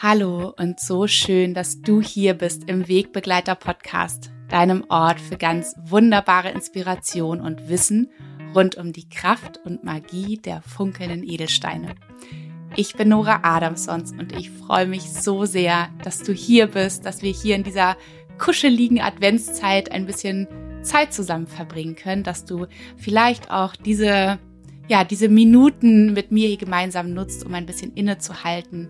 [0.00, 5.74] Hallo und so schön, dass du hier bist im Wegbegleiter Podcast, deinem Ort für ganz
[5.76, 8.08] wunderbare Inspiration und Wissen
[8.54, 11.96] rund um die Kraft und Magie der funkelnden Edelsteine.
[12.76, 17.22] Ich bin Nora Adamsons und ich freue mich so sehr, dass du hier bist, dass
[17.22, 17.96] wir hier in dieser
[18.38, 20.46] kuscheligen Adventszeit ein bisschen
[20.82, 24.38] Zeit zusammen verbringen können, dass du vielleicht auch diese
[24.88, 28.88] ja, diese Minuten mit mir hier gemeinsam nutzt, um ein bisschen innezuhalten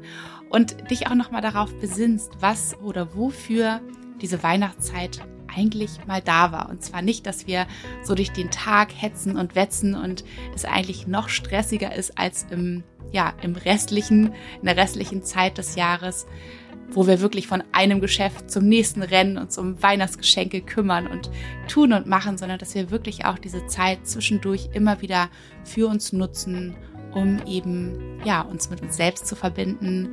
[0.49, 3.81] und dich auch nochmal darauf besinnst, was oder wofür
[4.21, 5.21] diese Weihnachtszeit
[5.55, 6.69] eigentlich mal da war.
[6.69, 7.67] Und zwar nicht, dass wir
[8.05, 12.85] so durch den Tag hetzen und wetzen und es eigentlich noch stressiger ist als im,
[13.13, 16.27] ja, im restlichen, in der restlichen Zeit des Jahres,
[16.91, 21.31] wo wir wirklich von einem Geschäft zum nächsten rennen, uns um Weihnachtsgeschenke kümmern und
[21.69, 25.29] tun und machen, sondern dass wir wirklich auch diese Zeit zwischendurch immer wieder
[25.65, 26.75] für uns nutzen,
[27.13, 30.11] um eben, ja, uns mit uns selbst zu verbinden,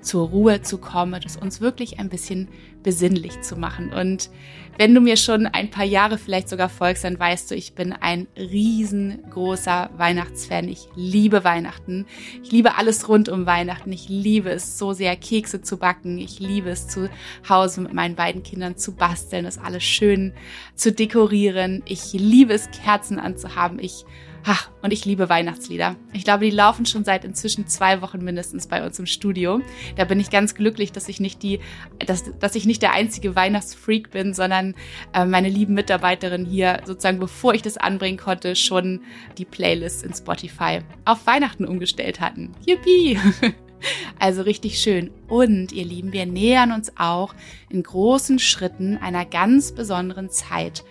[0.00, 2.48] zur Ruhe zu kommen, das uns wirklich ein bisschen
[2.82, 3.92] besinnlich zu machen.
[3.92, 4.30] Und
[4.78, 7.92] wenn du mir schon ein paar Jahre vielleicht sogar folgst, dann weißt du, ich bin
[7.92, 10.68] ein riesengroßer Weihnachtsfan.
[10.68, 12.06] Ich liebe Weihnachten.
[12.42, 13.92] Ich liebe alles rund um Weihnachten.
[13.92, 16.18] Ich liebe es so sehr, Kekse zu backen.
[16.18, 17.08] Ich liebe es zu
[17.48, 20.32] Hause mit meinen beiden Kindern zu basteln, das alles schön
[20.74, 21.82] zu dekorieren.
[21.86, 23.78] Ich liebe es, Kerzen anzuhaben.
[23.78, 24.04] Ich
[24.44, 25.96] Ach, und ich liebe Weihnachtslieder.
[26.12, 29.60] Ich glaube, die laufen schon seit inzwischen zwei Wochen mindestens bei uns im Studio.
[29.96, 31.60] Da bin ich ganz glücklich, dass ich nicht die,
[32.04, 34.74] dass, dass ich nicht der einzige Weihnachtsfreak bin, sondern
[35.14, 39.02] äh, meine lieben Mitarbeiterinnen hier sozusagen, bevor ich das anbringen konnte, schon
[39.38, 42.52] die Playlist in Spotify auf Weihnachten umgestellt hatten.
[42.66, 43.18] Yippie!
[44.18, 45.10] Also richtig schön.
[45.26, 47.34] Und ihr Lieben, wir nähern uns auch
[47.68, 50.84] in großen Schritten einer ganz besonderen Zeit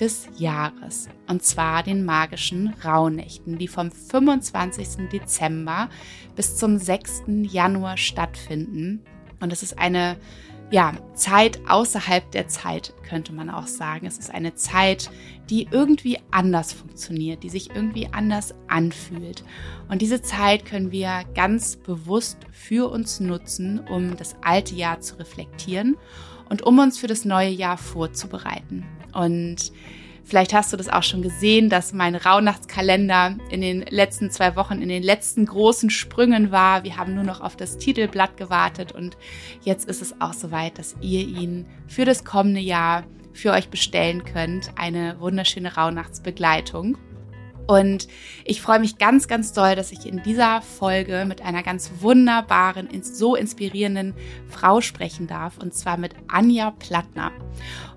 [0.00, 1.08] des Jahres.
[1.28, 5.08] Und zwar den magischen Rauhnächten, die vom 25.
[5.12, 5.88] Dezember
[6.34, 7.24] bis zum 6.
[7.42, 9.02] Januar stattfinden.
[9.40, 10.16] Und es ist eine
[10.70, 14.06] ja, Zeit außerhalb der Zeit, könnte man auch sagen.
[14.06, 15.10] Es ist eine Zeit,
[15.48, 19.44] die irgendwie anders funktioniert, die sich irgendwie anders anfühlt.
[19.88, 25.18] Und diese Zeit können wir ganz bewusst für uns nutzen, um das alte Jahr zu
[25.18, 25.96] reflektieren
[26.48, 28.84] und um uns für das neue Jahr vorzubereiten.
[29.16, 29.72] Und
[30.26, 34.82] Vielleicht hast du das auch schon gesehen, dass mein Rauhnachtskalender in den letzten zwei Wochen
[34.82, 36.82] in den letzten großen Sprüngen war.
[36.82, 39.16] Wir haben nur noch auf das Titelblatt gewartet und
[39.62, 43.04] jetzt ist es auch soweit, dass ihr ihn für das kommende Jahr
[43.34, 44.72] für euch bestellen könnt.
[44.74, 46.98] Eine wunderschöne Rauhnachtsbegleitung.
[47.66, 48.08] Und
[48.44, 52.88] ich freue mich ganz, ganz doll, dass ich in dieser Folge mit einer ganz wunderbaren,
[53.02, 54.14] so inspirierenden
[54.48, 57.32] Frau sprechen darf, und zwar mit Anja Plattner.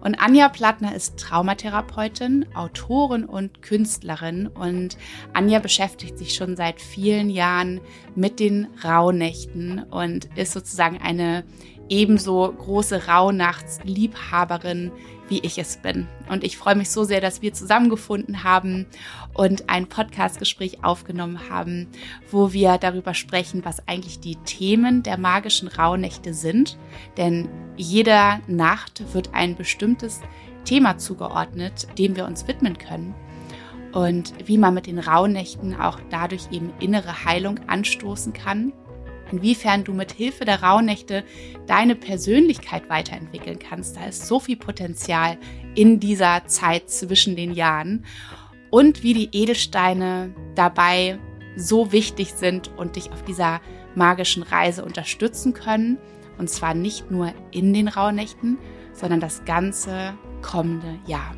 [0.01, 4.47] Und Anja Plattner ist Traumatherapeutin, Autorin und Künstlerin.
[4.47, 4.97] Und
[5.33, 7.81] Anja beschäftigt sich schon seit vielen Jahren
[8.15, 11.43] mit den Rauhnächten und ist sozusagen eine
[11.89, 14.91] ebenso große Rauhnachtsliebhaberin,
[15.29, 16.07] wie ich es bin.
[16.29, 18.87] Und ich freue mich so sehr, dass wir zusammengefunden haben
[19.33, 21.87] und ein Podcastgespräch aufgenommen haben,
[22.31, 26.77] wo wir darüber sprechen, was eigentlich die Themen der magischen Rauhnächte sind.
[27.17, 27.47] Denn
[27.77, 30.21] jeder Nacht wird ein bestimmtes
[30.65, 33.15] Thema zugeordnet, dem wir uns widmen können.
[33.93, 38.73] Und wie man mit den Rauhnächten auch dadurch eben innere Heilung anstoßen kann
[39.31, 41.23] inwiefern du mit Hilfe der Rauhnächte
[41.67, 43.95] deine Persönlichkeit weiterentwickeln kannst.
[43.97, 45.37] Da ist so viel Potenzial
[45.75, 48.05] in dieser Zeit zwischen den Jahren
[48.69, 51.19] und wie die Edelsteine dabei
[51.55, 53.61] so wichtig sind und dich auf dieser
[53.95, 55.97] magischen Reise unterstützen können.
[56.37, 58.57] Und zwar nicht nur in den Rauhnächten,
[58.93, 61.35] sondern das ganze kommende Jahr.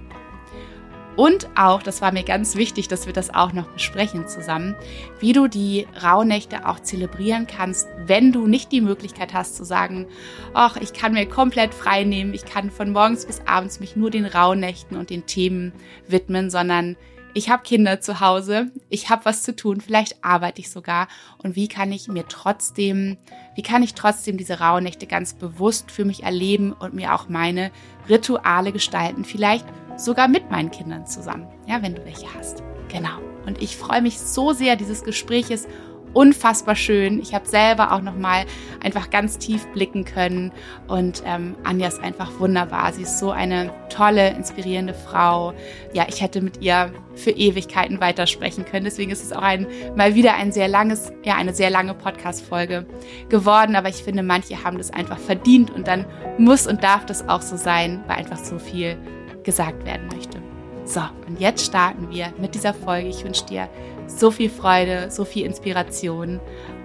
[1.18, 4.76] Und auch, das war mir ganz wichtig, dass wir das auch noch besprechen zusammen,
[5.20, 10.08] wie du die Rauhnächte auch zelebrieren kannst, wenn du nicht die Möglichkeit hast zu sagen,
[10.54, 14.10] ach, ich kann mir komplett frei nehmen, ich kann von morgens bis abends mich nur
[14.10, 15.74] den Rauhnächten und den Themen
[16.08, 16.96] widmen, sondern
[17.34, 21.08] ich habe Kinder zu Hause, ich habe was zu tun, vielleicht arbeite ich sogar.
[21.38, 23.18] Und wie kann ich mir trotzdem,
[23.56, 27.72] wie kann ich trotzdem diese Rauhnächte ganz bewusst für mich erleben und mir auch meine
[28.10, 29.66] Rituale gestalten, vielleicht
[29.98, 32.64] sogar mit meinen Kindern zusammen, ja, wenn du welche hast.
[32.90, 33.18] Genau.
[33.46, 35.68] Und ich freue mich so sehr, dieses Gespräch ist
[36.14, 37.20] unfassbar schön.
[37.20, 38.46] Ich habe selber auch noch mal
[38.84, 40.52] einfach ganz tief blicken können
[40.88, 42.92] und ähm, Anja ist einfach wunderbar.
[42.94, 45.54] Sie ist so eine tolle, inspirierende Frau.
[45.94, 48.86] Ja, ich hätte mit ihr für Ewigkeiten weitersprechen können.
[48.86, 52.86] Deswegen ist es auch ein mal wieder ein sehr langes, ja eine sehr lange Podcast-Folge
[53.30, 53.76] geworden.
[53.76, 56.06] Aber ich finde, manche haben das einfach verdient und dann
[56.38, 58.98] muss und darf das auch so sein, weil einfach so viel
[59.44, 60.42] gesagt werden möchte.
[60.86, 63.08] So, und jetzt starten wir mit dieser Folge.
[63.10, 63.70] Ich wünsche dir
[64.08, 66.40] so viel Freude, so viel Inspiration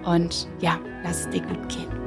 [0.05, 1.97] und ja, lass es dir gut gehen.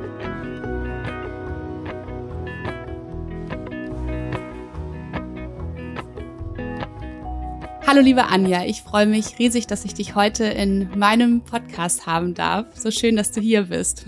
[7.87, 12.35] Hallo liebe Anja, ich freue mich riesig, dass ich dich heute in meinem Podcast haben
[12.35, 12.67] darf.
[12.77, 14.05] So schön, dass du hier bist.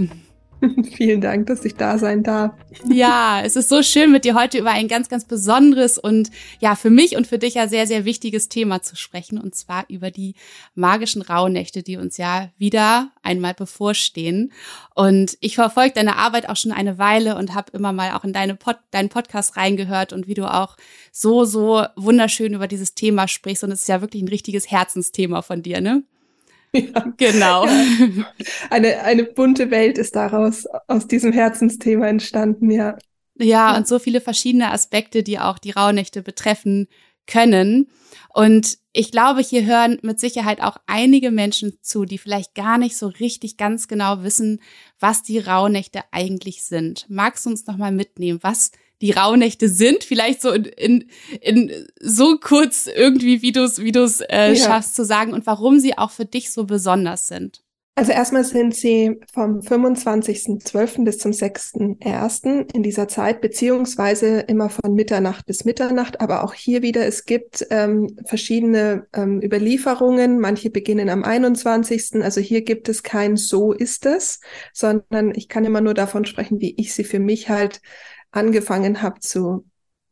[0.97, 2.53] Vielen Dank, dass ich da sein darf.
[2.89, 6.31] Ja, es ist so schön, mit dir heute über ein ganz, ganz besonderes und
[6.61, 9.39] ja, für mich und für dich ja sehr, sehr wichtiges Thema zu sprechen.
[9.39, 10.35] Und zwar über die
[10.75, 14.53] magischen Rauhnächte, die uns ja wieder einmal bevorstehen.
[14.95, 18.33] Und ich verfolge deine Arbeit auch schon eine Weile und habe immer mal auch in
[18.33, 20.77] deine Pod deinen Podcast reingehört und wie du auch
[21.11, 23.65] so, so wunderschön über dieses Thema sprichst.
[23.65, 26.05] Und es ist ja wirklich ein richtiges Herzensthema von dir, ne?
[26.75, 27.67] Ja, genau.
[27.67, 28.33] Ja.
[28.71, 32.97] Eine, eine bunte Welt ist daraus, aus diesem Herzensthema entstanden, ja.
[33.39, 36.89] Ja, und so viele verschiedene Aspekte, die auch die Rauhnächte betreffen
[37.27, 37.89] können.
[38.35, 42.97] Und ich glaube, hier hören mit Sicherheit auch einige Menschen zu, die vielleicht gar nicht
[42.97, 44.61] so richtig ganz genau wissen,
[44.99, 47.07] was die Rauhnächte eigentlich sind.
[47.09, 48.39] Magst du uns nochmal mitnehmen?
[48.43, 48.71] Was
[49.03, 51.11] die Rauhnächte sind, vielleicht so in, in,
[51.41, 54.57] in so kurz irgendwie, wie du es wie du's, äh, ja.
[54.57, 57.63] schaffst zu sagen und warum sie auch für dich so besonders sind.
[57.95, 61.05] Also erstmal sind sie vom 25.12.
[61.05, 62.75] bis zum 6.1.
[62.75, 66.23] in dieser Zeit, beziehungsweise immer von Mitternacht bis Mitternacht.
[66.23, 70.41] Aber auch hier wieder, es gibt ähm, verschiedene ähm, Überlieferungen.
[70.41, 72.23] Manche beginnen am 21.
[72.23, 74.41] Also hier gibt es kein So ist es,
[74.73, 77.83] sondern ich kann immer nur davon sprechen, wie ich sie für mich halt
[78.33, 79.65] angefangen habe zu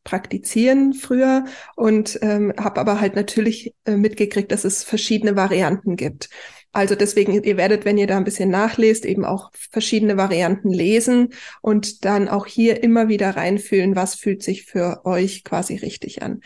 [0.05, 1.45] praktizieren früher
[1.77, 6.31] und ähm, habe aber halt natürlich äh, mitgekriegt, dass es verschiedene Varianten gibt.
[6.73, 11.35] Also deswegen, ihr werdet, wenn ihr da ein bisschen nachlest, eben auch verschiedene Varianten lesen
[11.63, 16.41] und dann auch hier immer wieder reinfühlen, was fühlt sich für euch quasi richtig an.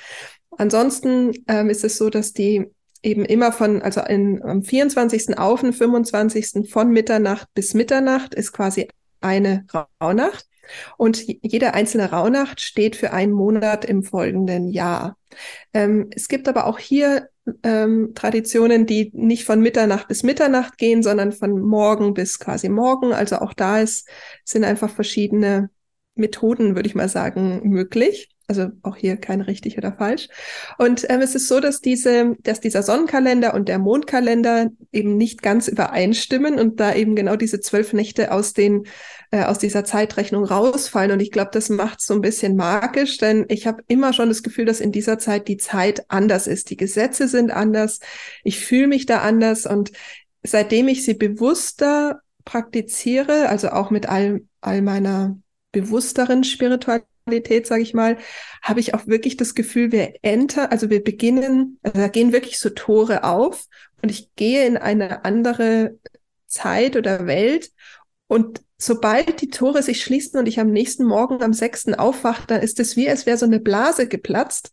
[0.56, 2.64] Ansonsten ähm, ist es so, dass die
[3.02, 5.38] eben immer von, also in, am 24.
[5.38, 6.70] auf den 25.
[6.70, 8.88] von Mitternacht bis Mitternacht ist quasi
[9.20, 9.66] eine
[10.00, 10.46] Rauhnacht.
[10.96, 15.16] Und jede einzelne Rauhnacht steht für einen Monat im folgenden Jahr.
[15.72, 17.28] Ähm, es gibt aber auch hier
[17.62, 23.12] ähm, Traditionen, die nicht von Mitternacht bis Mitternacht gehen, sondern von morgen bis quasi morgen.
[23.12, 24.08] Also auch da ist,
[24.44, 25.70] sind einfach verschiedene
[26.14, 28.33] Methoden, würde ich mal sagen, möglich.
[28.46, 30.28] Also auch hier kein richtig oder falsch.
[30.76, 35.42] Und ähm, es ist so, dass diese, dass dieser Sonnenkalender und der Mondkalender eben nicht
[35.42, 38.84] ganz übereinstimmen und da eben genau diese zwölf Nächte aus den
[39.30, 41.12] äh, aus dieser Zeitrechnung rausfallen.
[41.12, 44.42] Und ich glaube, das macht so ein bisschen magisch, denn ich habe immer schon das
[44.42, 46.70] Gefühl, dass in dieser Zeit die Zeit anders ist.
[46.70, 48.00] Die Gesetze sind anders.
[48.44, 49.90] Ich fühle mich da anders und
[50.42, 55.38] seitdem ich sie bewusster praktiziere, also auch mit all, all meiner
[55.72, 58.18] bewussteren Spiritualität, Qualität, sage ich mal,
[58.62, 62.58] habe ich auch wirklich das Gefühl, wir enter, also wir beginnen, also da gehen wirklich
[62.58, 63.66] so Tore auf
[64.02, 65.98] und ich gehe in eine andere
[66.46, 67.70] Zeit oder Welt
[68.26, 72.60] und sobald die Tore sich schließen und ich am nächsten Morgen am sechsten aufwache, dann
[72.60, 74.72] ist es wie, als wäre so eine Blase geplatzt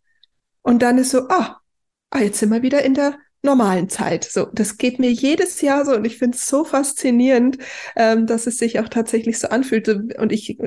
[0.61, 1.61] und dann ist so, ah,
[2.09, 4.23] ah, jetzt sind wir wieder in der normalen Zeit.
[4.23, 7.57] So, das geht mir jedes Jahr so und ich finde es so faszinierend,
[7.95, 9.87] ähm, dass es sich auch tatsächlich so anfühlt.
[9.87, 10.57] Und ich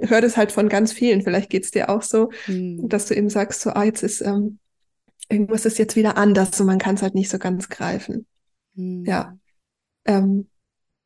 [0.00, 1.22] höre das halt von ganz vielen.
[1.22, 2.88] Vielleicht geht es dir auch so, mhm.
[2.88, 4.58] dass du eben sagst, so, ah, jetzt ist ähm,
[5.28, 8.26] irgendwas ist jetzt wieder anders und man kann es halt nicht so ganz greifen.
[8.74, 9.04] Mhm.
[9.06, 9.36] Ja.
[10.04, 10.48] Ähm,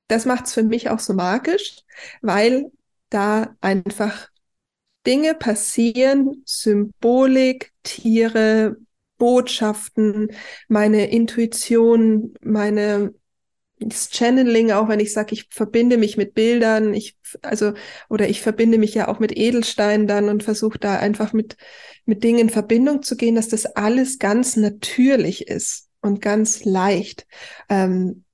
[0.08, 1.78] das macht es für mich auch so magisch,
[2.22, 2.70] weil
[3.08, 4.30] da einfach
[5.06, 8.76] Dinge passieren, Symbolik, Tiere,
[9.18, 10.30] Botschaften,
[10.68, 13.14] meine Intuition, meine
[13.78, 17.74] das Channeling, auch wenn ich sage, ich verbinde mich mit Bildern, ich also
[18.08, 21.56] oder ich verbinde mich ja auch mit Edelsteinen dann und versuche da einfach mit
[22.06, 27.26] mit Dingen in Verbindung zu gehen, dass das alles ganz natürlich ist und ganz leicht.
[27.68, 28.24] Ähm,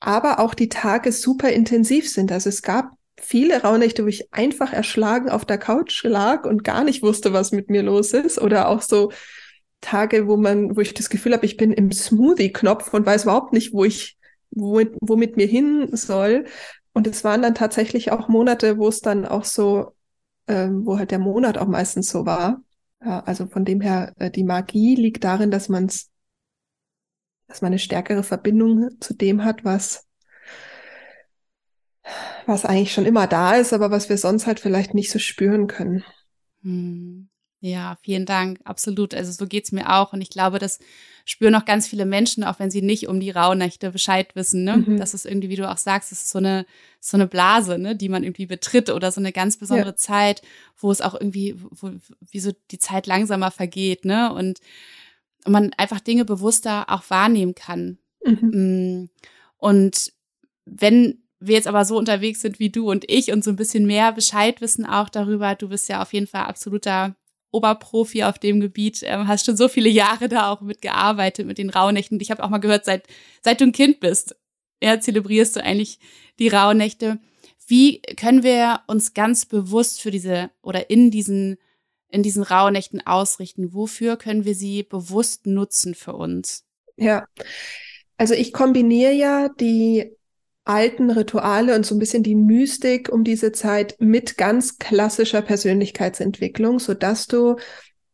[0.00, 2.30] aber auch die Tage super intensiv sind.
[2.30, 6.84] Also es gab viele Rauhnächte, wo ich einfach erschlagen auf der Couch lag und gar
[6.84, 8.38] nicht wusste, was mit mir los ist.
[8.38, 9.10] Oder auch so
[9.86, 13.52] Tage, wo man, wo ich das Gefühl habe, ich bin im Smoothie-Knopf und weiß überhaupt
[13.52, 14.18] nicht, wo ich,
[14.50, 16.46] womit, womit mir hin soll.
[16.92, 19.94] Und es waren dann tatsächlich auch Monate, wo es dann auch so,
[20.48, 22.60] ähm, wo halt der Monat auch meistens so war.
[23.04, 26.10] Ja, also von dem her, äh, die Magie liegt darin, dass man es,
[27.46, 30.04] dass man eine stärkere Verbindung zu dem hat, was,
[32.46, 35.68] was eigentlich schon immer da ist, aber was wir sonst halt vielleicht nicht so spüren
[35.68, 36.02] können.
[36.62, 37.28] Hm.
[37.60, 38.60] Ja, vielen Dank.
[38.64, 39.14] Absolut.
[39.14, 40.12] Also so geht's mir auch.
[40.12, 40.78] Und ich glaube, das
[41.24, 44.64] spüren auch ganz viele Menschen, auch wenn sie nicht um die Rauhnächte Bescheid wissen.
[44.64, 44.76] Ne?
[44.78, 44.98] Mhm.
[44.98, 46.66] Das ist irgendwie, wie du auch sagst, das ist so eine,
[47.00, 49.96] so eine Blase, ne, die man irgendwie betritt oder so eine ganz besondere ja.
[49.96, 50.42] Zeit,
[50.76, 51.90] wo es auch irgendwie, wo,
[52.30, 54.32] wie so die Zeit langsamer vergeht, ne?
[54.32, 54.60] Und
[55.46, 57.98] man einfach Dinge bewusster auch wahrnehmen kann.
[58.24, 58.50] Mhm.
[59.04, 59.10] Mm.
[59.58, 60.12] Und
[60.64, 63.86] wenn wir jetzt aber so unterwegs sind wie du und ich und so ein bisschen
[63.86, 67.14] mehr Bescheid wissen auch darüber, du bist ja auf jeden Fall absoluter
[67.56, 71.70] Oberprofi auf dem Gebiet, ähm, hast schon so viele Jahre da auch mitgearbeitet mit den
[71.70, 72.20] Rauhnächten.
[72.20, 73.06] Ich habe auch mal gehört, seit,
[73.42, 74.36] seit du ein Kind bist,
[74.82, 75.98] ja, zelebrierst du eigentlich
[76.38, 77.18] die Rauhnächte.
[77.66, 81.56] Wie können wir uns ganz bewusst für diese oder in diesen
[82.08, 83.74] in diesen Rauhnächten ausrichten?
[83.74, 86.64] Wofür können wir sie bewusst nutzen für uns?
[86.96, 87.26] Ja,
[88.16, 90.15] also ich kombiniere ja die
[90.66, 96.78] alten Rituale und so ein bisschen die Mystik um diese Zeit mit ganz klassischer Persönlichkeitsentwicklung,
[96.78, 97.56] so dass du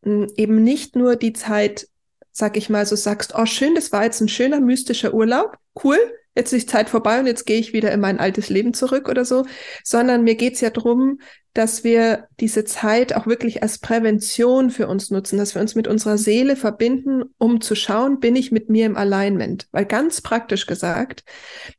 [0.05, 1.89] hm, eben nicht nur die Zeit,
[2.31, 5.99] sag ich mal, so sagst, oh schön, das war jetzt ein schöner mystischer Urlaub, cool,
[6.35, 9.25] jetzt ist Zeit vorbei und jetzt gehe ich wieder in mein altes Leben zurück oder
[9.25, 9.45] so,
[9.85, 11.19] sondern mir geht's ja drum,
[11.55, 15.87] dass wir diese Zeit auch wirklich als Prävention für uns nutzen, dass wir uns mit
[15.87, 19.69] unserer Seele verbinden, um zu schauen, bin ich mit mir im Alignment?
[19.71, 21.25] Weil ganz praktisch gesagt,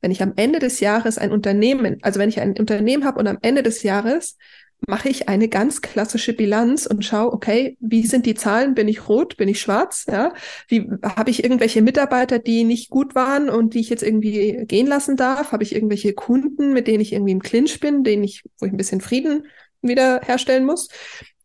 [0.02, 3.28] wenn ich am Ende des Jahres ein Unternehmen, also wenn ich ein Unternehmen habe und
[3.28, 4.38] am Ende des Jahres
[4.88, 8.76] mache ich eine ganz klassische Bilanz und schaue, okay, wie sind die Zahlen?
[8.76, 9.38] Bin ich rot?
[9.38, 10.06] Bin ich schwarz?
[10.10, 10.34] Ja,
[10.68, 14.88] wie habe ich irgendwelche Mitarbeiter, die nicht gut waren und die ich jetzt irgendwie gehen
[14.88, 15.52] lassen darf?
[15.52, 18.72] Habe ich irgendwelche Kunden, mit denen ich irgendwie im Clinch bin, denen ich, wo ich
[18.72, 19.48] ein bisschen Frieden
[19.82, 20.90] wieder herstellen muss?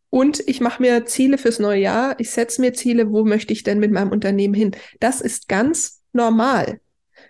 [0.09, 2.19] Und ich mache mir Ziele fürs neue Jahr.
[2.19, 4.71] Ich setze mir Ziele, wo möchte ich denn mit meinem Unternehmen hin?
[4.99, 6.79] Das ist ganz normal.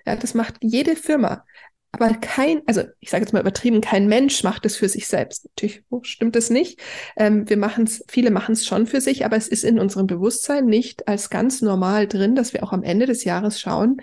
[0.05, 1.45] Ja, das macht jede Firma.
[1.91, 5.46] Aber kein, also ich sage jetzt mal übertrieben, kein Mensch macht es für sich selbst.
[5.46, 6.79] Natürlich stimmt es nicht.
[7.17, 10.05] Ähm, wir machen es, viele machen es schon für sich, aber es ist in unserem
[10.05, 13.98] Bewusstsein nicht als ganz normal drin, dass wir auch am Ende des Jahres schauen,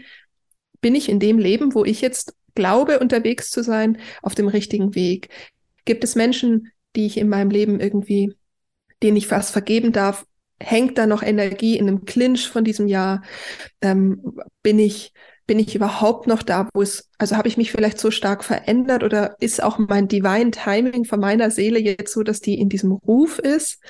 [0.81, 4.95] bin ich in dem Leben, wo ich jetzt glaube, unterwegs zu sein, auf dem richtigen
[4.95, 5.29] Weg?
[5.85, 8.35] Gibt es Menschen, die ich in meinem Leben irgendwie,
[9.03, 10.27] denen ich fast vergeben darf?
[10.59, 13.23] Hängt da noch Energie in einem Clinch von diesem Jahr?
[13.81, 15.13] Ähm, bin ich
[15.47, 19.05] bin ich überhaupt noch da, wo es, also habe ich mich vielleicht so stark verändert
[19.05, 22.93] oder ist auch mein Divine Timing von meiner Seele jetzt so, dass die in diesem
[22.93, 23.81] Ruf ist?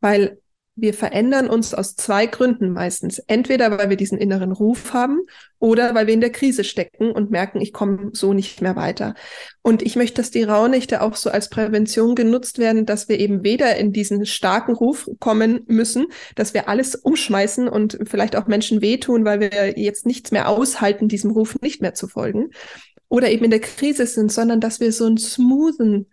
[0.00, 0.38] Weil
[0.80, 3.18] wir verändern uns aus zwei Gründen meistens.
[3.18, 5.20] Entweder weil wir diesen inneren Ruf haben
[5.58, 9.14] oder weil wir in der Krise stecken und merken, ich komme so nicht mehr weiter.
[9.62, 13.42] Und ich möchte, dass die Rauhnächte auch so als Prävention genutzt werden, dass wir eben
[13.42, 16.06] weder in diesen starken Ruf kommen müssen,
[16.36, 21.08] dass wir alles umschmeißen und vielleicht auch Menschen wehtun, weil wir jetzt nichts mehr aushalten,
[21.08, 22.50] diesem Ruf nicht mehr zu folgen.
[23.08, 26.06] Oder eben in der Krise sind, sondern dass wir so einen smoothen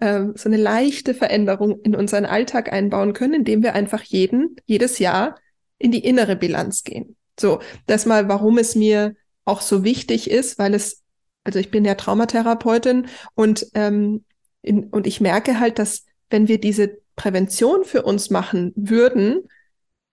[0.00, 4.98] äh, so eine leichte Veränderung in unseren Alltag einbauen können, indem wir einfach jeden, jedes
[4.98, 5.36] Jahr
[5.78, 7.16] in die innere Bilanz gehen.
[7.38, 9.14] So, das mal, warum es mir
[9.44, 11.02] auch so wichtig ist, weil es,
[11.44, 14.24] also ich bin ja Traumatherapeutin und, ähm,
[14.62, 19.48] in, und ich merke halt, dass wenn wir diese Prävention für uns machen würden,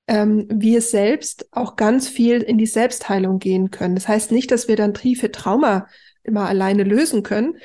[0.07, 3.95] ähm, wir selbst auch ganz viel in die Selbstheilung gehen können.
[3.95, 5.87] Das heißt nicht, dass wir dann tiefe Trauma
[6.23, 7.57] immer alleine lösen können,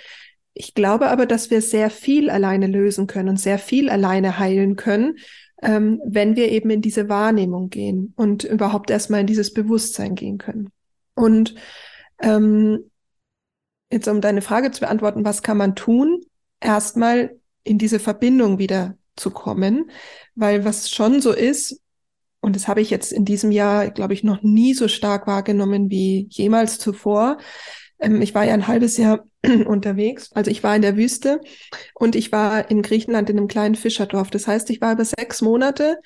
[0.55, 4.77] ich glaube aber, dass wir sehr viel alleine lösen können und sehr viel alleine heilen
[4.77, 5.19] können,
[5.63, 10.39] ähm, wenn wir eben in diese Wahrnehmung gehen und überhaupt erstmal in dieses Bewusstsein gehen
[10.39, 10.71] können.
[11.15, 11.55] Und
[12.21, 12.91] ähm,
[13.93, 16.21] jetzt um deine Frage zu beantworten, was kann man tun?
[16.61, 19.91] Erstmal in diese Verbindung wieder zu kommen,
[20.35, 21.81] weil was schon so ist,
[22.41, 25.91] und das habe ich jetzt in diesem Jahr, glaube ich, noch nie so stark wahrgenommen
[25.91, 27.37] wie jemals zuvor.
[28.01, 29.25] Ähm, ich war ja ein halbes Jahr
[29.67, 30.31] unterwegs.
[30.33, 31.41] Also ich war in der Wüste
[31.95, 34.31] und ich war in Griechenland in einem kleinen Fischerdorf.
[34.31, 35.99] Das heißt, ich war über sechs Monate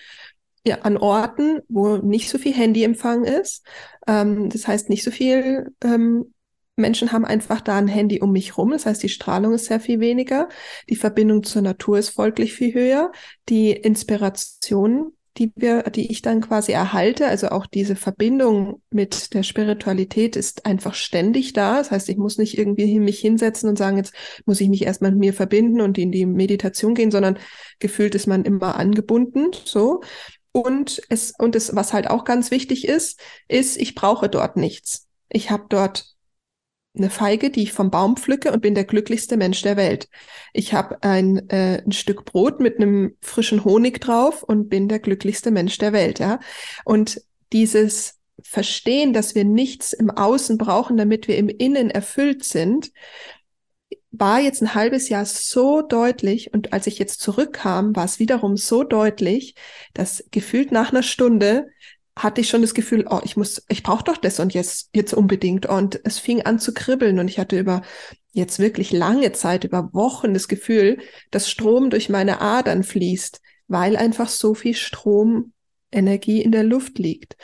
[0.81, 3.65] an Orten, wo nicht so viel Handyempfang ist.
[4.07, 6.33] Ähm, das heißt, nicht so viel ähm,
[6.77, 8.71] Menschen haben einfach da ein Handy um mich rum.
[8.71, 10.49] Das heißt, die Strahlung ist sehr viel weniger.
[10.89, 13.13] Die Verbindung zur Natur ist folglich viel höher.
[13.49, 17.27] Die Inspiration die wir, die ich dann quasi erhalte.
[17.27, 21.79] Also auch diese Verbindung mit der Spiritualität ist einfach ständig da.
[21.79, 24.15] Das heißt, ich muss nicht irgendwie mich hinsetzen und sagen, jetzt
[24.47, 27.39] muss ich mich erstmal mit mir verbinden und in die Meditation gehen, sondern
[27.81, 30.03] gefühlt ist man immer angebunden, so.
[30.53, 35.09] Und es, und es, was halt auch ganz wichtig ist, ist, ich brauche dort nichts.
[35.29, 36.14] Ich habe dort
[36.97, 40.09] eine Feige, die ich vom Baum pflücke und bin der glücklichste Mensch der Welt.
[40.53, 45.01] Ich habe ein, äh, ein Stück Brot mit einem frischen Honig drauf und bin der
[45.01, 46.39] glücklichste Mensch der Welt, ja.
[46.85, 47.21] Und
[47.53, 52.93] dieses Verstehen, dass wir nichts im Außen brauchen, damit wir im Innen erfüllt sind,
[54.11, 58.57] war jetzt ein halbes Jahr so deutlich und als ich jetzt zurückkam, war es wiederum
[58.57, 59.57] so deutlich,
[59.93, 61.67] dass gefühlt nach einer Stunde
[62.17, 65.13] hatte ich schon das Gefühl, oh, ich muss, ich brauche doch das und jetzt, jetzt
[65.15, 65.67] unbedingt.
[65.67, 67.83] Und es fing an zu kribbeln und ich hatte über
[68.33, 70.99] jetzt wirklich lange Zeit, über Wochen das Gefühl,
[71.31, 77.37] dass Strom durch meine Adern fließt, weil einfach so viel Stromenergie in der Luft liegt.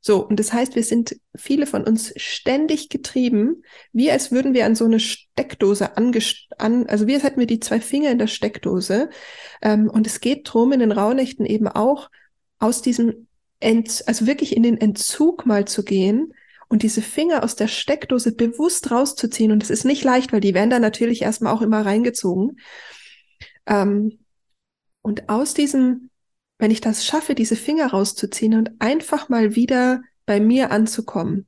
[0.00, 4.64] So, und das heißt, wir sind viele von uns ständig getrieben, wie als würden wir
[4.64, 8.26] an so eine Steckdose an, also wie als hätten wir die zwei Finger in der
[8.26, 9.10] Steckdose.
[9.60, 12.08] Ähm, und es geht drum in den Rauhnächten eben auch
[12.58, 13.27] aus diesem,
[13.60, 16.34] Ent, also wirklich in den Entzug mal zu gehen
[16.68, 19.52] und diese Finger aus der Steckdose bewusst rauszuziehen.
[19.52, 22.60] Und es ist nicht leicht, weil die werden da natürlich erstmal auch immer reingezogen.
[23.66, 24.18] Ähm,
[25.02, 26.10] und aus diesem
[26.58, 31.46] wenn ich das schaffe, diese Finger rauszuziehen und einfach mal wieder bei mir anzukommen.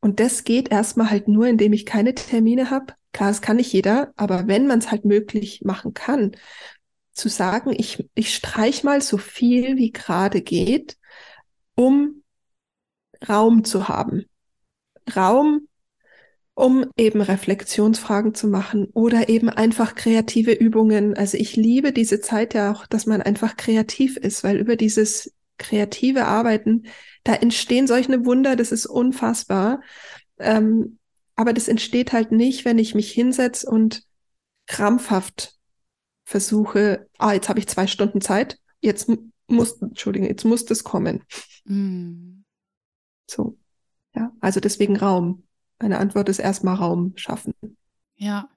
[0.00, 2.94] Und das geht erstmal halt nur, indem ich keine Termine habe.
[3.12, 6.36] Klar, das kann nicht jeder, aber wenn man es halt möglich machen kann,
[7.12, 10.96] zu sagen, ich, ich streich mal so viel wie gerade geht,
[11.74, 12.22] um
[13.28, 14.24] Raum zu haben.
[15.14, 15.68] Raum
[16.54, 21.16] um eben Reflexionsfragen zu machen oder eben einfach kreative Übungen.
[21.16, 25.34] Also ich liebe diese Zeit ja auch, dass man einfach kreativ ist, weil über dieses
[25.58, 26.84] kreative Arbeiten,
[27.24, 29.80] da entstehen solche Wunder, das ist unfassbar.
[30.38, 30.98] Ähm,
[31.34, 34.04] aber das entsteht halt nicht, wenn ich mich hinsetze und
[34.66, 35.54] krampfhaft
[36.24, 39.10] versuche, ah, jetzt habe ich zwei Stunden Zeit, jetzt
[39.48, 41.24] muss, Entschuldigung, jetzt muss das kommen.
[41.64, 42.44] Mm.
[43.28, 43.56] So.
[44.14, 45.42] Ja, also deswegen Raum.
[45.80, 47.54] Meine Antwort ist erstmal Raum schaffen.
[48.16, 48.48] Ja.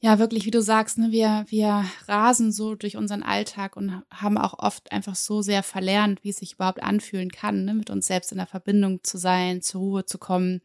[0.00, 4.38] Ja, wirklich, wie du sagst, ne, wir, wir rasen so durch unseren Alltag und haben
[4.38, 8.06] auch oft einfach so sehr verlernt, wie es sich überhaupt anfühlen kann, ne, mit uns
[8.06, 10.60] selbst in der Verbindung zu sein, zur Ruhe zu kommen.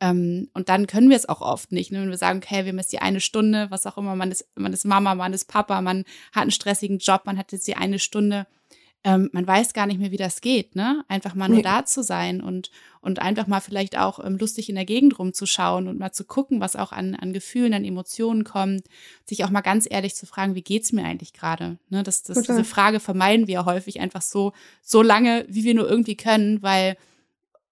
[0.00, 2.70] Ähm, und dann können wir es auch oft nicht, ne, wenn wir sagen, okay, wir
[2.70, 5.44] haben jetzt die eine Stunde, was auch immer, man ist, man ist Mama, man ist
[5.44, 8.48] Papa, man hat einen stressigen Job, man hat jetzt die eine Stunde
[9.04, 11.04] ähm, man weiß gar nicht mehr, wie das geht, ne?
[11.08, 11.62] Einfach mal nur nee.
[11.62, 15.88] da zu sein und, und einfach mal vielleicht auch ähm, lustig in der Gegend rumzuschauen
[15.88, 18.84] und mal zu gucken, was auch an, an Gefühlen, an Emotionen kommt,
[19.24, 21.78] sich auch mal ganz ehrlich zu fragen, wie geht's mir eigentlich gerade?
[21.88, 22.04] Ne?
[22.04, 26.16] Das, das, diese Frage vermeiden wir häufig einfach so, so lange, wie wir nur irgendwie
[26.16, 26.96] können, weil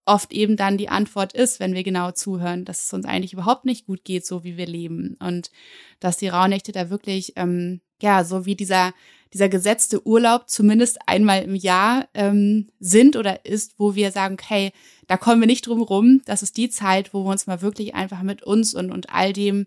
[0.05, 3.67] oft eben dann die Antwort ist, wenn wir genau zuhören, dass es uns eigentlich überhaupt
[3.67, 5.17] nicht gut geht, so wie wir leben.
[5.21, 5.53] Und
[6.01, 8.93] dass die Rauhnächte da wirklich, ähm, ja, so wie dieser
[9.33, 14.73] dieser gesetzte Urlaub zumindest einmal im Jahr ähm, sind oder ist, wo wir sagen, hey,
[15.07, 16.23] da kommen wir nicht drum rum.
[16.25, 19.33] Das ist die Zeit, wo wir uns mal wirklich einfach mit uns und, und all
[19.33, 19.67] dem,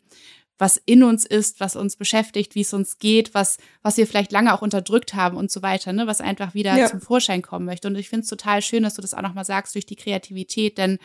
[0.58, 4.32] was in uns ist, was uns beschäftigt, wie es uns geht, was, was wir vielleicht
[4.32, 6.88] lange auch unterdrückt haben und so weiter, ne, was einfach wieder ja.
[6.88, 7.88] zum Vorschein kommen möchte.
[7.88, 10.78] Und ich finde es total schön, dass du das auch nochmal sagst durch die Kreativität,
[10.78, 11.00] denn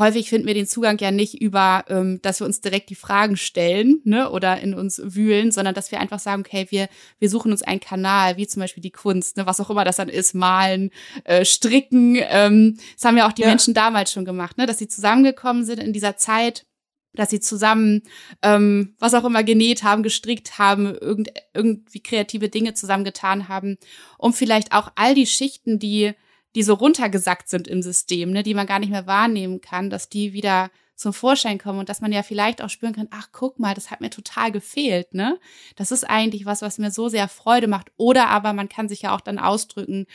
[0.00, 3.36] häufig finden wir den Zugang ja nicht über, ähm, dass wir uns direkt die Fragen
[3.36, 6.88] stellen ne, oder in uns wühlen, sondern dass wir einfach sagen, okay, wir,
[7.20, 9.96] wir suchen uns einen Kanal, wie zum Beispiel die Kunst, ne, was auch immer das
[9.96, 10.90] dann ist, malen,
[11.24, 12.16] äh, stricken.
[12.18, 13.48] Ähm, das haben ja auch die ja.
[13.48, 16.66] Menschen damals schon gemacht, ne, dass sie zusammengekommen sind in dieser Zeit
[17.12, 18.02] dass sie zusammen
[18.40, 23.78] ähm, was auch immer genäht haben, gestrickt haben, irgend, irgendwie kreative Dinge zusammengetan haben,
[24.16, 26.12] um vielleicht auch all die Schichten, die
[26.54, 30.08] die so runtergesackt sind im System, ne, die man gar nicht mehr wahrnehmen kann, dass
[30.08, 33.58] die wieder zum Vorschein kommen und dass man ja vielleicht auch spüren kann, ach, guck
[33.58, 35.38] mal, das hat mir total gefehlt, ne?
[35.76, 37.90] Das ist eigentlich was, was mir so sehr Freude macht.
[37.96, 40.06] Oder aber man kann sich ja auch dann ausdrücken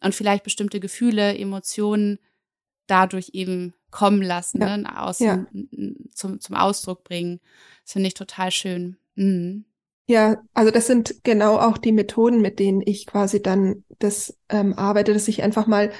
[0.00, 2.18] und vielleicht bestimmte Gefühle, Emotionen
[2.86, 4.76] dadurch eben kommen lassen, ja.
[4.76, 5.00] ne?
[5.00, 5.46] Außen, ja.
[6.12, 7.40] zum, zum Ausdruck bringen.
[7.84, 8.98] Das finde ich total schön.
[9.14, 9.64] Mhm.
[10.06, 14.74] Ja, also das sind genau auch die Methoden, mit denen ich quasi dann das ähm,
[14.74, 15.92] arbeite, dass ich einfach mal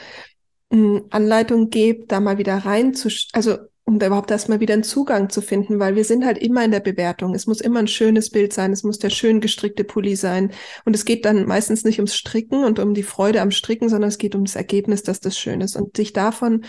[0.70, 4.82] äh, Anleitung gebe, da mal wieder rein zu, also um da überhaupt erstmal wieder einen
[4.82, 7.34] Zugang zu finden, weil wir sind halt immer in der Bewertung.
[7.34, 10.52] Es muss immer ein schönes Bild sein, es muss der schön gestrickte Pulli sein.
[10.86, 14.08] Und es geht dann meistens nicht ums Stricken und um die Freude am Stricken, sondern
[14.08, 15.76] es geht um das Ergebnis, dass das schön ist.
[15.76, 16.64] Und sich davon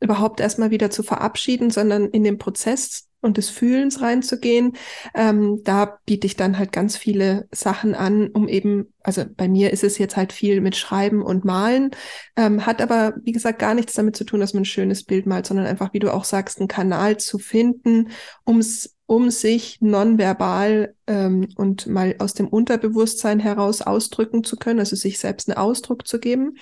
[0.00, 4.76] überhaupt erstmal wieder zu verabschieden, sondern in den Prozess und des Fühlens reinzugehen.
[5.14, 9.72] Ähm, da biete ich dann halt ganz viele Sachen an, um eben, also bei mir
[9.72, 11.90] ist es jetzt halt viel mit Schreiben und Malen,
[12.36, 15.26] ähm, hat aber, wie gesagt, gar nichts damit zu tun, dass man ein schönes Bild
[15.26, 18.10] malt, sondern einfach, wie du auch sagst, einen Kanal zu finden,
[18.46, 24.96] ums um sich nonverbal ähm, und mal aus dem Unterbewusstsein heraus ausdrücken zu können, also
[24.96, 26.56] sich selbst einen Ausdruck zu geben.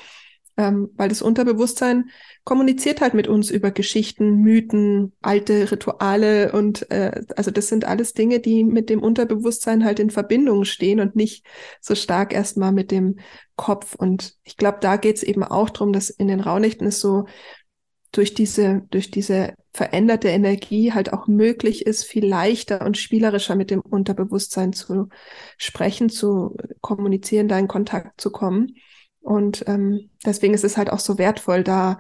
[0.57, 2.11] Ähm, weil das Unterbewusstsein
[2.45, 8.13] kommuniziert halt mit uns über Geschichten, Mythen, alte Rituale und äh, also das sind alles
[8.13, 11.45] Dinge, die mit dem Unterbewusstsein halt in Verbindung stehen und nicht
[11.81, 13.17] so stark erstmal mit dem
[13.57, 13.97] Kopf.
[13.97, 17.27] Und ich glaube, da geht es eben auch darum, dass in den Raunächten es so
[18.13, 23.71] durch diese, durch diese veränderte Energie halt auch möglich ist, viel leichter und spielerischer mit
[23.71, 25.09] dem Unterbewusstsein zu
[25.59, 28.77] sprechen, zu kommunizieren, da in Kontakt zu kommen.
[29.25, 31.99] Und ähm, deswegen ist es halt auch so wertvoll, da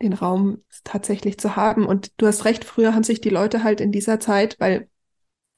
[0.00, 1.86] den Raum tatsächlich zu haben.
[1.86, 4.88] Und du hast recht, früher haben sich die Leute halt in dieser Zeit, weil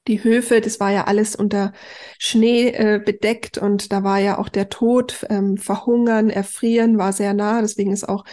[0.09, 1.73] die Höfe, das war ja alles unter
[2.19, 7.35] Schnee äh, bedeckt und da war ja auch der Tod, ähm, Verhungern, Erfrieren war sehr
[7.35, 7.61] nah.
[7.61, 8.25] Deswegen ist auch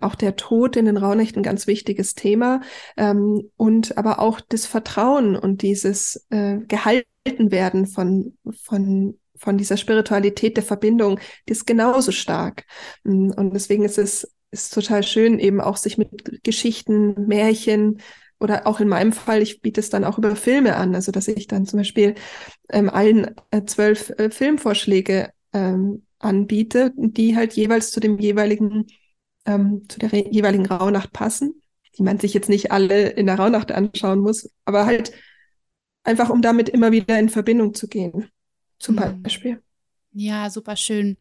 [0.00, 2.60] auch der Tod in den Rauhnächten ein ganz wichtiges Thema
[2.96, 10.56] ähm, und aber auch das Vertrauen und dieses äh, gehalten von von von dieser Spiritualität
[10.56, 12.64] der Verbindung, die ist genauso stark.
[13.04, 18.00] Mm, und deswegen ist es ist total schön, eben auch sich mit Geschichten, Märchen,
[18.40, 21.28] oder auch in meinem Fall, ich biete es dann auch über Filme an, also dass
[21.28, 22.14] ich dann zum Beispiel
[22.70, 28.86] ähm, allen äh, zwölf äh, Filmvorschläge ähm, anbiete, die halt jeweils zu dem jeweiligen,
[29.44, 31.62] ähm, zu der jeweiligen Rauhnacht passen,
[31.96, 35.12] die man sich jetzt nicht alle in der Rauhnacht anschauen muss, aber halt
[36.04, 38.30] einfach, um damit immer wieder in Verbindung zu gehen,
[38.78, 39.22] zum mhm.
[39.22, 39.62] Beispiel.
[40.12, 41.16] Ja, super schön.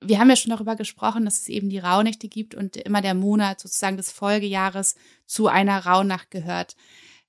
[0.00, 3.14] Wir haben ja schon darüber gesprochen, dass es eben die Rauhnächte gibt und immer der
[3.14, 6.76] Monat sozusagen des Folgejahres zu einer Rauhnacht gehört.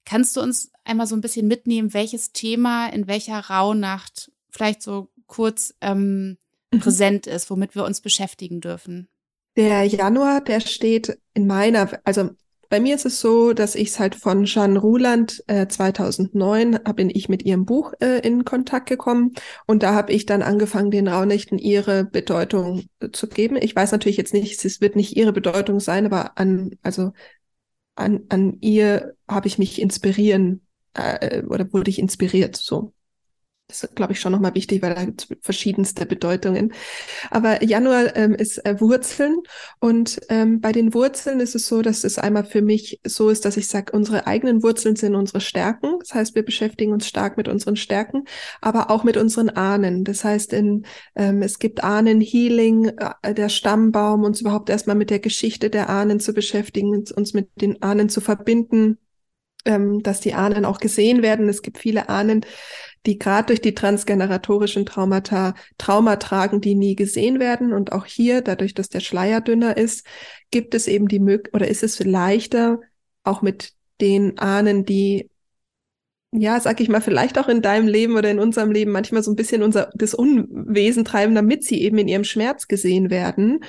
[0.06, 5.10] Kannst du uns einmal so ein bisschen mitnehmen, welches Thema in welcher Rauhnacht vielleicht so
[5.27, 6.38] kurz ähm,
[6.71, 6.80] mhm.
[6.80, 9.08] präsent ist, womit wir uns beschäftigen dürfen?
[9.56, 12.32] Der Januar, der steht in meiner, also
[12.69, 17.10] bei mir ist es so, dass ich es halt von Jeanne Ruland äh, 2009 bin
[17.10, 19.34] ich mit ihrem Buch äh, in Kontakt gekommen
[19.65, 23.58] und da habe ich dann angefangen, den Raunächten ihre Bedeutung äh, zu geben.
[23.62, 27.12] Ich weiß natürlich jetzt nicht, es wird nicht ihre Bedeutung sein, aber an also
[27.95, 30.62] an, an ihr habe ich mich inspirieren
[30.93, 32.93] äh, oder wurde ich inspiriert so.
[33.69, 36.71] Das ist, glaube ich, schon nochmal wichtig, weil da gibt es verschiedenste Bedeutungen.
[37.32, 39.39] Aber Januar ähm, ist äh, Wurzeln
[39.82, 43.43] und ähm, bei den Wurzeln ist es so, dass es einmal für mich so ist,
[43.43, 45.99] dass ich sage, unsere eigenen Wurzeln sind unsere Stärken.
[45.99, 48.23] Das heißt, wir beschäftigen uns stark mit unseren Stärken,
[48.62, 50.06] aber auch mit unseren Ahnen.
[50.06, 55.19] Das heißt, in, ähm, es gibt Ahnen-Healing, äh, der Stammbaum, uns überhaupt erstmal mit der
[55.19, 58.97] Geschichte der Ahnen zu beschäftigen, uns mit den Ahnen zu verbinden,
[59.65, 61.49] ähm, dass die Ahnen auch gesehen werden.
[61.49, 62.45] Es gibt viele Ahnen,
[63.07, 67.73] die gerade durch die transgeneratorischen Traumata Trauma tragen, die nie gesehen werden.
[67.73, 70.05] Und auch hier, dadurch, dass der Schleier dünner ist,
[70.51, 72.79] gibt es eben die Möglichkeit oder ist es leichter,
[73.23, 75.29] auch mit den Ahnen, die
[76.31, 79.31] ja, sag ich mal, vielleicht auch in deinem Leben oder in unserem Leben manchmal so
[79.31, 83.61] ein bisschen unser das Unwesen treiben, damit sie eben in ihrem Schmerz gesehen werden,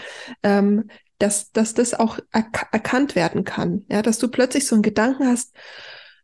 [0.42, 3.84] ähm, dass, dass das auch erk erkannt werden kann.
[3.88, 5.54] Ja, dass du plötzlich so einen Gedanken hast,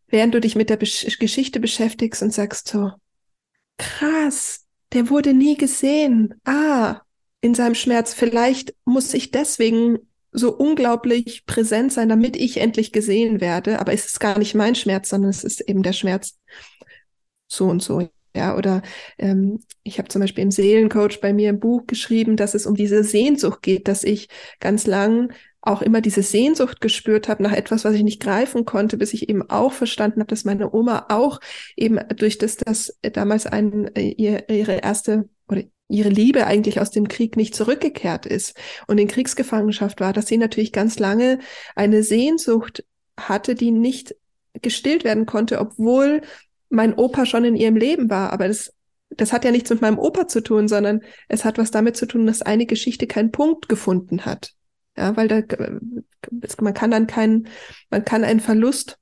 [0.09, 2.90] während du dich mit der Besch Geschichte beschäftigst und sagst so,
[3.79, 6.35] krass, der wurde nie gesehen.
[6.45, 7.01] Ah,
[7.41, 8.15] in seinem Schmerz.
[8.15, 9.99] Vielleicht muss ich deswegen
[10.33, 13.81] so unglaublich präsent sein, damit ich endlich gesehen werde.
[13.81, 16.39] Aber es ist gar nicht mein Schmerz, sondern es ist eben der Schmerz
[17.47, 18.09] so und so.
[18.35, 18.83] Ja, oder
[19.19, 22.75] ähm, ich habe zum Beispiel im Seelencoach bei mir im Buch geschrieben, dass es um
[22.75, 25.33] diese Sehnsucht geht, dass ich ganz lang
[25.66, 29.29] auch immer diese Sehnsucht gespürt habe nach etwas, was ich nicht greifen konnte, bis ich
[29.29, 31.40] eben auch verstanden habe, dass meine Oma auch
[31.77, 36.90] eben durch das, dass damals ein, äh, ihr, ihre erste oder ihre Liebe eigentlich aus
[36.90, 41.38] dem Krieg nicht zurückgekehrt ist und in Kriegsgefangenschaft war, dass sie natürlich ganz lange
[41.74, 42.85] eine Sehnsucht
[43.18, 44.14] hatte, die nicht
[44.62, 46.22] gestillt werden konnte, obwohl
[46.68, 48.33] mein Opa schon in ihrem Leben war.
[48.33, 48.72] Aber das,
[49.11, 52.07] das hat ja nichts mit meinem Opa zu tun, sondern es hat was damit zu
[52.07, 54.55] tun, dass eine Geschichte keinen Punkt gefunden hat.
[54.97, 55.43] Ja, weil da,
[56.61, 57.49] man kann dann keinen,
[57.91, 58.99] man kann einen Verlust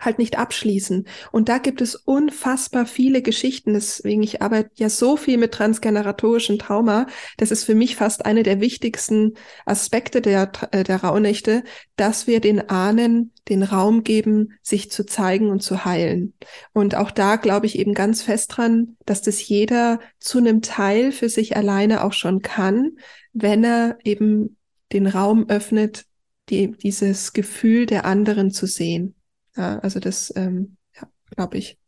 [0.00, 1.06] halt nicht abschließen.
[1.30, 3.74] Und da gibt es unfassbar viele Geschichten.
[3.74, 7.06] Deswegen, ich arbeite ja so viel mit transgeneratorischem Trauma.
[7.36, 9.34] Das ist für mich fast eine der wichtigsten
[9.66, 11.62] Aspekte der, der Rauhnächte,
[11.96, 16.34] dass wir den Ahnen den Raum geben, sich zu zeigen und zu heilen.
[16.72, 21.12] Und auch da glaube ich eben ganz fest dran, dass das jeder zu einem Teil
[21.12, 22.92] für sich alleine auch schon kann,
[23.32, 24.56] wenn er eben
[24.92, 26.04] den Raum öffnet,
[26.48, 29.14] die, dieses Gefühl der anderen zu sehen.
[29.56, 31.78] Ja, also das, ähm, ja, glaube ich.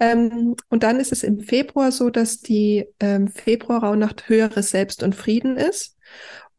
[0.00, 5.14] Ähm, und dann ist es im Februar so, dass die ähm, Februarrauhnacht höheres Selbst und
[5.14, 5.96] Frieden ist.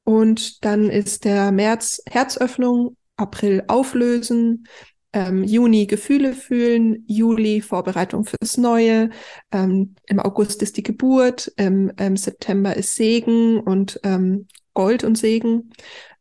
[0.03, 4.67] Und dann ist der März Herzöffnung, April Auflösen,
[5.13, 9.09] ähm, Juni Gefühle fühlen, Juli Vorbereitung fürs Neue,
[9.51, 15.17] ähm, im August ist die Geburt, im, im September ist Segen und ähm, Gold und
[15.17, 15.71] Segen.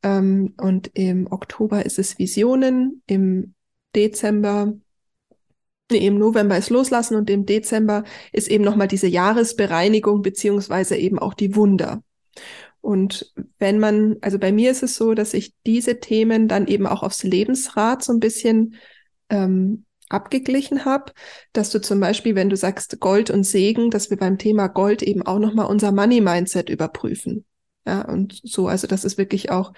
[0.02, 3.54] Ähm, und im Oktober ist es Visionen, im
[3.94, 4.72] Dezember,
[5.90, 11.18] nee, im November ist Loslassen und im Dezember ist eben nochmal diese Jahresbereinigung beziehungsweise eben
[11.18, 12.02] auch die Wunder.
[12.80, 16.86] Und wenn man, also bei mir ist es so, dass ich diese Themen dann eben
[16.86, 18.74] auch aufs Lebensrad so ein bisschen
[19.30, 21.12] ähm, abgeglichen habe,
[21.54, 25.02] dass du zum Beispiel, wenn du sagst Gold und Segen, dass wir beim Thema Gold
[25.02, 27.46] eben auch nochmal unser Money-Mindset überprüfen.
[27.86, 29.72] Ja, und so, also das ist wirklich auch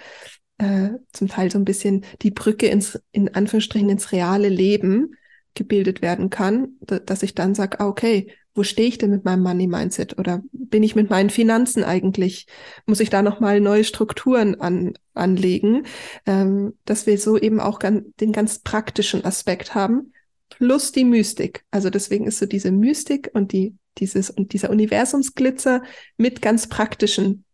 [0.59, 5.16] äh, zum Teil so ein bisschen die Brücke ins, in Anführungsstrichen, ins reale Leben,
[5.57, 9.42] gebildet werden kann, dass ich dann sage, ah, okay, wo stehe ich denn mit meinem
[9.42, 12.47] Money Mindset oder bin ich mit meinen Finanzen eigentlich?
[12.87, 15.85] Muss ich da nochmal neue Strukturen an, anlegen,
[16.25, 20.12] ähm, dass wir so eben auch ganz, den ganz praktischen Aspekt haben,
[20.49, 21.64] plus die Mystik.
[21.71, 25.83] Also deswegen ist so diese Mystik und die, dieses, und dieser Universumsglitzer
[26.16, 27.45] mit ganz praktischen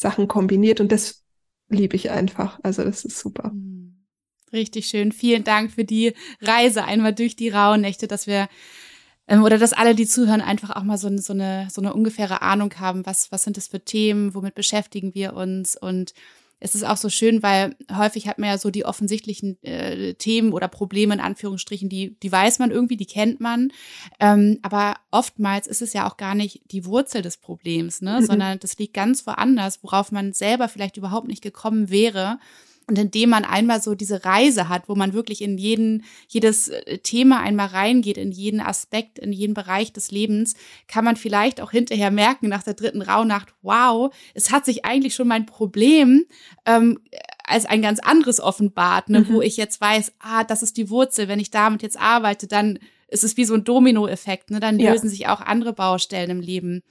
[0.00, 1.22] Sachen kombiniert und das
[1.68, 2.58] liebe ich einfach.
[2.62, 3.50] Also das ist super.
[3.50, 4.06] Hm.
[4.52, 5.12] Richtig schön.
[5.12, 8.48] Vielen Dank für die Reise einmal durch die Rauhnächte, dass wir
[9.28, 12.42] ähm, oder dass alle, die zuhören, einfach auch mal so, so, eine, so eine ungefähre
[12.42, 16.14] Ahnung haben, was, was sind das für Themen, womit beschäftigen wir uns und
[16.60, 20.52] es ist auch so schön, weil häufig hat man ja so die offensichtlichen äh, Themen
[20.52, 23.72] oder Probleme in Anführungsstrichen, die, die weiß man irgendwie, die kennt man.
[24.20, 28.20] Ähm, aber oftmals ist es ja auch gar nicht die Wurzel des Problems, ne?
[28.20, 28.26] Mhm.
[28.26, 32.38] sondern das liegt ganz woanders, worauf man selber vielleicht überhaupt nicht gekommen wäre.
[32.90, 36.98] Und indem man einmal so diese Reise hat, wo man wirklich in jeden, jedes äh,
[36.98, 40.54] Thema einmal reingeht, in jeden Aspekt, in jeden Bereich des Lebens,
[40.88, 45.14] kann man vielleicht auch hinterher merken nach der dritten Rauhnacht, wow, es hat sich eigentlich
[45.14, 46.24] schon mein Problem
[46.66, 46.98] ähm,
[47.44, 49.34] als ein ganz anderes offenbart, ne, mhm.
[49.34, 52.80] wo ich jetzt weiß, ah, das ist die Wurzel, wenn ich damit jetzt arbeite, dann
[53.10, 54.60] es ist wie so ein Dominoeffekt, ne?
[54.60, 55.10] Dann lösen ja.
[55.10, 56.82] sich auch andere Baustellen im Leben.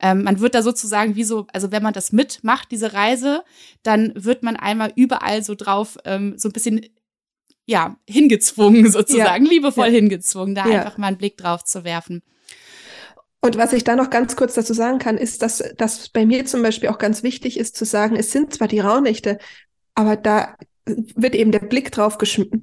[0.00, 3.44] Ähm, man wird da sozusagen wie so, also wenn man das mitmacht, diese Reise,
[3.82, 6.86] dann wird man einmal überall so drauf, ähm, so ein bisschen
[7.66, 9.50] ja, hingezwungen sozusagen, ja.
[9.50, 9.92] liebevoll ja.
[9.92, 12.22] hingezwungen, da einfach mal einen Blick drauf zu werfen.
[13.42, 16.46] Und was ich da noch ganz kurz dazu sagen kann, ist, dass das bei mir
[16.46, 19.38] zum Beispiel auch ganz wichtig ist zu sagen, es sind zwar die Rauhnächte,
[19.94, 20.56] aber da
[20.86, 22.16] wird eben der Blick drauf,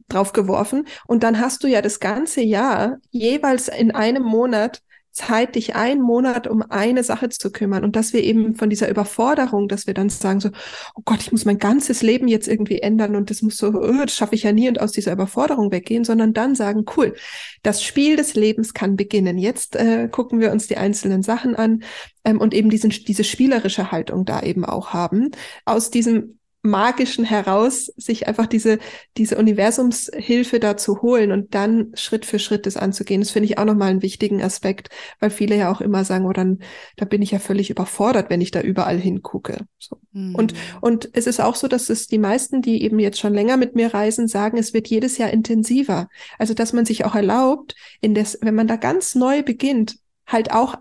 [0.07, 4.81] drauf geworfen und dann hast du ja das ganze Jahr jeweils in einem Monat
[5.13, 8.89] Zeit, dich einen Monat um eine Sache zu kümmern und dass wir eben von dieser
[8.89, 10.49] Überforderung, dass wir dann sagen so,
[10.95, 14.01] oh Gott, ich muss mein ganzes Leben jetzt irgendwie ändern und das muss so, oh,
[14.01, 17.15] das schaffe ich ja nie und aus dieser Überforderung weggehen, sondern dann sagen, cool,
[17.61, 19.37] das Spiel des Lebens kann beginnen.
[19.37, 21.83] Jetzt äh, gucken wir uns die einzelnen Sachen an
[22.25, 25.29] ähm, und eben diesen, diese spielerische Haltung da eben auch haben.
[25.65, 28.79] Aus diesem Magischen heraus, sich einfach diese,
[29.17, 33.19] diese Universumshilfe da zu holen und dann Schritt für Schritt das anzugehen.
[33.19, 36.31] Das finde ich auch nochmal einen wichtigen Aspekt, weil viele ja auch immer sagen, oh,
[36.31, 36.59] dann,
[36.95, 39.65] da bin ich ja völlig überfordert, wenn ich da überall hingucke.
[39.77, 39.97] So.
[40.13, 40.35] Mhm.
[40.35, 43.57] Und, und es ist auch so, dass es die meisten, die eben jetzt schon länger
[43.57, 46.07] mit mir reisen, sagen, es wird jedes Jahr intensiver.
[46.39, 50.53] Also, dass man sich auch erlaubt, in das, wenn man da ganz neu beginnt, halt
[50.53, 50.75] auch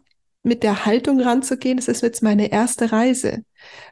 [0.45, 3.45] mit der Haltung ranzugehen, das ist jetzt meine erste Reise.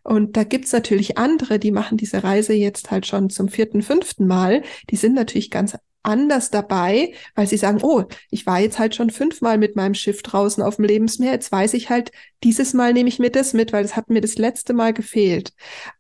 [0.03, 4.27] Und da gibt's natürlich andere, die machen diese Reise jetzt halt schon zum vierten, fünften
[4.27, 4.63] Mal.
[4.91, 9.11] Die sind natürlich ganz anders dabei, weil sie sagen, oh, ich war jetzt halt schon
[9.11, 12.11] fünfmal mit meinem Schiff draußen auf dem Lebensmeer, jetzt weiß ich halt,
[12.43, 15.53] dieses Mal nehme ich mir das mit, weil es hat mir das letzte Mal gefehlt.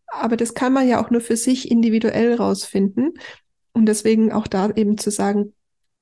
[0.06, 3.14] Aber das kann man ja auch nur für sich individuell rausfinden.
[3.72, 5.52] Und deswegen auch da eben zu sagen,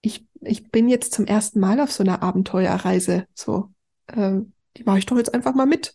[0.00, 3.70] ich, ich bin jetzt zum ersten Mal auf so einer Abenteuerreise, so
[4.06, 4.38] äh,
[4.76, 5.94] die mache ich doch jetzt einfach mal mit.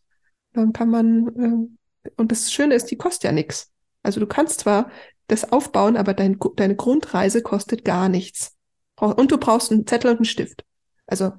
[0.54, 1.28] Dann kann man,
[2.04, 3.72] äh, und das Schöne ist, die kostet ja nichts.
[4.04, 4.92] Also du kannst zwar
[5.28, 8.56] das aufbauen, aber dein, deine Grundreise kostet gar nichts.
[8.98, 10.64] Und du brauchst einen Zettel und einen Stift.
[11.08, 11.34] Also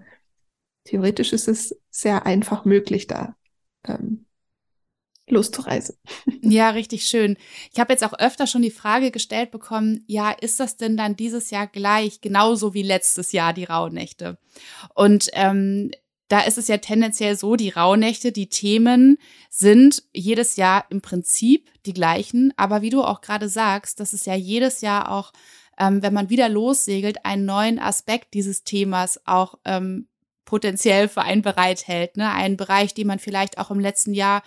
[0.85, 3.37] theoretisch ist es sehr einfach möglich, da
[3.85, 4.27] ähm,
[5.29, 5.97] loszureisen.
[6.47, 7.39] Ja, richtig schön.
[7.73, 11.17] Ich habe jetzt auch öfter schon die Frage gestellt bekommen, ja, ist das denn dann
[11.17, 14.37] dieses Jahr gleich, genauso wie letztes Jahr die Rauhnächte?
[14.95, 15.91] Und ähm,
[16.29, 19.19] da ist es ja tendenziell so, die Rauhnächte, die Themen
[19.51, 22.53] sind jedes Jahr im Prinzip die gleichen.
[22.57, 25.33] Aber wie du auch gerade sagst, das ist ja jedes Jahr auch,
[25.79, 30.09] ähm, wenn man wieder lossegelt, einen neuen Aspekt dieses Themas auch ähm,
[30.45, 32.17] potenziell für einen bereithält.
[32.17, 32.31] Ne?
[32.31, 34.43] Einen Bereich, den man vielleicht auch im letzten Jahr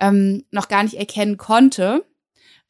[0.00, 2.04] ähm, noch gar nicht erkennen konnte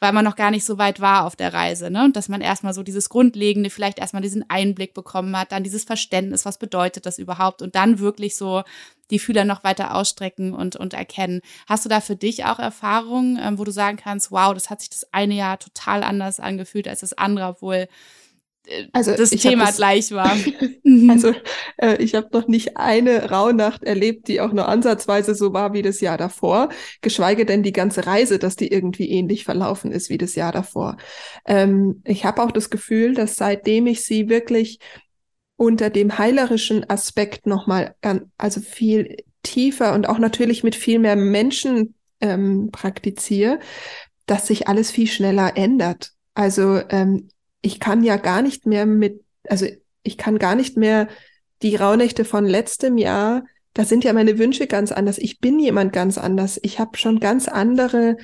[0.00, 2.04] weil man noch gar nicht so weit war auf der Reise, ne?
[2.04, 5.84] Und dass man erstmal so dieses Grundlegende, vielleicht erstmal diesen Einblick bekommen hat, dann dieses
[5.84, 8.62] Verständnis, was bedeutet das überhaupt und dann wirklich so
[9.10, 11.42] die Fühler noch weiter ausstrecken und, und erkennen.
[11.68, 14.80] Hast du da für dich auch Erfahrungen, ähm, wo du sagen kannst, wow, das hat
[14.80, 17.88] sich das eine Jahr total anders angefühlt als das andere, obwohl
[18.92, 20.36] also das Thema das, gleich war.
[21.08, 21.34] also
[21.78, 25.82] äh, ich habe noch nicht eine Rauhnacht erlebt, die auch nur ansatzweise so war wie
[25.82, 26.68] das Jahr davor,
[27.00, 30.96] geschweige denn die ganze Reise, dass die irgendwie ähnlich verlaufen ist wie das Jahr davor.
[31.46, 34.78] Ähm, ich habe auch das Gefühl, dass seitdem ich sie wirklich
[35.56, 37.94] unter dem heilerischen Aspekt nochmal,
[38.38, 43.58] also viel tiefer und auch natürlich mit viel mehr Menschen ähm, praktiziere,
[44.26, 46.12] dass sich alles viel schneller ändert.
[46.34, 47.28] Also ähm,
[47.62, 49.66] ich kann ja gar nicht mehr mit, also
[50.02, 51.08] ich kann gar nicht mehr
[51.62, 53.44] die Rauhnächte von letztem Jahr,
[53.74, 55.18] da sind ja meine Wünsche ganz anders.
[55.18, 56.58] Ich bin jemand ganz anders.
[56.62, 58.16] Ich habe schon ganz andere,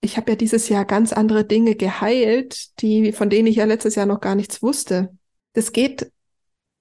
[0.00, 3.96] ich habe ja dieses Jahr ganz andere Dinge geheilt, die, von denen ich ja letztes
[3.96, 5.10] Jahr noch gar nichts wusste.
[5.52, 6.10] Das geht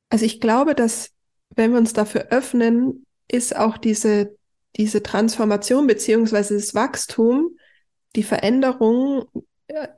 [0.10, 1.12] Also ich glaube, dass
[1.56, 4.38] wenn wir uns dafür öffnen, ist auch diese,
[4.78, 7.58] diese Transformation beziehungsweise das Wachstum,
[8.16, 9.26] die Veränderung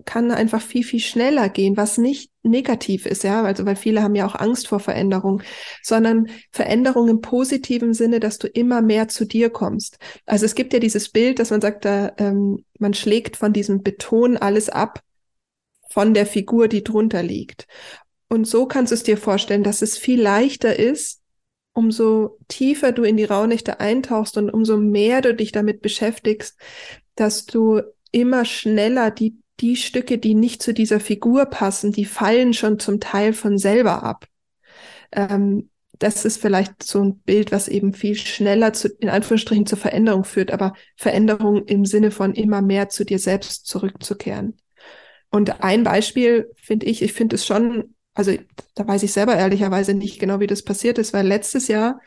[0.06, 4.16] kann einfach viel, viel schneller gehen, was nicht negativ ist, ja, also weil viele haben
[4.16, 5.42] ja auch Angst vor Veränderung,
[5.84, 10.00] sondern Veränderung im positiven Sinne, dass du immer mehr zu dir kommst.
[10.26, 13.84] Also es gibt ja dieses Bild, dass man sagt, da, ähm, man schlägt von diesem
[13.84, 15.02] Beton alles ab
[15.90, 17.68] von der Figur, die drunter liegt.
[18.30, 21.22] Und so kannst du es dir vorstellen, dass es viel leichter ist,
[21.74, 26.58] umso tiefer du in die Rauhnächte eintauchst und umso mehr du dich damit beschäftigst,
[27.16, 32.54] dass du immer schneller die die Stücke, die nicht zu dieser Figur passen, die fallen
[32.54, 34.26] schon zum Teil von selber ab.
[35.12, 39.80] Ähm, das ist vielleicht so ein Bild, was eben viel schneller zu, in Anführungsstrichen zur
[39.80, 44.58] Veränderung führt, aber Veränderung im Sinne von immer mehr zu dir selbst zurückzukehren.
[45.30, 48.34] Und ein Beispiel finde ich, ich finde es schon, also
[48.76, 52.00] da weiß ich selber ehrlicherweise nicht genau, wie das passiert ist, weil letztes Jahr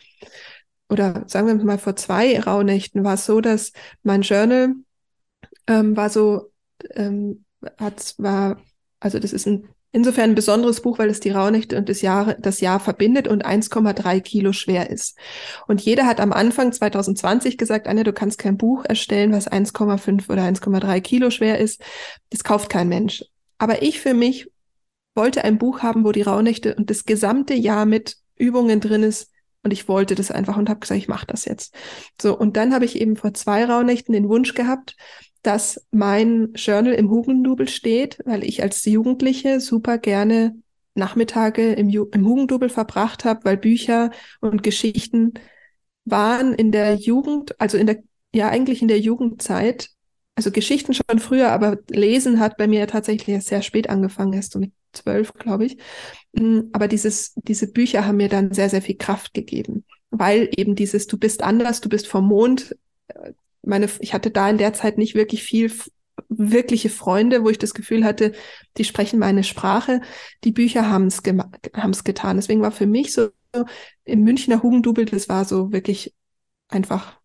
[0.89, 4.75] oder sagen wir mal vor zwei Rauhnächten war es so, dass mein Journal
[5.67, 6.50] ähm, war so
[6.95, 7.45] ähm,
[7.79, 8.61] hat war,
[9.01, 12.35] also das ist ein, insofern ein besonderes Buch, weil es die Rauhnächte und das Jahr,
[12.35, 15.19] das Jahr verbindet und 1,3 Kilo schwer ist.
[15.67, 20.31] Und jeder hat am Anfang 2020 gesagt, Anja, du kannst kein Buch erstellen, was 1,5
[20.31, 21.83] oder 1,3 Kilo schwer ist.
[22.31, 23.25] Das kauft kein Mensch.
[23.59, 24.51] Aber ich für mich
[25.15, 29.31] wollte ein Buch haben, wo die Rauhnächte und das gesamte Jahr mit Übungen drin ist,
[29.63, 31.75] und ich wollte das einfach und habe gesagt, ich mache das jetzt.
[32.21, 34.97] So, und dann habe ich eben vor zwei Rauhnächten den Wunsch gehabt,
[35.43, 40.57] dass mein Journal im Hugendubel steht, weil ich als Jugendliche super gerne
[40.95, 45.35] Nachmittage im, Ju im Hugendubel verbracht habe, weil Bücher und Geschichten
[46.05, 48.03] waren in der Jugend, also in der,
[48.35, 49.91] ja eigentlich in der Jugendzeit,
[50.35, 54.59] also Geschichten schon früher, aber Lesen hat bei mir tatsächlich sehr spät angefangen, erst so
[54.59, 55.77] mit zwölf, glaube ich.
[56.33, 60.75] Mm, aber dieses, diese Bücher haben mir dann sehr, sehr viel Kraft gegeben, weil eben
[60.75, 62.77] dieses, du bist anders, du bist vom Mond,
[63.09, 65.73] äh, meine, ich hatte da in der Zeit nicht wirklich viel
[66.29, 68.33] wirkliche Freunde, wo ich das Gefühl hatte,
[68.77, 70.01] die sprechen meine Sprache.
[70.45, 71.23] Die Bücher haben es
[72.05, 72.37] getan.
[72.37, 73.31] Deswegen war für mich so
[74.05, 76.15] im Münchner Hugendubel, das war so wirklich
[76.69, 77.19] einfach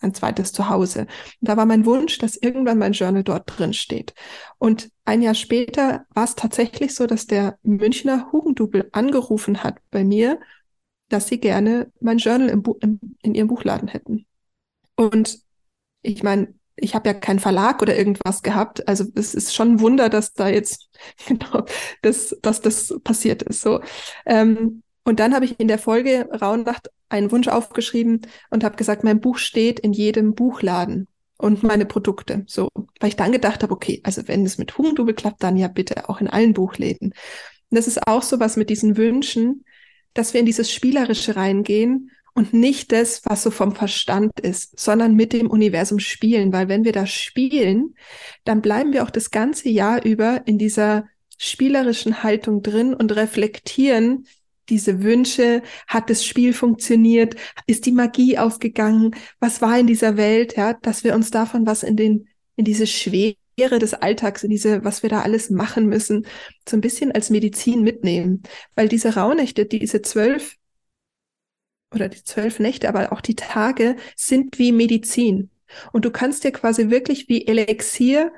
[0.00, 1.00] ein zweites Zuhause.
[1.00, 1.08] Und
[1.48, 4.14] da war mein Wunsch, dass irgendwann mein Journal dort drin steht.
[4.58, 10.04] Und ein Jahr später war es tatsächlich so, dass der Münchner Hugendubel angerufen hat bei
[10.04, 10.38] mir,
[11.08, 14.26] dass sie gerne mein Journal im im, in ihrem Buchladen hätten.
[14.96, 15.43] Und
[16.04, 18.86] ich meine, ich habe ja keinen Verlag oder irgendwas gehabt.
[18.88, 20.88] Also es ist schon ein Wunder, dass da jetzt
[21.26, 21.64] genau
[22.02, 23.62] das, dass das passiert ist.
[23.62, 23.80] So.
[24.26, 29.04] Ähm, und dann habe ich in der Folge Rauhnacht einen Wunsch aufgeschrieben und habe gesagt,
[29.04, 32.44] mein Buch steht in jedem Buchladen und meine Produkte.
[32.46, 32.68] So,
[33.00, 36.08] weil ich dann gedacht habe, okay, also wenn es mit Hugendubel klappt, dann ja bitte
[36.08, 37.08] auch in allen Buchläden.
[37.70, 39.64] Und das ist auch so was mit diesen Wünschen,
[40.14, 45.14] dass wir in dieses Spielerische reingehen und nicht das, was so vom Verstand ist, sondern
[45.14, 47.94] mit dem Universum spielen, weil wenn wir da spielen,
[48.44, 51.06] dann bleiben wir auch das ganze Jahr über in dieser
[51.38, 54.26] spielerischen Haltung drin und reflektieren
[54.68, 60.56] diese Wünsche, hat das Spiel funktioniert, ist die Magie aufgegangen, was war in dieser Welt,
[60.56, 64.84] ja, dass wir uns davon was in den in diese Schwere des Alltags, in diese,
[64.84, 66.26] was wir da alles machen müssen,
[66.68, 68.42] so ein bisschen als Medizin mitnehmen.
[68.76, 70.56] Weil diese Rauhnächte, diese zwölf
[71.92, 75.50] oder die zwölf Nächte, aber auch die Tage sind wie Medizin.
[75.92, 78.32] Und du kannst dir quasi wirklich wie Elixier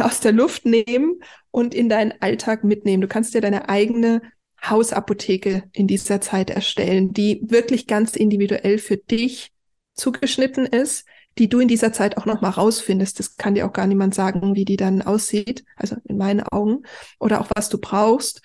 [0.00, 1.20] aus der Luft nehmen
[1.50, 3.00] und in deinen Alltag mitnehmen.
[3.00, 4.22] Du kannst dir deine eigene
[4.62, 9.52] Hausapotheke in dieser Zeit erstellen, die wirklich ganz individuell für dich
[9.94, 11.06] zugeschnitten ist,
[11.38, 13.18] die du in dieser Zeit auch nochmal rausfindest.
[13.18, 16.82] Das kann dir auch gar niemand sagen, wie die dann aussieht, also in meinen Augen,
[17.20, 18.40] oder auch was du brauchst.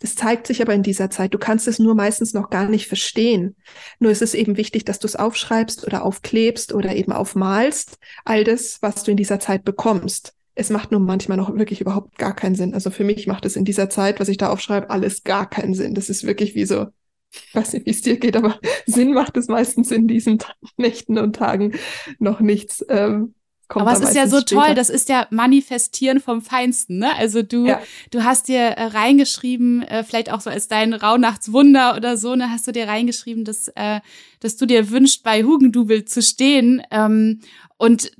[0.00, 1.34] Das zeigt sich aber in dieser Zeit.
[1.34, 3.56] Du kannst es nur meistens noch gar nicht verstehen.
[3.98, 7.98] Nur ist es eben wichtig, dass du es aufschreibst oder aufklebst oder eben aufmalst.
[8.24, 10.34] All das, was du in dieser Zeit bekommst.
[10.54, 12.74] Es macht nur manchmal noch wirklich überhaupt gar keinen Sinn.
[12.74, 15.74] Also für mich macht es in dieser Zeit, was ich da aufschreibe, alles gar keinen
[15.74, 15.94] Sinn.
[15.94, 16.86] Das ist wirklich wie so,
[17.30, 20.38] ich weiß nicht, wie es dir geht, aber Sinn macht es meistens in diesen
[20.76, 21.72] Nächten und Tagen
[22.18, 22.84] noch nichts.
[22.88, 23.34] Ähm,
[23.68, 24.62] Kommt Aber es ist ja so später.
[24.62, 27.14] toll, das ist ja Manifestieren vom Feinsten, ne?
[27.16, 27.82] Also du, ja.
[28.10, 32.50] du hast dir äh, reingeschrieben, äh, vielleicht auch so als dein Rauhnachtswunder oder so, ne,
[32.50, 34.00] hast du dir reingeschrieben, dass, äh,
[34.40, 36.82] dass du dir wünscht, bei Hugendubel zu stehen.
[36.90, 37.40] Ähm,
[37.76, 38.10] und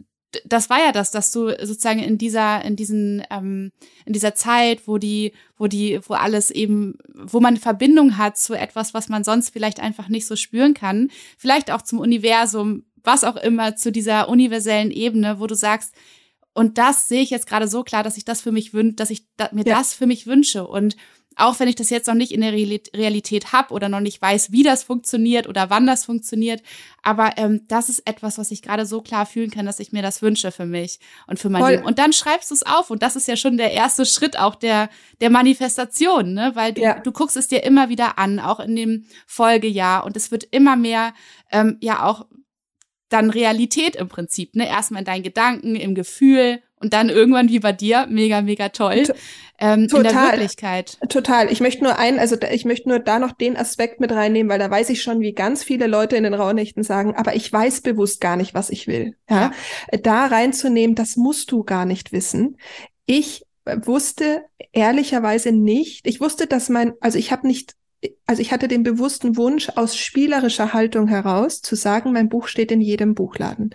[0.44, 3.72] das war ja das, dass du sozusagen in dieser, in diesen, ähm,
[4.05, 8.55] in dieser Zeit, wo die, wo die, wo alles eben, wo man Verbindung hat zu
[8.55, 13.24] etwas, was man sonst vielleicht einfach nicht so spüren kann, vielleicht auch zum Universum, was
[13.24, 15.94] auch immer, zu dieser universellen Ebene, wo du sagst,
[16.52, 19.11] und das sehe ich jetzt gerade so klar, dass ich das für mich wünsche, dass
[19.11, 19.76] ich da, mir ja.
[19.76, 20.66] das für mich wünsche.
[20.66, 20.96] Und
[21.38, 24.50] auch wenn ich das jetzt noch nicht in der Realität habe oder noch nicht weiß,
[24.50, 26.62] wie das funktioniert oder wann das funktioniert.
[27.02, 30.02] Aber ähm, das ist etwas, was ich gerade so klar fühlen kann, dass ich mir
[30.02, 30.98] das wünsche für mich
[31.28, 31.70] und für mein Voll.
[31.70, 31.84] Leben.
[31.84, 34.56] Und dann schreibst du es auf und das ist ja schon der erste Schritt auch
[34.56, 34.90] der,
[35.20, 36.50] der Manifestation, ne?
[36.54, 36.98] weil du, ja.
[36.98, 40.74] du guckst es dir immer wieder an, auch in dem Folgejahr und es wird immer
[40.74, 41.14] mehr
[41.52, 42.26] ähm, ja auch
[43.09, 44.68] dann Realität im Prinzip, ne?
[44.68, 49.04] Erstmal in deinen Gedanken, im Gefühl und dann irgendwann wie bei dir, mega, mega toll.
[49.61, 50.98] Ähm, total, in der Wirklichkeit.
[51.09, 51.50] Total.
[51.50, 54.61] Ich möchte nur ein, also ich möchte nur da noch den Aspekt mit reinnehmen, weil
[54.61, 57.80] da weiß ich schon, wie ganz viele Leute in den Rauhnächten sagen, aber ich weiß
[57.80, 59.16] bewusst gar nicht, was ich will.
[59.28, 59.52] Ja?
[59.92, 59.98] ja.
[59.98, 62.56] Da reinzunehmen, das musst du gar nicht wissen.
[63.06, 67.74] Ich wusste ehrlicherweise nicht, ich wusste, dass mein, also ich habe nicht
[68.26, 72.70] also ich hatte den bewussten Wunsch aus spielerischer Haltung heraus zu sagen, mein Buch steht
[72.70, 73.74] in jedem Buchladen.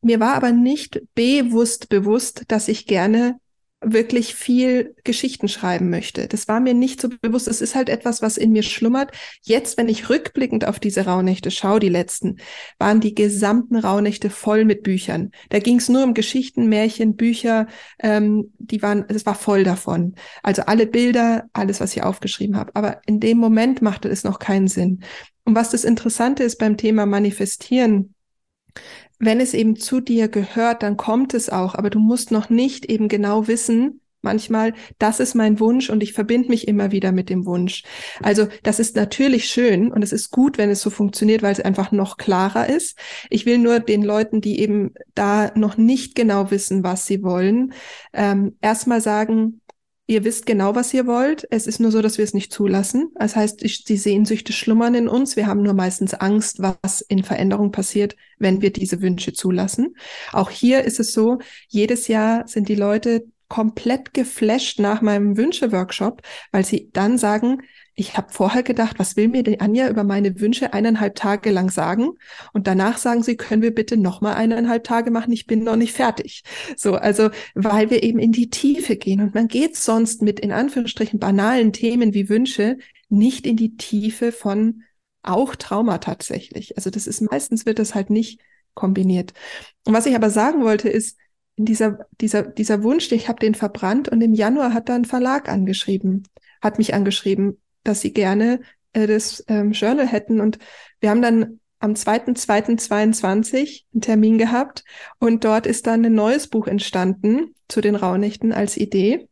[0.00, 3.38] Mir war aber nicht bewusst bewusst, dass ich gerne
[3.80, 6.26] wirklich viel Geschichten schreiben möchte.
[6.26, 7.46] Das war mir nicht so bewusst.
[7.46, 9.12] Es ist halt etwas, was in mir schlummert.
[9.42, 12.38] Jetzt, wenn ich rückblickend auf diese Rauhnächte schaue, die letzten,
[12.78, 15.30] waren die gesamten Rauhnächte voll mit Büchern.
[15.50, 17.68] Da ging es nur um Geschichten, Märchen, Bücher.
[18.00, 20.16] Ähm, die waren, es war voll davon.
[20.42, 22.72] Also alle Bilder, alles, was ich aufgeschrieben habe.
[22.74, 25.04] Aber in dem Moment machte es noch keinen Sinn.
[25.44, 28.14] Und was das Interessante ist beim Thema Manifestieren,
[29.18, 32.86] wenn es eben zu dir gehört, dann kommt es auch, aber du musst noch nicht
[32.86, 37.30] eben genau wissen, manchmal, das ist mein Wunsch und ich verbinde mich immer wieder mit
[37.30, 37.84] dem Wunsch.
[38.22, 41.60] Also das ist natürlich schön und es ist gut, wenn es so funktioniert, weil es
[41.60, 42.98] einfach noch klarer ist.
[43.30, 47.72] Ich will nur den Leuten, die eben da noch nicht genau wissen, was sie wollen,
[48.12, 49.60] ähm, erstmal sagen,
[50.10, 51.46] Ihr wisst genau, was ihr wollt.
[51.50, 53.12] Es ist nur so, dass wir es nicht zulassen.
[53.16, 55.36] Das heißt, die Sehnsüchte schlummern in uns.
[55.36, 59.94] Wir haben nur meistens Angst, was in Veränderung passiert, wenn wir diese Wünsche zulassen.
[60.32, 66.22] Auch hier ist es so, jedes Jahr sind die Leute komplett geflasht nach meinem Wünsche-Workshop,
[66.52, 67.60] weil sie dann sagen,
[67.98, 71.68] ich habe vorher gedacht, was will mir die Anja über meine Wünsche eineinhalb Tage lang
[71.68, 72.10] sagen?
[72.52, 75.32] Und danach sagen sie, können wir bitte noch mal eineinhalb Tage machen?
[75.32, 76.44] Ich bin noch nicht fertig.
[76.76, 80.52] So, also weil wir eben in die Tiefe gehen und man geht sonst mit in
[80.52, 82.78] Anführungsstrichen banalen Themen wie Wünsche
[83.08, 84.84] nicht in die Tiefe von
[85.24, 86.76] auch Trauma tatsächlich.
[86.76, 88.40] Also das ist meistens wird das halt nicht
[88.74, 89.32] kombiniert.
[89.84, 91.18] Und was ich aber sagen wollte ist,
[91.56, 95.04] in dieser, dieser, dieser Wunsch, ich habe den verbrannt und im Januar hat da ein
[95.04, 96.22] Verlag angeschrieben,
[96.62, 97.58] hat mich angeschrieben,
[97.88, 98.60] dass sie gerne
[98.92, 100.40] äh, das ähm, Journal hätten.
[100.40, 100.58] Und
[101.00, 104.84] wir haben dann am 2.2.22 einen Termin gehabt
[105.18, 109.28] und dort ist dann ein neues Buch entstanden zu den Rauhnächten als Idee.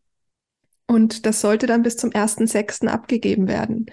[0.88, 2.86] Und das sollte dann bis zum 1.6.
[2.86, 3.86] abgegeben werden.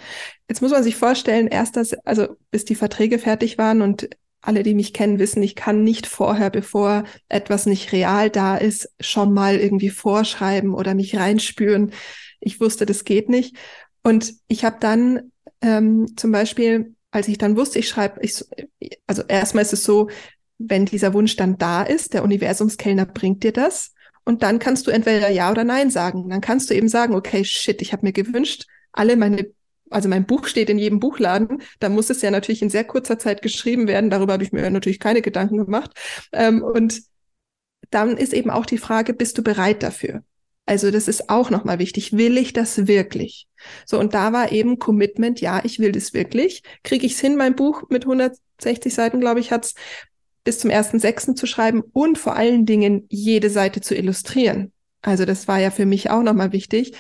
[0.48, 4.10] Jetzt muss man sich vorstellen, erst das, also bis die Verträge fertig waren und
[4.42, 8.90] alle, die mich kennen, wissen, ich kann nicht vorher, bevor etwas nicht real da ist,
[9.00, 11.94] schon mal irgendwie vorschreiben oder mich reinspüren.
[12.42, 13.56] Ich wusste, das geht nicht.
[14.04, 15.32] Und ich habe dann
[15.62, 18.44] ähm, zum Beispiel, als ich dann wusste, ich schreibe, ich,
[19.08, 20.10] also erstmal ist es so,
[20.58, 23.94] wenn dieser Wunsch dann da ist, der Universumskellner bringt dir das.
[24.26, 26.30] Und dann kannst du entweder Ja oder Nein sagen.
[26.30, 29.48] Dann kannst du eben sagen, okay, shit, ich habe mir gewünscht, alle meine,
[29.90, 31.62] also mein Buch steht in jedem Buchladen.
[31.80, 34.10] Da muss es ja natürlich in sehr kurzer Zeit geschrieben werden.
[34.10, 35.92] Darüber habe ich mir natürlich keine Gedanken gemacht.
[36.32, 37.02] Ähm, und
[37.90, 40.24] dann ist eben auch die Frage, bist du bereit dafür?
[40.66, 42.14] Also das ist auch nochmal wichtig.
[42.14, 43.48] Will ich das wirklich?
[43.86, 46.64] So, und da war eben Commitment, ja, ich will das wirklich.
[46.84, 49.74] Kriege ich es hin, mein Buch mit 160 Seiten, glaube ich, hat's
[50.44, 54.72] bis zum ersten sechsten zu schreiben und vor allen Dingen jede Seite zu illustrieren.
[55.02, 56.94] Also das war ja für mich auch nochmal wichtig.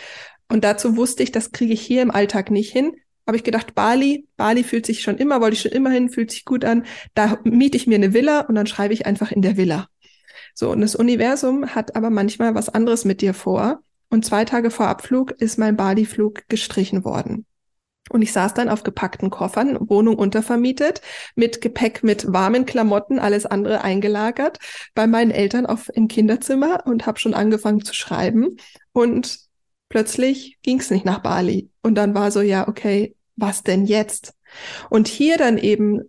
[0.49, 2.93] Und dazu wusste ich, das kriege ich hier im Alltag nicht hin.
[3.25, 6.31] Habe ich gedacht, Bali, Bali fühlt sich schon immer, wollte ich schon immer hin, fühlt
[6.31, 6.85] sich gut an.
[7.13, 9.87] Da miete ich mir eine Villa und dann schreibe ich einfach in der Villa.
[10.53, 13.81] So, und das Universum hat aber manchmal was anderes mit dir vor.
[14.09, 17.45] Und zwei Tage vor Abflug ist mein Bali-Flug gestrichen worden.
[18.09, 21.01] Und ich saß dann auf gepackten Koffern, Wohnung untervermietet,
[21.35, 24.59] mit Gepäck, mit warmen Klamotten, alles andere eingelagert,
[24.93, 28.57] bei meinen Eltern auf, im Kinderzimmer und habe schon angefangen zu schreiben.
[28.91, 29.39] Und
[29.89, 31.69] plötzlich ging es nicht nach Bali.
[31.81, 34.33] Und dann war so, ja, okay, was denn jetzt?
[34.89, 36.01] Und hier dann eben,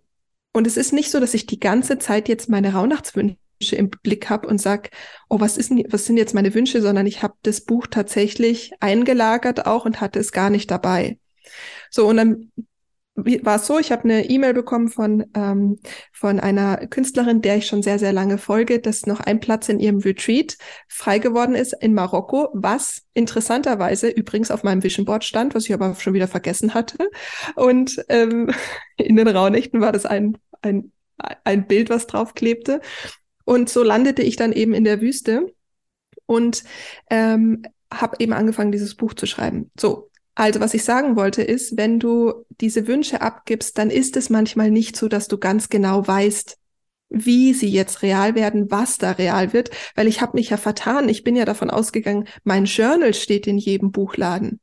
[0.53, 4.29] und es ist nicht so, dass ich die ganze Zeit jetzt meine Rauhnachtswünsche im Blick
[4.29, 4.89] habe und sag,
[5.29, 8.71] oh, was ist denn, was sind jetzt meine Wünsche, sondern ich habe das Buch tatsächlich
[8.79, 11.19] eingelagert auch und hatte es gar nicht dabei.
[11.89, 12.51] So, und dann
[13.15, 15.79] war es so, ich habe eine E-Mail bekommen von, ähm,
[16.11, 19.79] von einer Künstlerin, der ich schon sehr, sehr lange folge, dass noch ein Platz in
[19.79, 20.57] ihrem Retreat
[20.89, 25.73] frei geworden ist in Marokko, was interessanterweise übrigens auf meinem Vision Board stand, was ich
[25.73, 27.09] aber schon wieder vergessen hatte.
[27.55, 28.51] Und ähm,
[28.97, 30.91] in den Rauhnächten war das ein, ein,
[31.45, 32.81] ein Bild, was drauf klebte.
[33.45, 35.53] Und so landete ich dann eben in der Wüste
[36.25, 36.63] und
[37.09, 39.71] ähm, habe eben angefangen, dieses Buch zu schreiben.
[39.79, 44.29] So, Also, was ich sagen wollte, ist, wenn du diese Wünsche abgibst, dann ist es
[44.29, 46.57] manchmal nicht so, dass du ganz genau weißt,
[47.09, 51.07] wie sie jetzt real werden, was da real wird, weil ich habe mich ja vertan.
[51.07, 54.59] Ich bin ja davon ausgegangen, mein Journal steht in jedem Buchladen.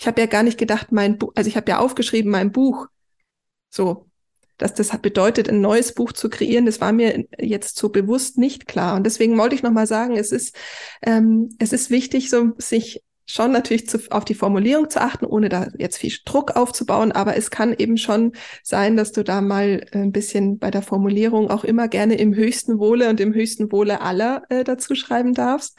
[0.00, 2.88] Ich habe ja gar nicht gedacht, mein Buch, also ich habe ja aufgeschrieben, mein Buch.
[3.70, 4.06] So,
[4.62, 8.66] dass das bedeutet, ein neues Buch zu kreieren, das war mir jetzt so bewusst nicht
[8.66, 8.96] klar.
[8.96, 10.56] Und deswegen wollte ich nochmal sagen, es ist,
[11.02, 15.48] ähm, es ist wichtig, so sich schon natürlich zu, auf die Formulierung zu achten, ohne
[15.48, 17.12] da jetzt viel Druck aufzubauen.
[17.12, 18.32] Aber es kann eben schon
[18.62, 22.78] sein, dass du da mal ein bisschen bei der Formulierung auch immer gerne im höchsten
[22.78, 25.76] Wohle und im höchsten Wohle aller äh, dazu schreiben darfst.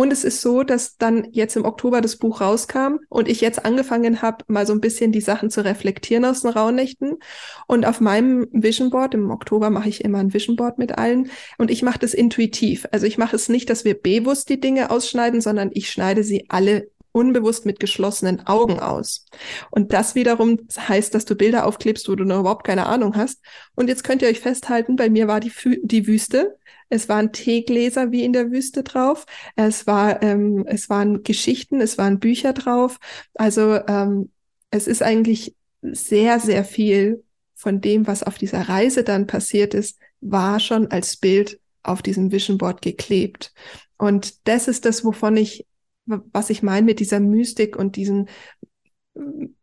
[0.00, 3.66] Und es ist so, dass dann jetzt im Oktober das Buch rauskam und ich jetzt
[3.66, 7.18] angefangen habe, mal so ein bisschen die Sachen zu reflektieren aus den Rauhnächten.
[7.66, 11.30] Und auf meinem Vision Board, im Oktober mache ich immer ein Vision Board mit allen
[11.58, 12.88] und ich mache das intuitiv.
[12.92, 16.46] Also ich mache es nicht, dass wir bewusst die Dinge ausschneiden, sondern ich schneide sie
[16.48, 19.26] alle unbewusst mit geschlossenen Augen aus.
[19.70, 23.40] Und das wiederum heißt, dass du Bilder aufklebst, wo du noch überhaupt keine Ahnung hast.
[23.74, 26.56] Und jetzt könnt ihr euch festhalten, bei mir war die, Fü die Wüste.
[26.90, 29.24] Es waren Teegläser wie in der Wüste drauf.
[29.56, 32.98] Es war, ähm, es waren Geschichten, es waren Bücher drauf.
[33.34, 34.30] Also ähm,
[34.70, 37.24] es ist eigentlich sehr, sehr viel
[37.54, 42.30] von dem, was auf dieser Reise dann passiert ist, war schon als Bild auf diesem
[42.30, 43.54] Vision Board geklebt.
[43.96, 45.66] Und das ist das, wovon ich
[46.06, 48.28] was ich meine mit dieser Mystik und diesen,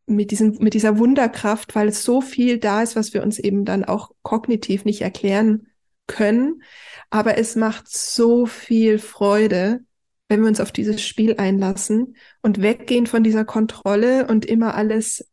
[0.06, 3.66] mit diesem, mit dieser Wunderkraft, weil es so viel da ist, was wir uns eben
[3.66, 5.68] dann auch kognitiv nicht erklären
[6.08, 6.62] können.
[7.10, 9.82] Aber es macht so viel Freude,
[10.28, 15.30] wenn wir uns auf dieses Spiel einlassen und weggehen von dieser Kontrolle und immer alles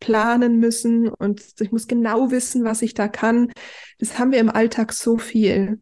[0.00, 3.52] planen müssen und ich muss genau wissen, was ich da kann.
[3.98, 5.80] Das haben wir im Alltag so viel.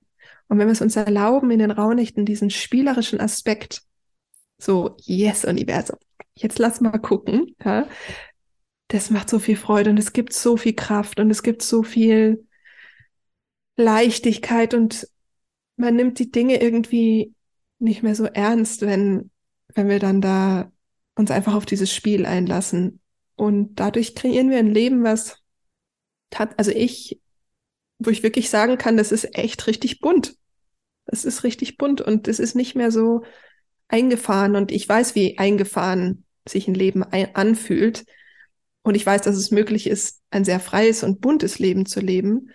[0.49, 3.83] Und wenn wir es uns erlauben, in den Raunächten diesen spielerischen Aspekt
[4.59, 5.99] so, yes, Universum.
[6.35, 7.55] Jetzt lass mal gucken.
[7.65, 7.87] Ja?
[8.89, 11.83] Das macht so viel Freude und es gibt so viel Kraft und es gibt so
[11.83, 12.47] viel
[13.77, 15.09] Leichtigkeit und
[15.77, 17.35] man nimmt die Dinge irgendwie
[17.79, 19.31] nicht mehr so ernst, wenn,
[19.75, 20.71] wenn wir dann da
[21.15, 23.01] uns einfach auf dieses Spiel einlassen.
[23.35, 25.39] Und dadurch kreieren wir ein Leben, was
[26.35, 27.21] hat, also ich,
[27.99, 30.37] wo ich wirklich sagen kann, das ist echt richtig bunt.
[31.07, 33.23] Es ist richtig bunt und es ist nicht mehr so,
[33.89, 38.05] eingefahren und ich weiß, wie eingefahren sich ein Leben ein anfühlt.
[38.83, 42.51] Und ich weiß, dass es möglich ist, ein sehr freies und buntes Leben zu leben.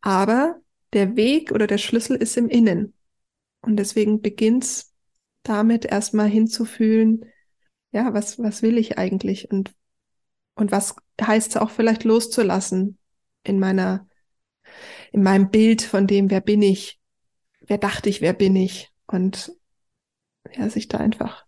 [0.00, 0.56] Aber
[0.92, 2.94] der Weg oder der Schlüssel ist im Innen.
[3.60, 4.94] Und deswegen beginnt's
[5.42, 7.24] damit erstmal hinzufühlen,
[7.92, 9.72] ja, was, was will ich eigentlich und,
[10.54, 12.98] und was heißt es auch vielleicht loszulassen
[13.42, 14.08] in meiner,
[15.12, 17.00] in meinem Bild von dem, wer bin ich,
[17.60, 19.52] wer dachte ich, wer bin ich und
[20.54, 21.44] ja, sich da einfach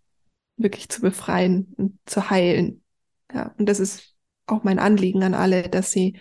[0.57, 2.83] wirklich zu befreien und zu heilen.
[3.33, 4.15] Ja, und das ist
[4.45, 6.19] auch mein Anliegen an alle, dass sie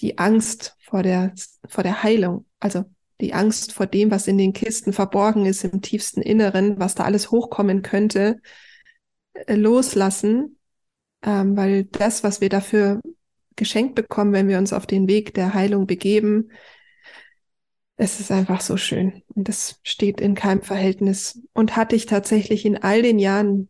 [0.00, 1.34] die Angst vor der,
[1.68, 2.84] vor der Heilung, also
[3.20, 7.04] die Angst vor dem, was in den Kisten verborgen ist, im tiefsten Inneren, was da
[7.04, 8.40] alles hochkommen könnte,
[9.34, 10.58] äh, loslassen,
[11.22, 13.00] ähm, weil das, was wir dafür
[13.56, 16.50] geschenkt bekommen, wenn wir uns auf den Weg der Heilung begeben,
[17.96, 19.22] es ist einfach so schön.
[19.28, 21.40] Und das steht in keinem Verhältnis.
[21.52, 23.68] Und hatte ich tatsächlich in all den Jahren,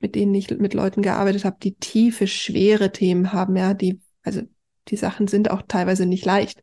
[0.00, 4.42] mit denen ich mit Leuten gearbeitet habe, die tiefe, schwere Themen haben, ja, die, also
[4.88, 6.62] die Sachen sind auch teilweise nicht leicht.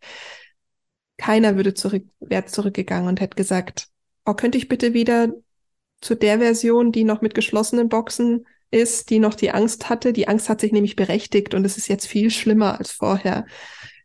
[1.18, 3.90] Keiner würde zurück, wäre zurückgegangen und hätte gesagt,
[4.26, 5.30] oh, könnte ich bitte wieder
[6.02, 10.14] zu der Version, die noch mit geschlossenen Boxen ist, die noch die Angst hatte.
[10.14, 13.46] Die Angst hat sich nämlich berechtigt und es ist jetzt viel schlimmer als vorher.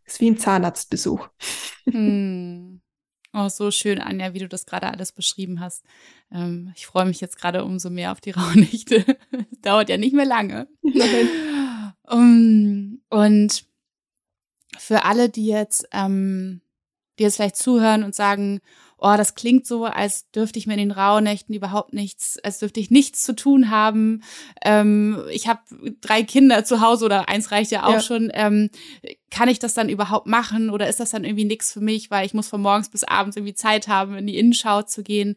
[0.05, 1.27] Es ist wie ein Zahnarztbesuch.
[1.89, 2.81] Hm.
[3.31, 5.85] Oh, so schön, Anja, wie du das gerade alles beschrieben hast.
[6.31, 9.05] Ähm, ich freue mich jetzt gerade umso mehr auf die Rauhnächte.
[9.61, 10.67] Dauert ja nicht mehr lange.
[12.03, 13.68] um, und
[14.77, 16.61] für alle, die jetzt, ähm,
[17.17, 18.61] die jetzt vielleicht zuhören und sagen,
[19.01, 22.79] oh, das klingt so, als dürfte ich mir in den Rauhnächten überhaupt nichts, als dürfte
[22.79, 24.23] ich nichts zu tun haben.
[24.63, 25.61] Ähm, ich habe
[26.01, 28.01] drei Kinder zu Hause oder eins reicht ja auch ja.
[28.01, 28.29] schon.
[28.33, 28.69] Ähm,
[29.31, 32.25] kann ich das dann überhaupt machen oder ist das dann irgendwie nichts für mich, weil
[32.25, 35.35] ich muss von morgens bis abends irgendwie Zeit haben, in die Innenschau zu gehen?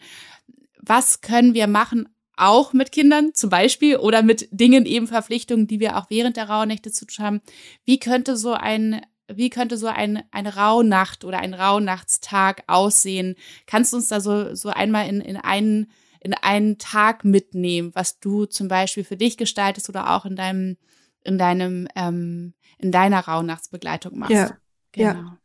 [0.80, 5.80] Was können wir machen, auch mit Kindern zum Beispiel oder mit Dingen eben Verpflichtungen, die
[5.80, 7.40] wir auch während der Rauhnächte zu tun haben.
[7.84, 9.02] Wie könnte so ein
[9.36, 13.36] wie könnte so ein, eine Rauhnacht oder ein Rauhnachtstag aussehen?
[13.66, 18.20] Kannst du uns da so, so einmal in, in einen, in einen Tag mitnehmen, was
[18.20, 20.76] du zum Beispiel für dich gestaltest oder auch in deinem,
[21.24, 24.32] in deinem, ähm, in deiner Rauhnachtsbegleitung machst?
[24.32, 24.56] Ja,
[24.92, 25.12] genau.
[25.12, 25.38] ja.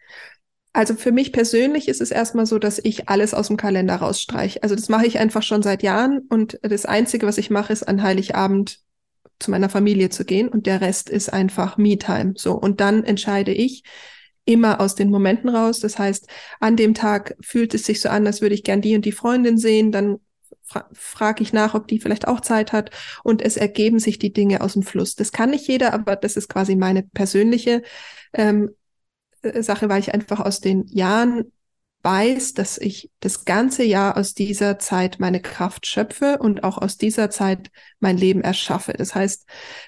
[0.74, 4.62] Also für mich persönlich ist es erstmal so, dass ich alles aus dem Kalender rausstreiche.
[4.62, 7.88] Also das mache ich einfach schon seit Jahren und das Einzige, was ich mache, ist
[7.88, 8.80] an Heiligabend
[9.40, 12.34] zu meiner Familie zu gehen und der Rest ist einfach Me-Time.
[12.36, 12.54] So.
[12.54, 13.84] Und dann entscheide ich
[14.46, 15.80] immer aus den Momenten raus.
[15.80, 16.28] Das heißt,
[16.60, 19.12] an dem Tag fühlt es sich so an, als würde ich gern die und die
[19.12, 19.92] Freundin sehen.
[19.92, 20.20] Dann
[20.64, 22.92] fra frage ich nach, ob die vielleicht auch Zeit hat
[23.24, 25.16] und es ergeben sich die Dinge aus dem Fluss.
[25.16, 27.84] Das kann nicht jeder, aber das ist quasi meine persönliche
[28.34, 28.72] ähm,
[29.42, 31.52] äh, Sache, weil ich einfach aus den Jahren
[32.08, 36.98] weiß, dass ich das ganze Jahr aus dieser Zeit meine Kraft schöpfe und auch aus
[36.98, 38.94] dieser Zeit mein Leben erschaffe.
[38.94, 39.46] Das heißt,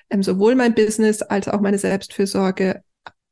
[0.10, 2.84] ähm, sowohl mein Business als auch meine Selbstfürsorge,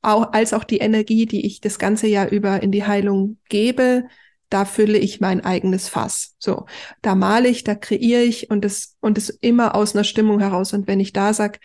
[0.02, 4.06] auch, als auch die Energie, die ich das ganze Jahr über in die Heilung gebe,
[4.48, 6.36] da fülle ich mein eigenes Fass.
[6.40, 6.66] So,
[7.02, 10.72] da male ich, da kreiere ich und es und es immer aus einer Stimmung heraus.
[10.72, 11.60] Und wenn ich da sag,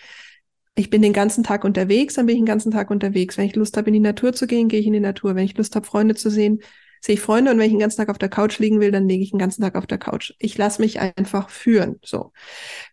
[0.75, 3.39] ich bin den ganzen Tag unterwegs, dann bin ich den ganzen Tag unterwegs.
[3.39, 5.37] Wenn ich Lust habe, in die Natur zu gehen, gehe ich in die Natur.
[5.37, 6.59] Wenn ich Lust habe, Freunde zu sehen,
[7.03, 7.50] sehe ich Freunde.
[7.50, 9.38] Und wenn ich den ganzen Tag auf der Couch liegen will, dann lege ich den
[9.38, 10.32] ganzen Tag auf der Couch.
[10.38, 11.98] Ich lasse mich einfach führen.
[12.03, 12.32] So,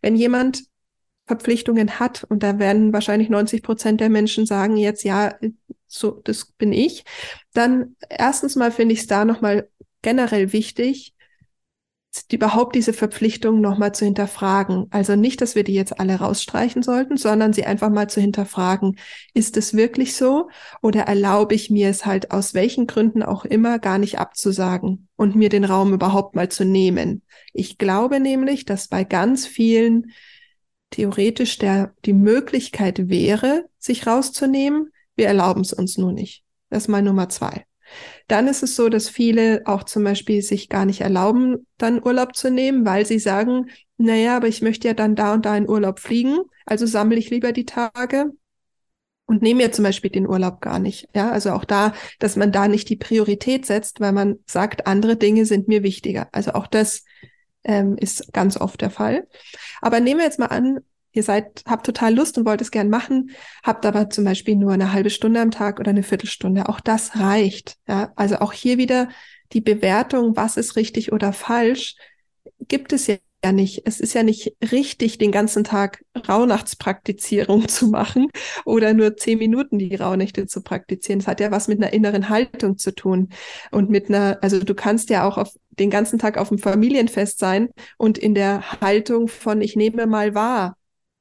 [0.01, 0.63] wenn jemand
[1.27, 5.35] Verpflichtungen hat, und da werden wahrscheinlich 90 Prozent der Menschen sagen jetzt, ja,
[5.87, 7.03] so, das bin ich,
[7.53, 9.69] dann erstens mal finde ich es da nochmal
[10.01, 11.13] generell wichtig,
[12.31, 14.87] überhaupt diese Verpflichtung nochmal zu hinterfragen.
[14.89, 18.97] Also nicht, dass wir die jetzt alle rausstreichen sollten, sondern sie einfach mal zu hinterfragen.
[19.33, 20.49] Ist es wirklich so?
[20.81, 25.35] Oder erlaube ich mir es halt aus welchen Gründen auch immer gar nicht abzusagen und
[25.35, 27.21] mir den Raum überhaupt mal zu nehmen?
[27.53, 30.11] Ich glaube nämlich, dass bei ganz vielen
[30.89, 34.91] theoretisch der, die Möglichkeit wäre, sich rauszunehmen.
[35.15, 36.43] Wir erlauben es uns nur nicht.
[36.69, 37.65] Das ist mal Nummer zwei.
[38.29, 42.35] Dann ist es so, dass viele auch zum Beispiel sich gar nicht erlauben, dann Urlaub
[42.35, 45.67] zu nehmen, weil sie sagen, naja, aber ich möchte ja dann da und da in
[45.67, 48.31] Urlaub fliegen, also sammle ich lieber die Tage
[49.25, 51.07] und nehme mir zum Beispiel den Urlaub gar nicht.
[51.15, 55.17] Ja, also auch da, dass man da nicht die Priorität setzt, weil man sagt, andere
[55.17, 56.29] Dinge sind mir wichtiger.
[56.31, 57.03] Also auch das
[57.63, 59.27] ähm, ist ganz oft der Fall.
[59.81, 60.79] Aber nehmen wir jetzt mal an,
[61.19, 63.31] ihr seid, habt total Lust und wollt es gern machen,
[63.63, 66.69] habt aber zum Beispiel nur eine halbe Stunde am Tag oder eine Viertelstunde.
[66.69, 67.75] Auch das reicht.
[67.87, 68.11] Ja?
[68.15, 69.09] Also auch hier wieder
[69.51, 71.95] die Bewertung, was ist richtig oder falsch,
[72.67, 73.17] gibt es ja
[73.51, 73.83] nicht.
[73.85, 78.27] Es ist ja nicht richtig, den ganzen Tag Rauhnachtspraktizierung zu machen
[78.65, 81.19] oder nur zehn Minuten die Rauhnächte zu praktizieren.
[81.19, 83.29] Es hat ja was mit einer inneren Haltung zu tun
[83.71, 87.39] und mit einer, also du kannst ja auch auf den ganzen Tag auf dem Familienfest
[87.39, 90.75] sein und in der Haltung von ich nehme mal wahr,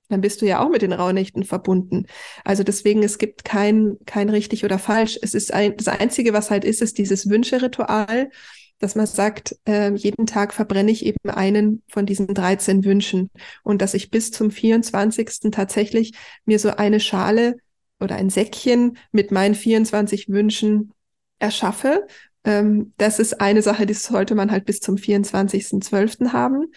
[0.09, 2.07] dann bist du ja auch mit den Rauhnächten verbunden.
[2.45, 5.19] Also deswegen, es gibt kein, kein richtig oder falsch.
[5.23, 8.31] Es ist ein, das Einzige, was halt ist, ist dieses Wünscheritual,
[8.79, 13.31] dass man sagt, äh, jeden Tag verbrenne ich eben einen von diesen 13 Wünschen
[13.65, 15.51] und dass ich bis zum 24.
[15.51, 16.13] tatsächlich
[16.45, 17.57] mir so eine Schale
[18.01, 20.93] oder ein Säckchen mit meinen 24 Wünschen
[21.39, 22.07] erschaffe.
[22.45, 26.33] Ähm, das ist eine Sache, die sollte man halt bis zum 24.12.
[26.33, 26.73] haben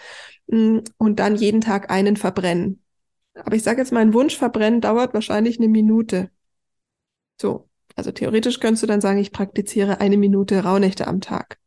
[0.47, 2.81] mm, und dann jeden Tag einen verbrennen.
[3.33, 6.29] Aber ich sage jetzt mal, ein Wunsch verbrennen dauert wahrscheinlich eine Minute.
[7.39, 7.67] So.
[7.95, 11.59] Also theoretisch könntest du dann sagen, ich praktiziere eine Minute Rauhnächte am Tag.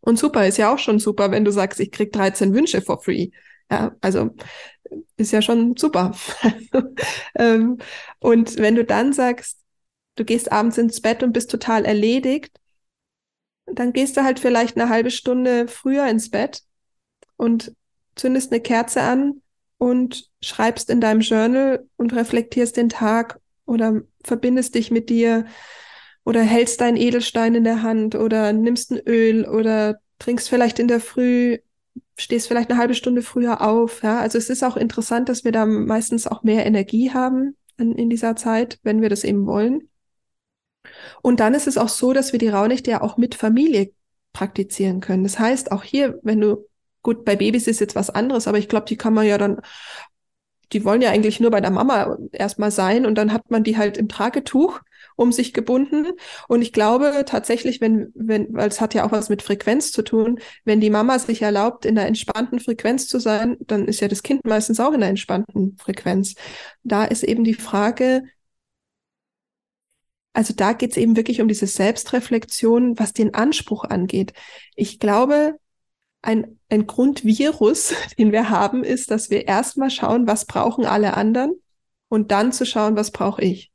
[0.00, 3.00] Und super, ist ja auch schon super, wenn du sagst, ich krieg 13 Wünsche for
[3.00, 3.30] free.
[3.70, 4.30] Ja, also
[5.16, 6.12] ist ja schon super.
[7.34, 7.78] Ähm,
[8.18, 9.58] und wenn du dann sagst,
[10.16, 12.54] du gehst abends ins Bett und bist total erledigt,
[13.66, 16.62] dann gehst du halt vielleicht eine halbe Stunde früher ins Bett
[17.36, 17.74] und
[18.14, 19.40] zündest eine Kerze an
[19.82, 25.44] und schreibst in deinem Journal und reflektierst den Tag oder verbindest dich mit dir
[26.24, 30.86] oder hältst deinen Edelstein in der Hand oder nimmst ein Öl oder trinkst vielleicht in
[30.86, 31.58] der Früh,
[32.16, 34.04] stehst vielleicht eine halbe Stunde früher auf.
[34.04, 37.96] Ja, also es ist auch interessant, dass wir da meistens auch mehr Energie haben in,
[37.96, 39.88] in dieser Zeit, wenn wir das eben wollen.
[41.22, 43.92] Und dann ist es auch so, dass wir die Raunächte ja auch mit Familie
[44.32, 45.24] praktizieren können.
[45.24, 46.68] Das heißt, auch hier, wenn du
[47.02, 49.60] Gut, bei Babys ist jetzt was anderes, aber ich glaube, die kann man ja dann,
[50.72, 53.76] die wollen ja eigentlich nur bei der Mama erstmal sein und dann hat man die
[53.76, 54.80] halt im Tragetuch
[55.16, 56.06] um sich gebunden.
[56.48, 60.02] Und ich glaube tatsächlich, wenn, wenn, weil es hat ja auch was mit Frequenz zu
[60.02, 64.08] tun, wenn die Mama sich erlaubt, in einer entspannten Frequenz zu sein, dann ist ja
[64.08, 66.34] das Kind meistens auch in einer entspannten Frequenz.
[66.84, 68.22] Da ist eben die Frage,
[70.32, 74.32] also da geht es eben wirklich um diese Selbstreflexion, was den Anspruch angeht.
[74.74, 75.58] Ich glaube,
[76.22, 81.54] ein, ein Grundvirus, den wir haben, ist, dass wir erstmal schauen, was brauchen alle anderen
[82.08, 83.70] und dann zu schauen, was brauche ich.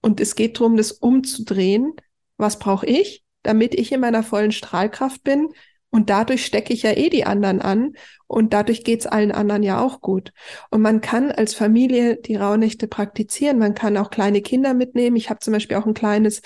[0.00, 1.94] Und es geht darum, das umzudrehen.
[2.36, 5.48] Was brauche ich, damit ich in meiner vollen Strahlkraft bin?
[5.90, 7.92] Und dadurch stecke ich ja eh die anderen an.
[8.26, 10.32] Und dadurch geht's allen anderen ja auch gut.
[10.70, 13.58] Und man kann als Familie die Rauhnächte praktizieren.
[13.58, 15.16] Man kann auch kleine Kinder mitnehmen.
[15.16, 16.42] Ich habe zum Beispiel auch ein kleines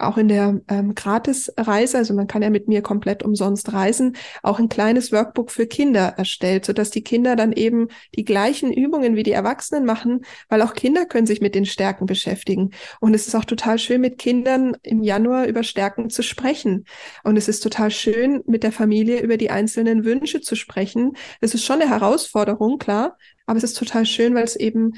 [0.00, 4.58] auch in der ähm, Gratisreise, also man kann ja mit mir komplett umsonst reisen, auch
[4.58, 9.16] ein kleines Workbook für Kinder erstellt, so dass die Kinder dann eben die gleichen Übungen
[9.16, 12.70] wie die Erwachsenen machen, weil auch Kinder können sich mit den Stärken beschäftigen.
[13.00, 16.86] Und es ist auch total schön, mit Kindern im Januar über Stärken zu sprechen.
[17.22, 21.12] Und es ist total schön, mit der Familie über die einzelnen Wünsche zu sprechen.
[21.40, 23.16] Es ist schon eine Herausforderung, klar,
[23.46, 24.94] aber es ist total schön, weil es eben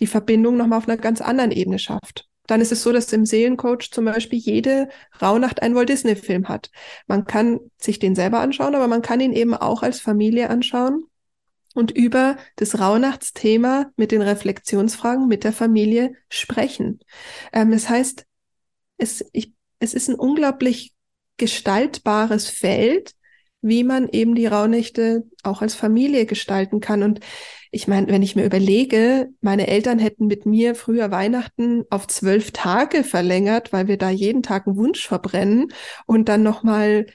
[0.00, 2.28] die Verbindung nochmal auf einer ganz anderen Ebene schafft.
[2.46, 4.88] Dann ist es so, dass im Seelencoach zum Beispiel jede
[5.20, 6.70] Rauhnacht einen Walt Disney Film hat.
[7.06, 11.06] Man kann sich den selber anschauen, aber man kann ihn eben auch als Familie anschauen
[11.74, 17.00] und über das Rauhnachtsthema mit den Reflexionsfragen mit der Familie sprechen.
[17.52, 18.24] Ähm, das heißt,
[18.96, 20.94] es, ich, es ist ein unglaublich
[21.36, 23.12] gestaltbares Feld,
[23.62, 27.02] wie man eben die Rauhnächte auch als Familie gestalten kann.
[27.02, 27.20] Und
[27.70, 32.52] ich meine, wenn ich mir überlege, meine Eltern hätten mit mir früher Weihnachten auf zwölf
[32.52, 35.72] Tage verlängert, weil wir da jeden Tag einen Wunsch verbrennen
[36.06, 37.06] und dann nochmal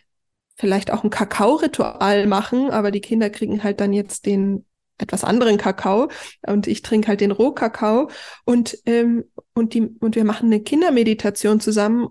[0.56, 4.66] vielleicht auch ein Kakao-Ritual machen, aber die Kinder kriegen halt dann jetzt den
[5.00, 6.10] etwas anderen Kakao
[6.46, 8.10] und ich trinke halt den Rohkakao
[8.46, 12.10] und ähm, und die und wir machen eine Kindermeditation zusammen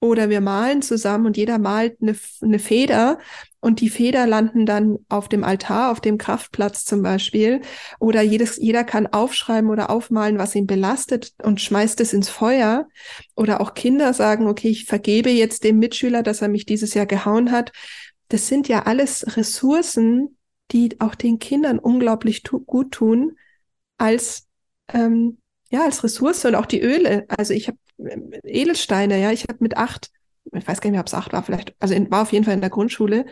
[0.00, 3.18] oder wir malen zusammen und jeder malt eine, eine Feder
[3.62, 7.60] und die Feder landen dann auf dem Altar, auf dem Kraftplatz zum Beispiel.
[8.00, 12.88] Oder jedes, jeder kann aufschreiben oder aufmalen, was ihn belastet und schmeißt es ins Feuer.
[13.36, 17.06] Oder auch Kinder sagen, okay, ich vergebe jetzt dem Mitschüler, dass er mich dieses Jahr
[17.06, 17.70] gehauen hat.
[18.28, 20.36] Das sind ja alles Ressourcen,
[20.72, 23.36] die auch den Kindern unglaublich tu gut tun
[23.96, 24.48] als
[24.92, 25.38] ähm,
[25.70, 27.26] ja als Ressource und auch die Öle.
[27.28, 27.78] Also ich habe
[28.42, 30.10] Edelsteine, ja, ich habe mit acht,
[30.52, 32.44] ich weiß gar nicht mehr, ob es acht war, vielleicht, also in, war auf jeden
[32.44, 33.26] Fall in der Grundschule,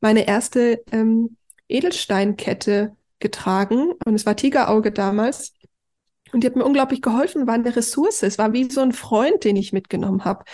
[0.00, 1.36] meine erste ähm,
[1.68, 5.54] Edelsteinkette getragen und es war Tigerauge damals.
[6.32, 8.22] Und die hat mir unglaublich geholfen, war eine Ressource.
[8.22, 10.44] Es war wie so ein Freund, den ich mitgenommen habe.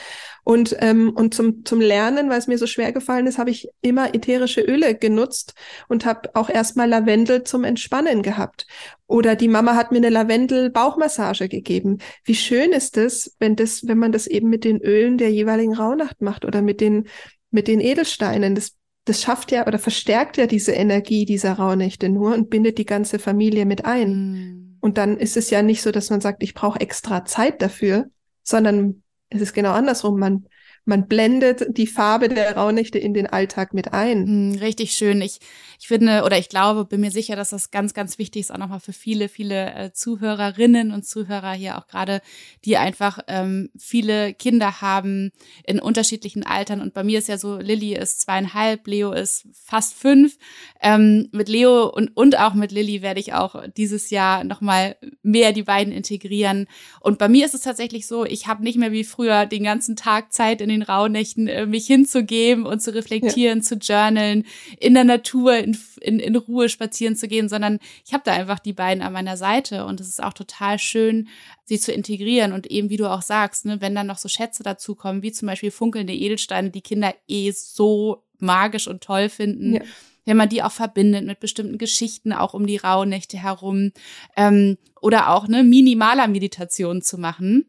[0.49, 3.69] Und, ähm, und zum, zum Lernen, weil es mir so schwer gefallen ist, habe ich
[3.83, 5.53] immer ätherische Öle genutzt
[5.89, 8.67] und habe auch erstmal Lavendel zum Entspannen gehabt.
[9.07, 11.99] Oder die Mama hat mir eine Lavendel-Bauchmassage gegeben.
[12.25, 15.75] Wie schön ist es, wenn das, wenn man das eben mit den Ölen der jeweiligen
[15.75, 17.09] Rauhnacht macht oder mit den,
[17.51, 18.55] mit den Edelsteinen.
[18.55, 18.73] Das
[19.05, 23.19] das schafft ja oder verstärkt ja diese Energie dieser Rauhnächte nur und bindet die ganze
[23.19, 24.13] Familie mit ein.
[24.13, 24.77] Mm.
[24.81, 28.07] Und dann ist es ja nicht so, dass man sagt, ich brauche extra Zeit dafür,
[28.43, 30.19] sondern es ist genau andersrum.
[30.19, 30.49] Man
[30.89, 34.27] man blendet die Farbe der Rauhnächte in den Alltag mit ein.
[34.27, 35.21] Hm, richtig schön.
[35.21, 35.39] Ich,
[35.79, 38.57] ich finde oder ich glaube, bin mir sicher, dass das ganz, ganz wichtig ist, auch
[38.57, 42.23] nochmal für viele, viele äh, Zuhörerinnen und Zuhörer hier auch gerade,
[42.65, 45.31] die einfach ähm, viele Kinder haben
[45.67, 46.81] in unterschiedlichen Altern.
[46.81, 50.39] Und bei mir ist ja so, Lilly ist zweieinhalb, Leo ist fast fünf.
[50.81, 55.53] Ähm, mit Leo und, und auch mit Lilly werde ich auch dieses Jahr nochmal mehr
[55.53, 56.67] die beiden integrieren.
[57.01, 59.95] Und bei mir ist es tatsächlich so, ich habe nicht mehr wie früher den ganzen
[59.95, 63.65] Tag Zeit in den den Rauhnächten äh, mich hinzugeben und zu reflektieren, ja.
[63.65, 64.45] zu journalen,
[64.79, 68.59] in der Natur in, in, in Ruhe spazieren zu gehen, sondern ich habe da einfach
[68.59, 71.29] die beiden an meiner Seite und es ist auch total schön,
[71.65, 74.63] sie zu integrieren und eben, wie du auch sagst, ne, wenn dann noch so Schätze
[74.63, 79.75] dazukommen, wie zum Beispiel funkelnde Edelsteine, die Kinder eh so magisch und toll finden.
[79.75, 79.83] Ja
[80.25, 83.93] wenn man die auch verbindet mit bestimmten Geschichten auch um die Rauhnächte herum
[84.37, 87.65] ähm, oder auch eine minimaler Meditation zu machen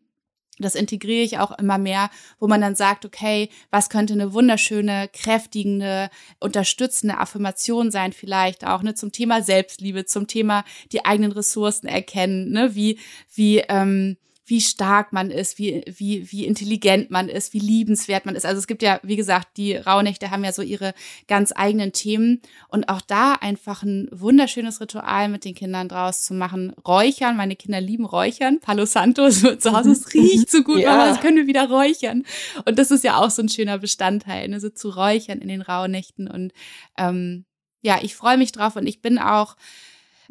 [0.63, 5.09] das integriere ich auch immer mehr, wo man dann sagt, okay, was könnte eine wunderschöne,
[5.11, 11.87] kräftigende, unterstützende Affirmation sein, vielleicht auch ne, zum Thema Selbstliebe, zum Thema die eigenen Ressourcen
[11.87, 12.99] erkennen, ne, wie
[13.33, 14.17] wie ähm,
[14.49, 18.45] wie stark man ist, wie, wie, wie intelligent man ist, wie liebenswert man ist.
[18.45, 20.95] Also es gibt ja, wie gesagt, die Rauhnächte haben ja so ihre
[21.27, 26.33] ganz eigenen Themen und auch da einfach ein wunderschönes Ritual mit den Kindern draus zu
[26.33, 26.73] machen.
[26.87, 28.59] Räuchern, meine Kinder lieben Räuchern.
[28.59, 30.91] Palo Santo so zu Hause, es riecht so gut, ja.
[30.91, 32.23] Mama, das können wir wieder räuchern.
[32.65, 35.61] Und das ist ja auch so ein schöner Bestandteil, ne, so zu räuchern in den
[35.61, 36.53] Rauhnächten und
[36.97, 37.45] ähm,
[37.81, 39.55] ja, ich freue mich drauf und ich bin auch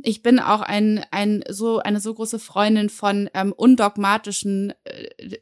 [0.02, 5.38] ich bin auch ein, ein so, eine so große Freundin von ähm, undogmatischen, äh,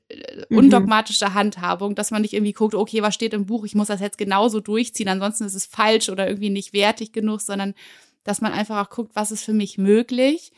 [0.48, 0.56] mhm.
[0.58, 4.00] undogmatischer Handhabung, dass man nicht irgendwie guckt, okay, was steht im Buch, ich muss das
[4.00, 7.74] jetzt genauso durchziehen, ansonsten ist es falsch oder irgendwie nicht wertig genug, sondern
[8.24, 10.52] dass man einfach auch guckt, was ist für mich möglich,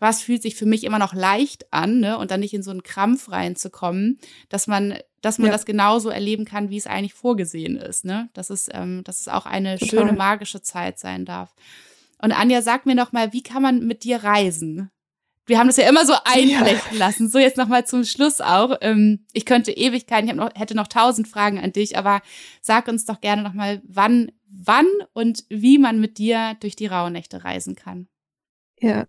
[0.00, 2.72] was fühlt sich für mich immer noch leicht an, ne, und dann nicht in so
[2.72, 5.52] einen Krampf reinzukommen, dass man, dass man ja.
[5.52, 9.28] das genauso erleben kann, wie es eigentlich vorgesehen ist, ne, dass es, ähm, dass es
[9.28, 9.88] auch eine Total.
[9.88, 11.54] schöne magische Zeit sein darf.
[12.20, 14.90] Und Anja, sag mir noch mal, wie kann man mit dir reisen?
[15.46, 17.06] Wir haben das ja immer so einflechten ja.
[17.06, 17.28] lassen.
[17.28, 18.78] So jetzt noch mal zum Schluss auch.
[18.80, 22.22] Ähm, ich könnte Ewigkeiten, ich noch, hätte noch tausend Fragen an dich, aber
[22.62, 26.86] sag uns doch gerne noch mal, wann wann und wie man mit dir durch die
[26.86, 28.08] Rauhnächte reisen kann.
[28.80, 29.06] Ja.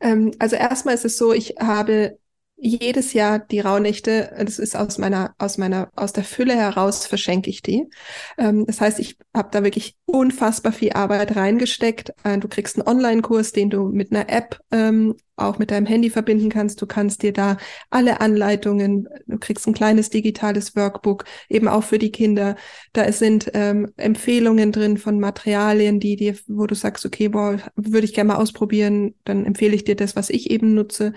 [0.00, 2.18] Ähm, also erstmal ist es so, ich habe
[2.60, 7.48] jedes Jahr die Rauhnächte, das ist aus meiner, aus meiner, aus der Fülle heraus verschenke
[7.48, 7.88] ich die.
[8.36, 12.12] Ähm, das heißt, ich habe da wirklich unfassbar viel Arbeit reingesteckt.
[12.22, 16.10] Äh, du kriegst einen Online-Kurs, den du mit einer App ähm, auch mit deinem Handy
[16.10, 16.82] verbinden kannst.
[16.82, 17.56] Du kannst dir da
[17.88, 22.56] alle Anleitungen, du kriegst ein kleines digitales Workbook, eben auch für die Kinder.
[22.92, 28.04] Da sind ähm, Empfehlungen drin von Materialien, die dir, wo du sagst, okay, boah, würde
[28.04, 31.14] ich gerne mal ausprobieren, dann empfehle ich dir das, was ich eben nutze.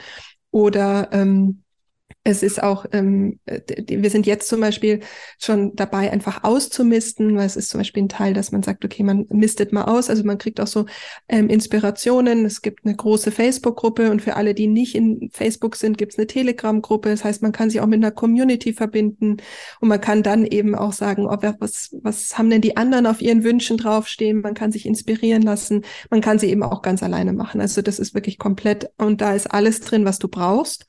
[0.53, 1.62] Oder ähm,
[2.25, 5.01] es ist auch, ähm, wir sind jetzt zum Beispiel
[5.39, 9.03] schon dabei, einfach auszumisten, weil es ist zum Beispiel ein Teil, dass man sagt, okay,
[9.03, 10.85] man mistet mal aus, also man kriegt auch so
[11.27, 12.45] ähm, Inspirationen.
[12.45, 16.17] Es gibt eine große Facebook-Gruppe und für alle, die nicht in Facebook sind, gibt es
[16.17, 17.09] eine Telegram-Gruppe.
[17.09, 19.37] Das heißt, man kann sich auch mit einer Community verbinden
[19.81, 23.21] und man kann dann eben auch sagen, ob was, was haben denn die anderen auf
[23.21, 24.39] ihren Wünschen draufstehen?
[24.39, 25.83] Man kann sich inspirieren lassen.
[26.09, 27.59] Man kann sie eben auch ganz alleine machen.
[27.59, 30.85] Also das ist wirklich komplett und da ist alles drin, was du brauchst.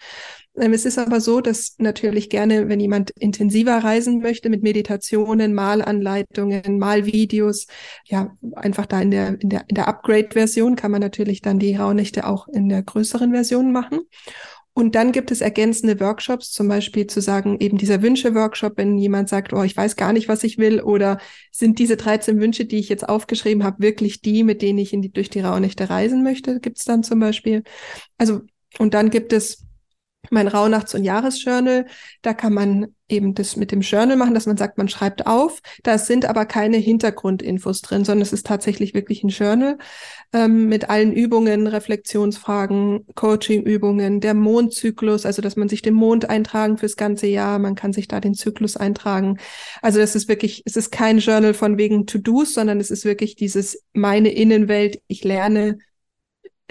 [0.57, 5.55] Ähm, es ist aber so, dass natürlich gerne, wenn jemand intensiver reisen möchte mit Meditationen,
[5.55, 7.67] Malanleitungen, Malvideos,
[8.05, 11.77] ja, einfach da in der, in der, in der Upgrade-Version kann man natürlich dann die
[11.77, 14.01] Rauhnächte auch in der größeren Version machen.
[14.77, 19.29] Und dann gibt es ergänzende Workshops, zum Beispiel zu sagen, eben dieser Wünsche-Workshop, wenn jemand
[19.29, 21.19] sagt, oh, ich weiß gar nicht, was ich will, oder
[21.53, 25.01] sind diese 13 Wünsche, die ich jetzt aufgeschrieben habe, wirklich die, mit denen ich in
[25.01, 27.63] die, durch die Rauhnächte reisen möchte, gibt es dann zum Beispiel.
[28.19, 28.41] Also,
[28.79, 29.65] und dann gibt es
[30.31, 31.87] mein Rauhnachts- und Jahresjournal.
[32.23, 35.61] Da kann man eben das mit dem Journal machen, dass man sagt, man schreibt auf.
[35.83, 39.79] Da sind aber keine Hintergrundinfos drin, sondern es ist tatsächlich wirklich ein Journal
[40.33, 46.79] ähm, mit allen Übungen, Reflexionsfragen, Coachingübungen, der Mondzyklus, also dass man sich den Mond eintragen
[46.79, 47.59] fürs ganze Jahr.
[47.59, 49.39] Man kann sich da den Zyklus eintragen.
[49.83, 53.37] Also das ist wirklich, es ist kein Journal von wegen To-Dos, sondern es ist wirklich
[53.37, 55.01] dieses meine Innenwelt.
[55.07, 55.79] Ich lerne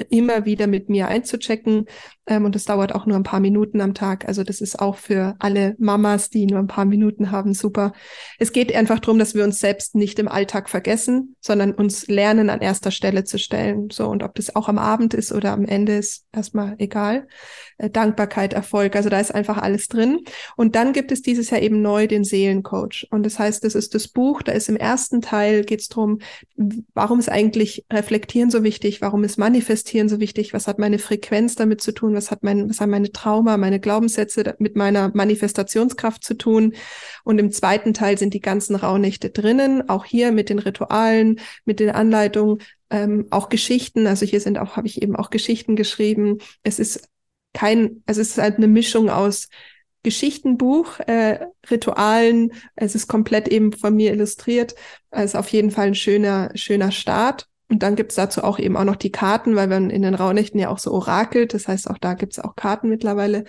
[0.09, 1.85] immer wieder mit mir einzuchecken.
[2.25, 4.27] Ähm, und das dauert auch nur ein paar Minuten am Tag.
[4.27, 7.93] Also das ist auch für alle Mamas, die nur ein paar Minuten haben, super.
[8.39, 12.49] Es geht einfach darum, dass wir uns selbst nicht im Alltag vergessen, sondern uns lernen,
[12.49, 13.89] an erster Stelle zu stellen.
[13.91, 17.27] So, und ob das auch am Abend ist oder am Ende ist erstmal egal.
[17.77, 20.19] Äh, Dankbarkeit, Erfolg, also da ist einfach alles drin.
[20.55, 23.07] Und dann gibt es dieses Jahr eben neu den Seelencoach.
[23.11, 26.19] Und das heißt, das ist das Buch, da ist im ersten Teil geht es darum,
[26.93, 31.55] warum ist eigentlich Reflektieren so wichtig, warum ist Manifestieren so wichtig, was hat meine Frequenz
[31.55, 36.23] damit zu tun, was hat mein, was haben meine Trauma, meine Glaubenssätze mit meiner Manifestationskraft
[36.23, 36.73] zu tun.
[37.23, 41.79] Und im zweiten Teil sind die ganzen Rauhnächte drinnen, auch hier mit den Ritualen, mit
[41.79, 42.59] den Anleitungen,
[42.89, 44.07] ähm, auch Geschichten.
[44.07, 46.37] Also hier sind auch, habe ich eben auch Geschichten geschrieben.
[46.63, 47.09] Es ist
[47.53, 49.49] kein, also es ist halt eine Mischung aus
[50.03, 52.51] Geschichtenbuch, äh, Ritualen.
[52.75, 54.75] Es ist komplett eben von mir illustriert.
[55.11, 57.47] Also auf jeden Fall ein schöner, schöner Start.
[57.69, 60.59] Und dann gibt's dazu auch eben auch noch die Karten, weil man in den Rauhnächten
[60.59, 61.53] ja auch so orakelt.
[61.53, 63.45] Das heißt, auch da gibt's auch Karten mittlerweile.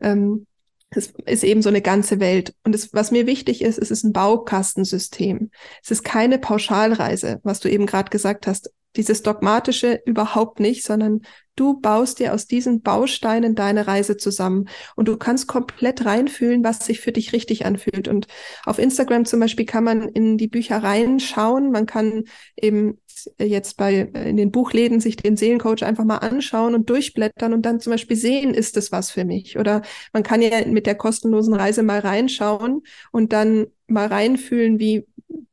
[0.00, 0.46] Ähm,
[0.90, 2.54] es ist eben so eine ganze Welt.
[2.64, 5.50] Und es, was mir wichtig ist, es ist ein Baukastensystem.
[5.82, 8.70] Es ist keine Pauschalreise, was du eben gerade gesagt hast.
[8.94, 11.20] Dieses dogmatische überhaupt nicht, sondern
[11.54, 16.86] du baust dir aus diesen Bausteinen deine Reise zusammen und du kannst komplett reinfühlen, was
[16.86, 18.08] sich für dich richtig anfühlt.
[18.08, 18.26] Und
[18.64, 21.72] auf Instagram zum Beispiel kann man in die Büchereien schauen.
[21.72, 22.24] Man kann
[22.56, 22.98] eben
[23.38, 27.80] jetzt bei in den Buchläden sich den Seelencoach einfach mal anschauen und durchblättern und dann
[27.80, 29.58] zum Beispiel sehen, ist das was für mich?
[29.58, 35.06] Oder man kann ja mit der kostenlosen Reise mal reinschauen und dann mal reinfühlen, wie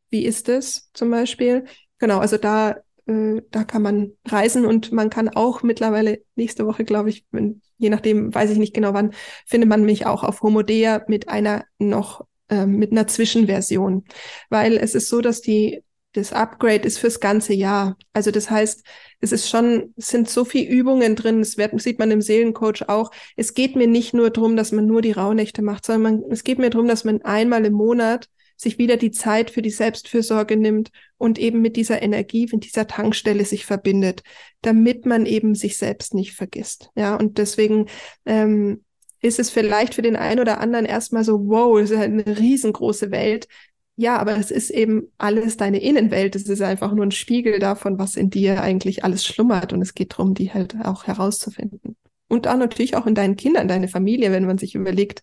[0.09, 1.65] wie ist es zum Beispiel?
[1.97, 6.86] Genau, also da äh, da kann man reisen und man kann auch mittlerweile nächste Woche,
[6.86, 9.13] glaube ich, wenn, je nachdem, weiß ich nicht genau wann,
[9.45, 14.05] findet man mich auch auf Homodea mit einer noch äh, mit einer Zwischenversion,
[14.49, 15.84] weil es ist so, dass die
[16.14, 17.97] das Upgrade ist fürs ganze Jahr.
[18.14, 18.84] Also das heißt,
[19.20, 22.88] es ist schon, es sind so viele Übungen drin, das wird, sieht man im Seelencoach
[22.88, 23.11] auch.
[23.36, 26.43] Es geht mir nicht nur darum, dass man nur die Rauhnächte macht, sondern man, es
[26.43, 30.57] geht mir darum, dass man einmal im Monat sich wieder die Zeit für die Selbstfürsorge
[30.57, 34.24] nimmt und eben mit dieser Energie, mit dieser Tankstelle sich verbindet,
[34.61, 36.89] damit man eben sich selbst nicht vergisst.
[36.95, 37.88] Ja, und deswegen
[38.26, 38.84] ähm,
[39.22, 42.38] ist es vielleicht für den einen oder anderen erstmal so, wow, es ist halt eine
[42.38, 43.47] riesengroße Welt.
[43.95, 46.35] Ja, aber es ist eben alles deine Innenwelt.
[46.35, 49.71] Es ist einfach nur ein Spiegel davon, was in dir eigentlich alles schlummert.
[49.71, 51.95] Und es geht darum, die halt auch herauszufinden.
[52.27, 55.21] Und auch natürlich auch in deinen Kindern, deine Familie, wenn man sich überlegt,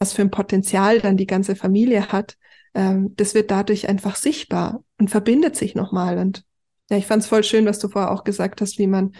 [0.00, 2.36] was für ein Potenzial dann die ganze Familie hat,
[2.74, 6.18] ähm, das wird dadurch einfach sichtbar und verbindet sich nochmal.
[6.18, 6.44] Und
[6.90, 9.12] ja, ich fand es voll schön, was du vorher auch gesagt hast, wie man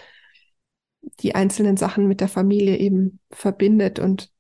[1.21, 4.01] die einzelnen Sachen mit der Familie eben verbindet.
[4.01, 4.32] Und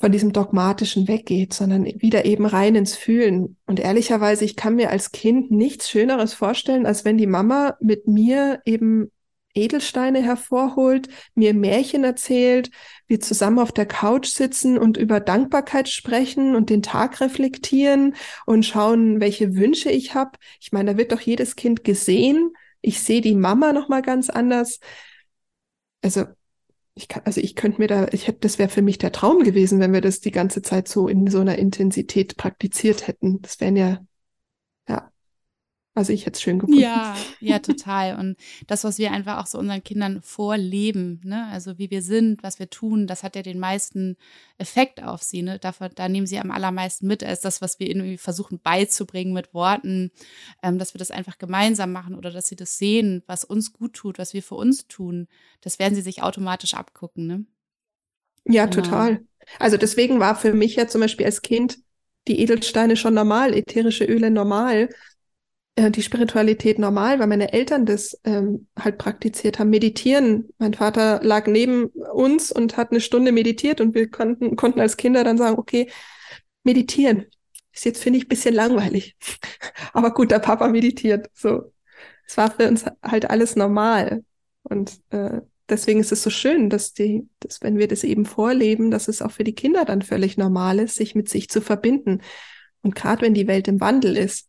[0.00, 3.56] von diesem dogmatischen weggeht, sondern wieder eben rein ins Fühlen.
[3.66, 8.06] Und ehrlicherweise, ich kann mir als Kind nichts Schöneres vorstellen, als wenn die Mama mit
[8.06, 9.10] mir eben
[9.54, 12.70] Edelsteine hervorholt, mir Märchen erzählt,
[13.06, 18.16] wir zusammen auf der Couch sitzen und über Dankbarkeit sprechen und den Tag reflektieren
[18.46, 20.32] und schauen, welche Wünsche ich habe.
[20.60, 22.52] Ich meine, da wird doch jedes Kind gesehen.
[22.80, 24.80] Ich sehe die Mama noch mal ganz anders.
[26.02, 26.24] Also
[26.94, 29.42] ich kann, also ich könnte mir da, ich hätte, das wäre für mich der Traum
[29.42, 33.42] gewesen, wenn wir das die ganze Zeit so in so einer Intensität praktiziert hätten.
[33.42, 34.04] Das wären ja,
[35.96, 36.80] also ich hätte es schön gefunden.
[36.80, 38.18] Ja, ja, total.
[38.18, 38.36] Und
[38.66, 42.58] das, was wir einfach auch so unseren Kindern vorleben, ne, also wie wir sind, was
[42.58, 44.16] wir tun, das hat ja den meisten
[44.58, 45.60] Effekt auf sie, ne?
[45.60, 49.54] Davon, da nehmen sie am allermeisten mit, als das, was wir irgendwie versuchen beizubringen mit
[49.54, 50.10] Worten,
[50.64, 53.94] ähm, dass wir das einfach gemeinsam machen oder dass sie das sehen, was uns gut
[53.94, 55.28] tut, was wir für uns tun.
[55.60, 57.44] Das werden sie sich automatisch abgucken, ne?
[58.46, 58.82] Ja, genau.
[58.82, 59.24] total.
[59.60, 61.78] Also deswegen war für mich ja zum Beispiel als Kind
[62.26, 64.88] die Edelsteine schon normal, ätherische Öle normal
[65.76, 69.70] äh, die Spiritualität normal, weil meine Eltern das ähm, halt praktiziert haben.
[69.70, 70.48] Meditieren.
[70.58, 74.96] Mein Vater lag neben uns und hat eine Stunde meditiert und wir konnten, konnten als
[74.96, 75.90] Kinder dann sagen, okay,
[76.62, 77.26] meditieren.
[77.72, 79.16] Ist jetzt, finde ich, bisschen langweilig.
[79.92, 81.28] Aber gut, der Papa meditiert.
[81.34, 81.72] So.
[82.26, 84.24] Es war für uns halt alles normal.
[84.62, 88.92] Und äh, deswegen ist es so schön, dass die, dass wenn wir das eben vorleben,
[88.92, 92.20] dass es auch für die Kinder dann völlig normal ist, sich mit sich zu verbinden.
[92.82, 94.48] Und gerade wenn die Welt im Wandel ist,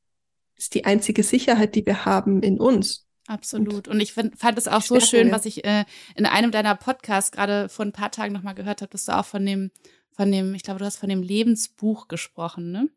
[0.58, 3.06] ist die einzige Sicherheit, die wir haben in uns.
[3.28, 3.88] Absolut.
[3.88, 5.86] Und ich find, fand es auch so schön, was ich äh,
[6.16, 9.26] in einem deiner Podcasts gerade vor ein paar Tagen nochmal gehört habe, dass du auch
[9.26, 9.72] von dem,
[10.12, 12.90] von dem, ich glaube, du hast von dem Lebensbuch gesprochen, ne?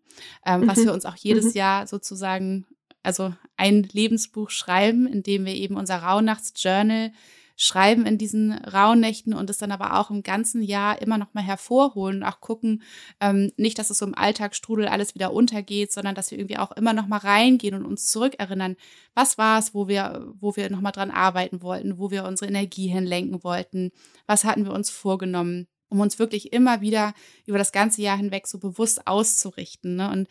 [0.45, 0.69] Ähm, mhm.
[0.69, 1.53] Was wir uns auch jedes mhm.
[1.53, 2.67] Jahr sozusagen,
[3.03, 7.13] also ein Lebensbuch schreiben, in dem wir eben unser Rauhnachtsjournal
[7.61, 11.43] schreiben in diesen Rauhnächten und es dann aber auch im ganzen Jahr immer noch mal
[11.43, 12.83] hervorholen auch gucken,
[13.21, 16.71] ähm, nicht, dass es so im Alltagsstrudel alles wieder untergeht, sondern dass wir irgendwie auch
[16.73, 18.77] immer noch mal reingehen und uns zurückerinnern,
[19.15, 22.49] was war es, wo wir, wo wir noch mal dran arbeiten wollten, wo wir unsere
[22.49, 23.91] Energie hinlenken wollten,
[24.27, 27.14] was hatten wir uns vorgenommen um uns wirklich immer wieder
[27.47, 29.97] über das ganze Jahr hinweg so bewusst auszurichten.
[29.97, 30.11] Ne?
[30.11, 30.28] Und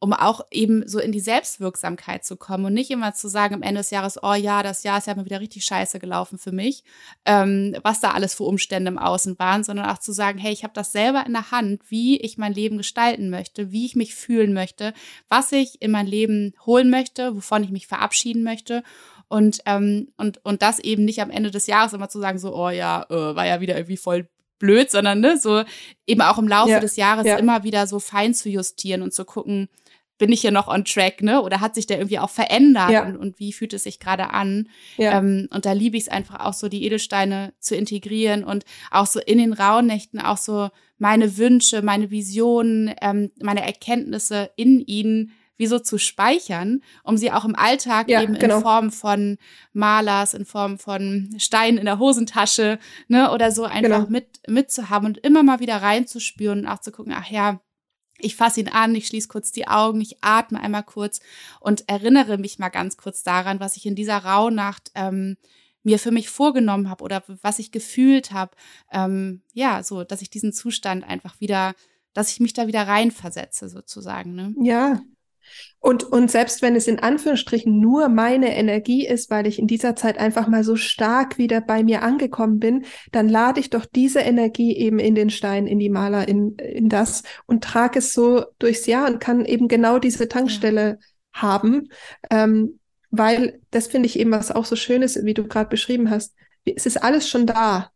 [0.00, 3.62] um auch eben so in die Selbstwirksamkeit zu kommen und nicht immer zu sagen am
[3.62, 6.52] Ende des Jahres, oh ja, das Jahr ist ja mal wieder richtig scheiße gelaufen für
[6.52, 6.84] mich,
[7.24, 10.64] ähm, was da alles für Umstände im Außen waren, sondern auch zu sagen, hey, ich
[10.64, 14.14] habe das selber in der Hand, wie ich mein Leben gestalten möchte, wie ich mich
[14.14, 14.92] fühlen möchte,
[15.28, 18.82] was ich in mein Leben holen möchte, wovon ich mich verabschieden möchte.
[19.28, 22.54] Und, ähm, und, und das eben nicht am Ende des Jahres immer zu sagen, so,
[22.54, 24.28] oh ja, äh, war ja wieder irgendwie voll
[24.58, 25.62] blöd, sondern ne, so
[26.06, 27.36] eben auch im Laufe ja, des Jahres ja.
[27.36, 29.68] immer wieder so fein zu justieren und zu gucken,
[30.18, 31.42] bin ich hier noch on track, ne?
[31.42, 33.04] Oder hat sich der irgendwie auch verändert ja.
[33.04, 34.68] und, und, wie fühlt es sich gerade an?
[34.96, 39.06] Ähm, und da liebe ich es einfach auch so, die Edelsteine zu integrieren und auch
[39.06, 45.32] so in den Rauhnächten auch so meine Wünsche, meine Visionen, ähm, meine Erkenntnisse in ihnen
[45.56, 48.56] wie so zu speichern, um sie auch im Alltag ja, eben genau.
[48.56, 49.38] in Form von
[49.72, 52.78] Malers, in Form von Steinen in der Hosentasche,
[53.08, 54.06] ne, oder so einfach genau.
[54.08, 57.60] mit mitzuhaben und immer mal wieder reinzuspüren und auch zu gucken, ach ja,
[58.18, 61.20] ich fasse ihn an, ich schließe kurz die Augen, ich atme einmal kurz
[61.60, 65.36] und erinnere mich mal ganz kurz daran, was ich in dieser Rauhnacht ähm,
[65.82, 68.56] mir für mich vorgenommen habe oder was ich gefühlt habe.
[68.90, 71.74] Ähm, ja, so, dass ich diesen Zustand einfach wieder,
[72.12, 74.34] dass ich mich da wieder reinversetze, sozusagen.
[74.34, 74.54] Ne?
[74.62, 75.00] Ja,
[75.78, 79.94] und, und selbst wenn es in Anführungsstrichen nur meine Energie ist, weil ich in dieser
[79.94, 84.20] Zeit einfach mal so stark wieder bei mir angekommen bin, dann lade ich doch diese
[84.20, 88.46] Energie eben in den Stein, in die Maler, in, in das und trage es so
[88.58, 90.98] durchs Jahr und kann eben genau diese Tankstelle
[91.34, 91.42] ja.
[91.42, 91.88] haben.
[92.30, 92.80] Ähm,
[93.10, 96.34] weil das finde ich eben, was auch so schön ist, wie du gerade beschrieben hast.
[96.64, 97.92] Es ist alles schon da.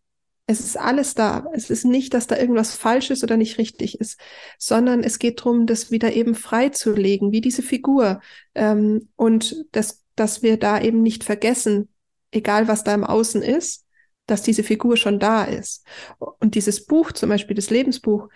[0.51, 1.46] Es ist alles da.
[1.53, 4.18] Es ist nicht, dass da irgendwas falsch ist oder nicht richtig ist,
[4.59, 8.20] sondern es geht darum, das wieder eben freizulegen, wie diese Figur.
[8.57, 11.88] Ähm, und das, dass wir da eben nicht vergessen,
[12.32, 13.86] egal was da im Außen ist,
[14.26, 15.86] dass diese Figur schon da ist.
[16.18, 18.28] Und dieses Buch, zum Beispiel das Lebensbuch,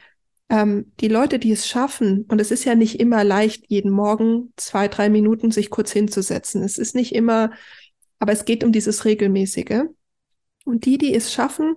[0.51, 4.53] ähm, die Leute, die es schaffen, und es ist ja nicht immer leicht, jeden Morgen
[4.55, 6.63] zwei, drei Minuten sich kurz hinzusetzen.
[6.63, 7.51] Es ist nicht immer,
[8.21, 9.87] aber es geht um dieses Regelmäßige.
[10.65, 11.75] Und die, die es schaffen,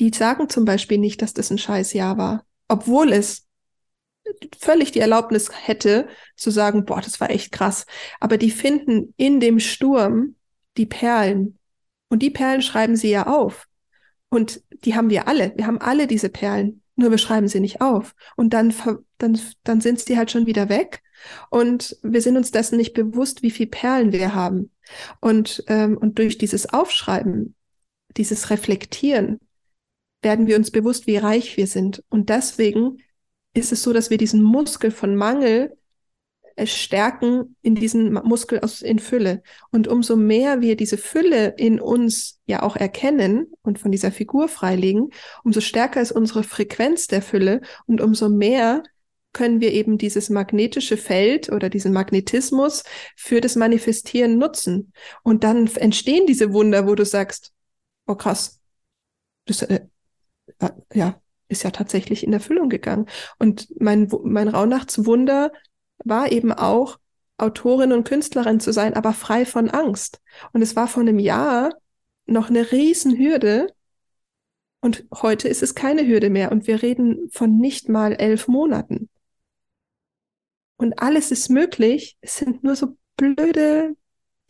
[0.00, 3.46] die sagen zum Beispiel nicht, dass das ein scheiß Jahr war, obwohl es
[4.58, 7.86] völlig die Erlaubnis hätte zu sagen, boah, das war echt krass.
[8.18, 10.36] Aber die finden in dem Sturm
[10.76, 11.58] die Perlen.
[12.08, 13.66] Und die Perlen schreiben sie ja auf.
[14.30, 15.52] Und die haben wir alle.
[15.56, 16.82] Wir haben alle diese Perlen.
[16.96, 18.14] Nur wir schreiben sie nicht auf.
[18.36, 18.74] Und dann,
[19.18, 21.02] dann, dann sind sie halt schon wieder weg.
[21.50, 24.70] Und wir sind uns dessen nicht bewusst, wie viel Perlen wir haben.
[25.20, 27.54] Und, ähm, und durch dieses Aufschreiben,
[28.16, 29.40] dieses Reflektieren,
[30.22, 32.02] werden wir uns bewusst, wie reich wir sind.
[32.08, 32.98] Und deswegen
[33.54, 35.76] ist es so, dass wir diesen Muskel von Mangel
[36.56, 39.42] äh, stärken in diesen Muskel aus, in Fülle.
[39.70, 44.48] Und umso mehr wir diese Fülle in uns ja auch erkennen und von dieser Figur
[44.48, 45.10] freilegen,
[45.42, 48.82] umso stärker ist unsere Frequenz der Fülle und umso mehr
[49.32, 52.82] können wir eben dieses magnetische Feld oder diesen Magnetismus
[53.16, 54.92] für das Manifestieren nutzen.
[55.22, 57.52] Und dann entstehen diese Wunder, wo du sagst,
[58.06, 58.60] oh krass,
[59.46, 59.80] das, äh,
[60.92, 63.06] ja, ist ja tatsächlich in Erfüllung gegangen.
[63.38, 65.52] Und mein, mein Rauhnachtswunder
[66.04, 66.98] war eben auch,
[67.40, 70.20] Autorin und Künstlerin zu sein, aber frei von Angst.
[70.52, 71.72] Und es war vor einem Jahr
[72.26, 73.68] noch eine Riesenhürde.
[74.80, 76.52] Und heute ist es keine Hürde mehr.
[76.52, 79.08] Und wir reden von nicht mal elf Monaten.
[80.76, 82.16] Und alles ist möglich.
[82.20, 83.96] Es sind nur so blöde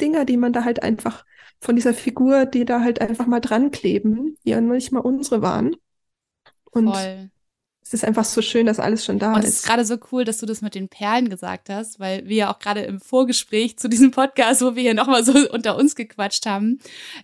[0.00, 1.24] Dinger, die man da halt einfach
[1.60, 5.42] von dieser Figur, die da halt einfach mal dran kleben, die ja nicht mal unsere
[5.42, 5.76] waren.
[6.70, 7.30] Und Voll.
[7.82, 9.48] es ist einfach so schön, dass alles schon da und ist.
[9.48, 12.36] es ist gerade so cool, dass du das mit den Perlen gesagt hast, weil wir
[12.36, 15.96] ja auch gerade im Vorgespräch zu diesem Podcast, wo wir hier nochmal so unter uns
[15.96, 16.78] gequatscht haben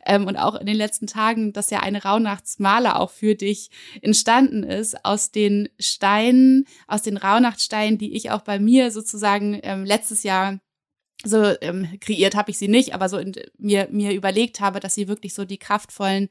[0.05, 3.71] ähm, und auch in den letzten Tagen, dass ja eine Rauhnachtsmaler auch für dich
[4.03, 9.85] entstanden ist aus den Steinen, aus den Rauhnachtssteinen, die ich auch bei mir sozusagen ähm,
[9.85, 10.59] letztes Jahr
[11.25, 14.95] so ähm, kreiert habe ich sie nicht, aber so in, mir mir überlegt habe, dass
[14.95, 16.29] sie wirklich so die kraftvollen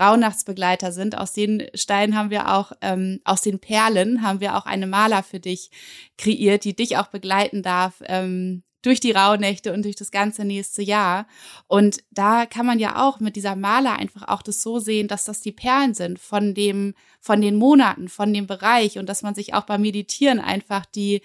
[0.00, 1.18] Rauhnachtsbegleiter sind.
[1.18, 5.22] Aus den Steinen haben wir auch, ähm, aus den Perlen haben wir auch eine Maler
[5.22, 5.70] für dich
[6.16, 10.82] kreiert, die dich auch begleiten darf ähm, durch die Rauhnächte und durch das ganze nächste
[10.82, 11.26] Jahr.
[11.66, 15.24] Und da kann man ja auch mit dieser Maler einfach auch das so sehen, dass
[15.24, 19.34] das die Perlen sind von dem, von den Monaten, von dem Bereich und dass man
[19.34, 21.22] sich auch beim Meditieren einfach die,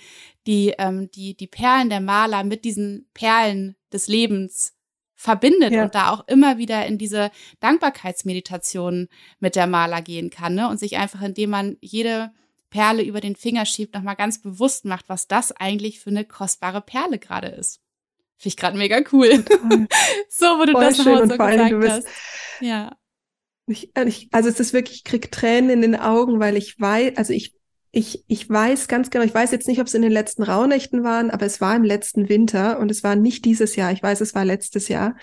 [0.47, 4.73] die, ähm, die, die Perlen der Maler mit diesen Perlen des Lebens
[5.15, 5.83] verbindet ja.
[5.83, 7.31] und da auch immer wieder in diese
[7.61, 9.07] Dankbarkeitsmeditation
[9.39, 10.67] mit der Maler gehen kann ne?
[10.67, 12.31] und sich einfach, indem man jede
[12.73, 16.81] Perle über den Finger schiebt, nochmal ganz bewusst macht, was das eigentlich für eine kostbare
[16.81, 17.79] Perle gerade ist.
[18.37, 19.29] Finde ich gerade mega cool.
[20.29, 22.07] so, wo du Voll das nochmal so gesagt hast.
[22.61, 22.97] Ja.
[23.67, 26.79] Ich, äh, ich, also es ist wirklich, ich krieg Tränen in den Augen, weil ich
[26.79, 27.53] weiß, also ich,
[27.91, 31.03] ich, ich weiß ganz genau, ich weiß jetzt nicht, ob es in den letzten Rauhnächten
[31.03, 33.91] waren, aber es war im letzten Winter und es war nicht dieses Jahr.
[33.91, 35.15] Ich weiß, es war letztes Jahr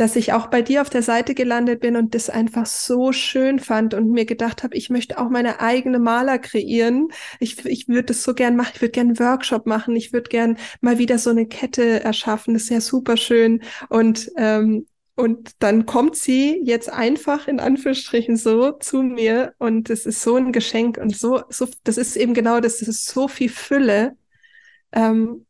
[0.00, 3.58] dass ich auch bei dir auf der Seite gelandet bin und das einfach so schön
[3.58, 7.08] fand und mir gedacht habe, ich möchte auch meine eigene Maler kreieren.
[7.38, 8.72] Ich, ich würde das so gern machen.
[8.76, 9.94] Ich würde gern einen Workshop machen.
[9.96, 12.54] Ich würde gern mal wieder so eine Kette erschaffen.
[12.54, 13.62] Das ist ja super schön.
[13.90, 14.86] Und, ähm,
[15.16, 20.36] und dann kommt sie jetzt einfach in Anführungsstrichen so zu mir und es ist so
[20.36, 24.16] ein Geschenk und so, so, das ist eben genau das, das ist so viel Fülle.
[24.92, 25.44] Ähm,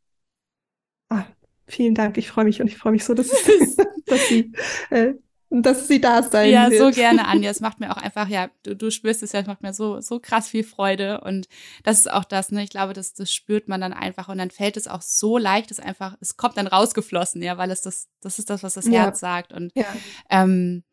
[1.71, 4.53] vielen Dank, ich freue mich und ich freue mich so, dass, es, dass sie
[4.91, 5.15] äh,
[5.51, 6.81] dass sie da sein Ja, wird.
[6.81, 7.51] so gerne, Anja.
[7.51, 10.01] Es macht mir auch einfach, ja, du, du spürst es ja, es macht mir so,
[10.01, 11.21] so krass viel Freude.
[11.23, 11.49] Und
[11.83, 12.63] das ist auch das, ne?
[12.63, 15.73] Ich glaube, das, das spürt man dann einfach und dann fällt es auch so leicht,
[15.73, 18.87] es einfach, es kommt dann rausgeflossen, ja, weil es das, das ist das, was das
[18.87, 19.03] ja.
[19.03, 19.53] Herz sagt.
[19.53, 19.87] Und ja.
[20.31, 20.85] ähm,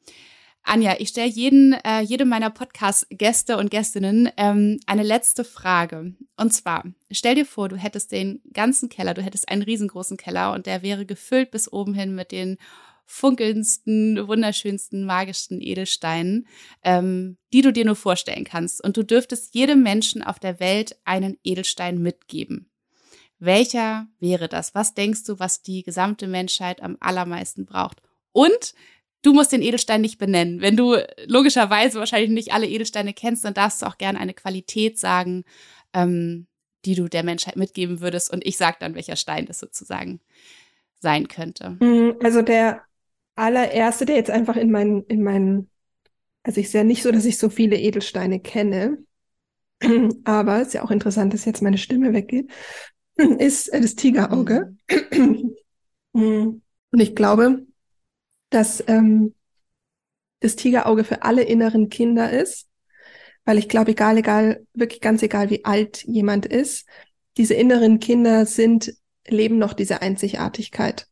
[0.68, 6.14] Anja, ich stelle jeden, äh, jedem meiner Podcast-Gäste und Gästinnen ähm, eine letzte Frage.
[6.36, 10.52] Und zwar, stell dir vor, du hättest den ganzen Keller, du hättest einen riesengroßen Keller
[10.52, 12.58] und der wäre gefüllt bis oben hin mit den
[13.06, 16.48] funkelndsten, wunderschönsten, magischsten Edelsteinen,
[16.84, 18.84] ähm, die du dir nur vorstellen kannst.
[18.84, 22.70] Und du dürftest jedem Menschen auf der Welt einen Edelstein mitgeben.
[23.40, 24.76] Welcher wäre das?
[24.76, 28.02] Was denkst du, was die gesamte Menschheit am allermeisten braucht?
[28.34, 28.74] Und
[29.24, 30.62] Du musst den Edelstein nicht benennen.
[30.62, 30.96] Wenn du
[31.26, 35.44] logischerweise wahrscheinlich nicht alle Edelsteine kennst, dann darfst du auch gerne eine Qualität sagen,
[35.94, 36.48] ähm,
[36.86, 38.32] die du der Menschheit mitgeben würdest.
[38.32, 40.22] Und ich sage dann, welcher Stein das sozusagen
[41.00, 41.78] sein könnte.
[41.80, 42.84] Mm, also der
[43.36, 45.70] allererste, der jetzt einfach in meinen, in meinen,
[46.44, 49.00] also ich sehe ja nicht so, dass ich so viele Edelsteine kenne,
[50.24, 52.50] aber es ist ja auch interessant, dass jetzt meine Stimme weggeht,
[53.16, 54.76] ist das Tigerauge.
[55.14, 55.56] Mhm.
[56.14, 56.64] Mm.
[56.90, 57.67] Und ich glaube,
[58.50, 59.34] dass ähm,
[60.40, 62.68] das Tigerauge für alle inneren Kinder ist,
[63.46, 66.88] weil ich glaube, egal, egal, wirklich ganz egal, wie alt jemand ist,
[67.38, 68.94] diese inneren Kinder sind,
[69.28, 71.08] leben noch diese Einzigartigkeit.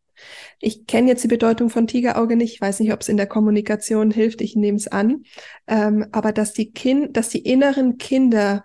[0.59, 3.27] Ich kenne jetzt die Bedeutung von Tigerauge nicht, ich weiß nicht, ob es in der
[3.27, 5.23] Kommunikation hilft, ich nehme es an,
[5.67, 8.63] ähm, aber dass die Kind, dass die inneren Kinder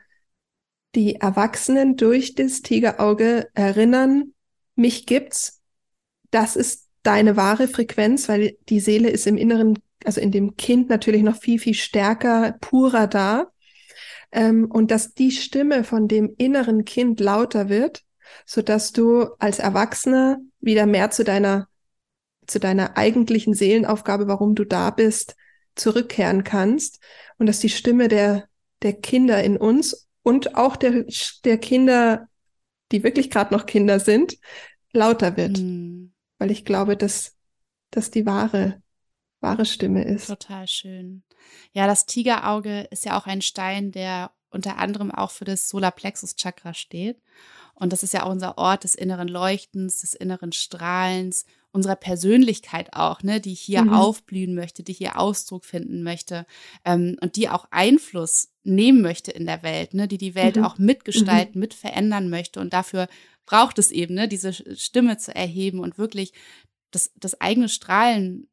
[0.95, 4.35] die Erwachsenen durch das Tigerauge erinnern,
[4.75, 5.61] mich gibt's,
[6.31, 10.89] das ist deine wahre Frequenz, weil die Seele ist im Inneren, also in dem Kind
[10.89, 13.51] natürlich noch viel, viel stärker, purer da.
[14.33, 18.05] Ähm, und dass die Stimme von dem inneren Kind lauter wird,
[18.47, 21.69] so dass du als Erwachsener wieder mehr zu deiner,
[22.47, 25.37] zu deiner eigentlichen Seelenaufgabe, warum du da bist,
[25.75, 27.01] zurückkehren kannst
[27.39, 28.45] und dass die Stimme der,
[28.83, 31.07] der Kinder in uns und auch der,
[31.45, 32.29] der Kinder,
[32.93, 34.37] die wirklich gerade noch Kinder sind,
[34.93, 35.59] lauter wird.
[35.59, 36.13] Mhm.
[36.41, 37.37] Weil ich glaube, dass
[37.91, 38.83] das die wahre,
[39.41, 40.29] wahre Stimme ist.
[40.29, 41.23] Total schön.
[41.73, 46.73] Ja, das Tigerauge ist ja auch ein Stein, der unter anderem auch für das Solarplexus-Chakra
[46.73, 47.21] steht.
[47.75, 52.95] Und das ist ja auch unser Ort des inneren Leuchtens, des inneren Strahlens, unserer Persönlichkeit
[52.95, 53.93] auch, ne, die hier mhm.
[53.93, 56.47] aufblühen möchte, die hier Ausdruck finden möchte
[56.87, 60.65] ähm, und die auch Einfluss nehmen möchte in der Welt, ne, die die Welt mhm.
[60.65, 61.61] auch mitgestalten, mhm.
[61.61, 62.61] mit verändern möchte.
[62.61, 63.09] Und dafür
[63.51, 66.33] braucht es eben, ne, diese Stimme zu erheben und wirklich
[66.93, 68.49] das, das eigene Strahlen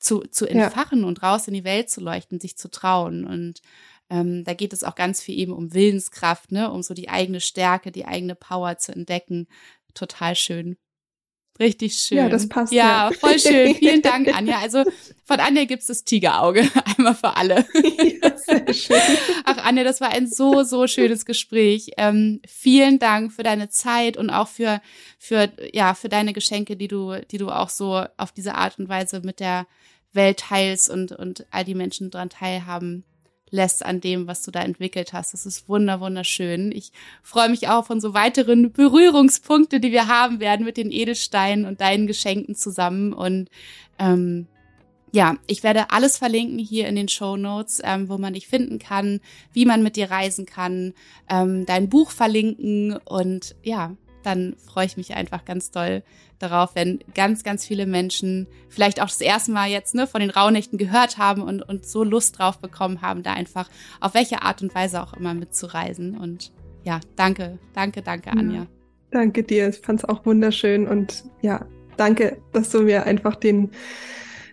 [0.00, 1.06] zu, zu entfachen ja.
[1.06, 3.24] und raus in die Welt zu leuchten, sich zu trauen.
[3.24, 3.62] Und
[4.10, 7.40] ähm, da geht es auch ganz viel eben um Willenskraft, ne, um so die eigene
[7.40, 9.46] Stärke, die eigene Power zu entdecken.
[9.94, 10.76] Total schön.
[11.60, 12.18] Richtig schön.
[12.18, 12.72] Ja, das passt.
[12.72, 13.18] Ja, ja.
[13.18, 13.74] voll schön.
[13.78, 14.58] Vielen Dank, Anja.
[14.60, 14.84] Also
[15.24, 16.68] von Anja gibt's das Tigerauge.
[16.96, 17.66] Einmal für alle.
[18.20, 19.16] Ja, sehr schön.
[19.44, 21.90] Ach, Anja, das war ein so, so schönes Gespräch.
[21.96, 24.80] Ähm, vielen Dank für deine Zeit und auch für,
[25.18, 28.88] für, ja, für deine Geschenke, die du, die du auch so auf diese Art und
[28.88, 29.66] Weise mit der
[30.12, 33.04] Welt teilst und, und all die Menschen daran teilhaben
[33.50, 35.32] lässt an dem, was du da entwickelt hast.
[35.32, 36.72] Das ist wunder, wunderschön.
[36.72, 36.92] Ich
[37.22, 41.80] freue mich auch von so weiteren Berührungspunkte, die wir haben werden mit den Edelsteinen und
[41.80, 43.12] deinen Geschenken zusammen.
[43.12, 43.48] Und
[43.98, 44.46] ähm,
[45.12, 48.78] ja, ich werde alles verlinken hier in den Show Notes, ähm, wo man dich finden
[48.78, 49.20] kann,
[49.52, 50.94] wie man mit dir reisen kann,
[51.28, 56.02] ähm, dein Buch verlinken und ja, dann freue ich mich einfach ganz doll
[56.38, 60.30] darauf, wenn ganz, ganz viele Menschen vielleicht auch das erste Mal jetzt ne, von den
[60.30, 63.68] Rauhnächten gehört haben und, und so Lust drauf bekommen haben, da einfach
[64.00, 66.16] auf welche Art und Weise auch immer mitzureisen.
[66.16, 66.52] Und
[66.84, 68.60] ja, danke, danke, danke, Anja.
[68.60, 68.66] Ja,
[69.10, 69.68] danke dir.
[69.68, 71.66] Ich fand es auch wunderschön und ja,
[71.96, 73.70] danke, dass du mir einfach den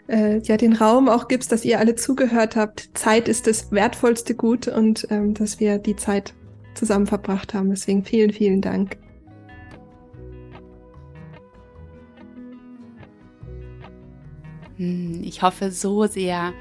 [0.07, 2.89] äh, ja den Raum auch gibst, dass ihr alle zugehört habt.
[2.93, 6.33] Zeit ist das wertvollste Gut und ähm, dass wir die Zeit
[6.73, 7.69] zusammen verbracht haben.
[7.69, 8.97] Deswegen vielen, vielen Dank.
[14.77, 16.53] Ich hoffe so sehr,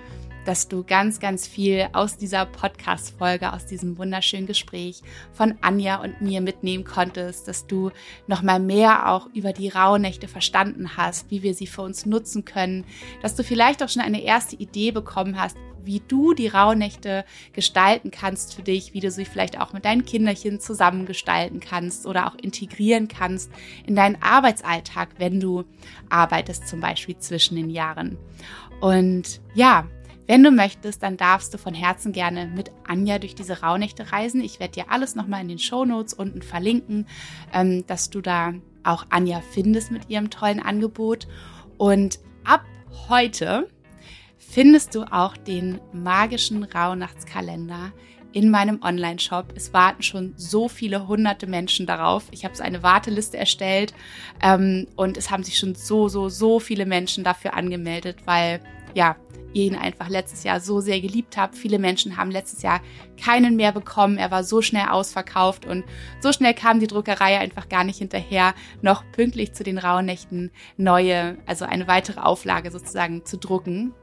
[0.45, 5.03] dass du ganz, ganz viel aus dieser Podcast-Folge, aus diesem wunderschönen Gespräch
[5.33, 7.91] von Anja und mir mitnehmen konntest, dass du
[8.27, 12.85] nochmal mehr auch über die Rauhnächte verstanden hast, wie wir sie für uns nutzen können,
[13.23, 18.11] dass du vielleicht auch schon eine erste Idee bekommen hast, wie du die Rauhnächte gestalten
[18.11, 22.37] kannst für dich, wie du sie vielleicht auch mit deinen Kinderchen zusammengestalten kannst oder auch
[22.37, 23.51] integrieren kannst
[23.87, 25.65] in deinen Arbeitsalltag, wenn du
[26.09, 28.19] arbeitest, zum Beispiel zwischen den Jahren.
[28.81, 29.87] Und ja,
[30.27, 34.41] wenn du möchtest, dann darfst du von Herzen gerne mit Anja durch diese Rauhnächte reisen.
[34.41, 37.07] Ich werde dir alles nochmal in den Show Notes unten verlinken,
[37.53, 41.27] ähm, dass du da auch Anja findest mit ihrem tollen Angebot.
[41.77, 42.65] Und ab
[43.09, 43.69] heute
[44.39, 47.93] findest du auch den magischen Rauhnachtskalender
[48.33, 49.53] in meinem Online-Shop.
[49.55, 52.25] Es warten schon so viele hunderte Menschen darauf.
[52.31, 53.95] Ich habe so eine Warteliste erstellt
[54.43, 58.61] ähm, und es haben sich schon so, so, so viele Menschen dafür angemeldet, weil
[58.95, 59.17] ja,
[59.55, 61.57] ihr ihn einfach letztes Jahr so sehr geliebt habt.
[61.57, 62.81] Viele Menschen haben letztes Jahr
[63.23, 64.19] keinen mehr bekommen.
[64.19, 65.85] Er war so schnell ausverkauft und
[66.21, 71.39] so schnell kam die Druckerei einfach gar nicht hinterher, noch pünktlich zu den Rauhnächten neue,
[71.47, 73.95] also eine weitere Auflage sozusagen zu drucken.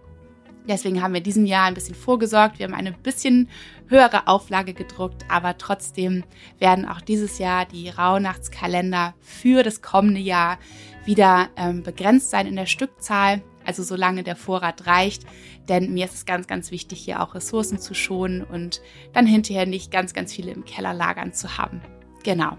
[0.67, 2.59] Deswegen haben wir diesem Jahr ein bisschen vorgesorgt.
[2.59, 3.49] Wir haben eine bisschen
[3.87, 6.23] höhere Auflage gedruckt, aber trotzdem
[6.59, 10.59] werden auch dieses Jahr die Rauhnachtskalender für das kommende Jahr
[11.03, 13.41] wieder ähm, begrenzt sein in der Stückzahl.
[13.65, 15.23] Also solange der Vorrat reicht,
[15.69, 18.81] denn mir ist es ganz, ganz wichtig, hier auch Ressourcen zu schonen und
[19.13, 21.81] dann hinterher nicht ganz, ganz viele im Keller lagern zu haben.
[22.23, 22.57] Genau.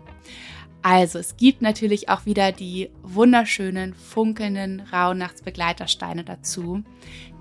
[0.85, 6.83] Also, es gibt natürlich auch wieder die wunderschönen, funkelnden Rauhnachtsbegleitersteine dazu,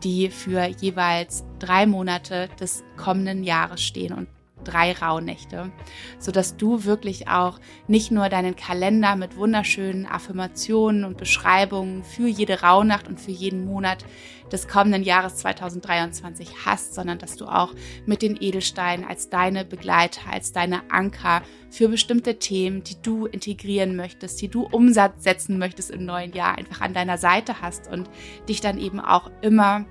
[0.04, 4.28] die für jeweils drei Monate des kommenden Jahres stehen und
[4.64, 5.72] drei Rauhnächte,
[6.20, 12.62] sodass du wirklich auch nicht nur deinen Kalender mit wunderschönen Affirmationen und Beschreibungen für jede
[12.62, 14.06] Rauhnacht und für jeden Monat
[14.52, 17.74] des kommenden Jahres 2023 hast, sondern dass du auch
[18.06, 23.96] mit den Edelsteinen als deine Begleiter, als deine Anker für bestimmte Themen, die du integrieren
[23.96, 28.10] möchtest, die du umsetzen möchtest im neuen Jahr, einfach an deiner Seite hast und
[28.50, 29.86] dich dann eben auch immer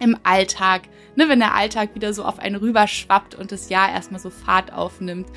[0.00, 0.82] im Alltag,
[1.14, 4.72] ne, wenn der Alltag wieder so auf einen rüberschwappt und das Jahr erstmal so Fahrt
[4.72, 5.28] aufnimmt,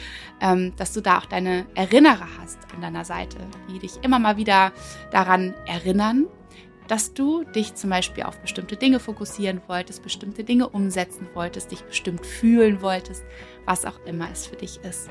[0.42, 3.38] ähm, dass du da auch deine Erinnerer hast an deiner Seite,
[3.70, 4.72] die dich immer mal wieder
[5.12, 6.28] daran erinnern,
[6.88, 11.84] dass du dich zum Beispiel auf bestimmte Dinge fokussieren wolltest, bestimmte Dinge umsetzen wolltest, dich
[11.84, 13.24] bestimmt fühlen wolltest,
[13.66, 15.10] was auch immer es für dich ist.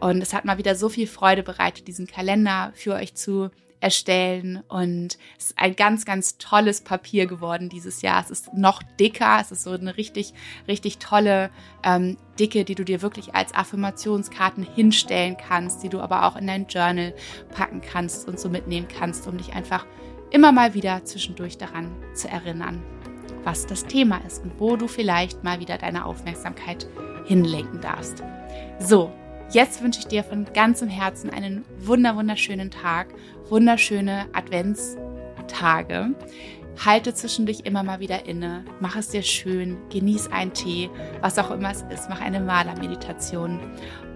[0.00, 3.50] Und es hat mal wieder so viel Freude bereitet, diesen Kalender für euch zu
[3.82, 8.22] erstellen und es ist ein ganz, ganz tolles Papier geworden dieses Jahr.
[8.22, 10.34] Es ist noch dicker, es ist so eine richtig,
[10.68, 11.50] richtig tolle
[11.82, 16.46] ähm, Dicke, die du dir wirklich als Affirmationskarten hinstellen kannst, die du aber auch in
[16.46, 17.12] dein Journal
[17.50, 19.84] packen kannst und so mitnehmen kannst, um dich einfach
[20.30, 22.82] immer mal wieder zwischendurch daran zu erinnern,
[23.42, 26.86] was das Thema ist und wo du vielleicht mal wieder deine Aufmerksamkeit
[27.26, 28.22] hinlenken darfst.
[28.78, 29.12] So,
[29.52, 33.08] Jetzt wünsche ich dir von ganzem Herzen einen wunder wunderschönen Tag,
[33.52, 36.14] wunderschöne Adventstage.
[36.86, 40.88] Halte zwischendurch immer mal wieder inne, mach es dir schön, genieß einen Tee,
[41.20, 43.60] was auch immer es ist, mach eine Malermeditation.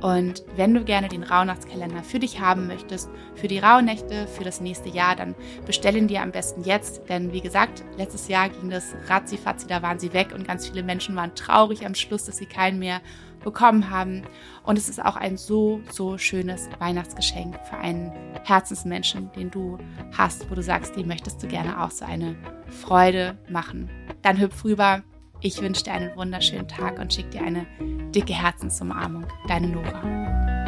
[0.00, 4.62] Und wenn du gerne den Rauhnachtskalender für dich haben möchtest, für die Rauhnächte, für das
[4.62, 5.34] nächste Jahr, dann
[5.66, 7.02] bestell ihn dir am besten jetzt.
[7.10, 10.82] Denn wie gesagt, letztes Jahr ging das ratzi-fatzi, da waren sie weg und ganz viele
[10.82, 13.02] Menschen waren traurig am Schluss, dass sie keinen mehr
[13.42, 14.22] bekommen haben.
[14.64, 18.12] Und es ist auch ein so, so schönes Weihnachtsgeschenk für einen
[18.44, 19.78] Herzensmenschen, den du
[20.16, 22.36] hast, wo du sagst, dem möchtest du gerne auch so eine
[22.68, 23.90] Freude machen.
[24.22, 25.02] Dann hüpf rüber.
[25.40, 27.66] Ich wünsche dir einen wunderschönen Tag und schicke dir eine
[28.14, 29.26] dicke Herzensumarmung.
[29.46, 30.65] Deine Nora.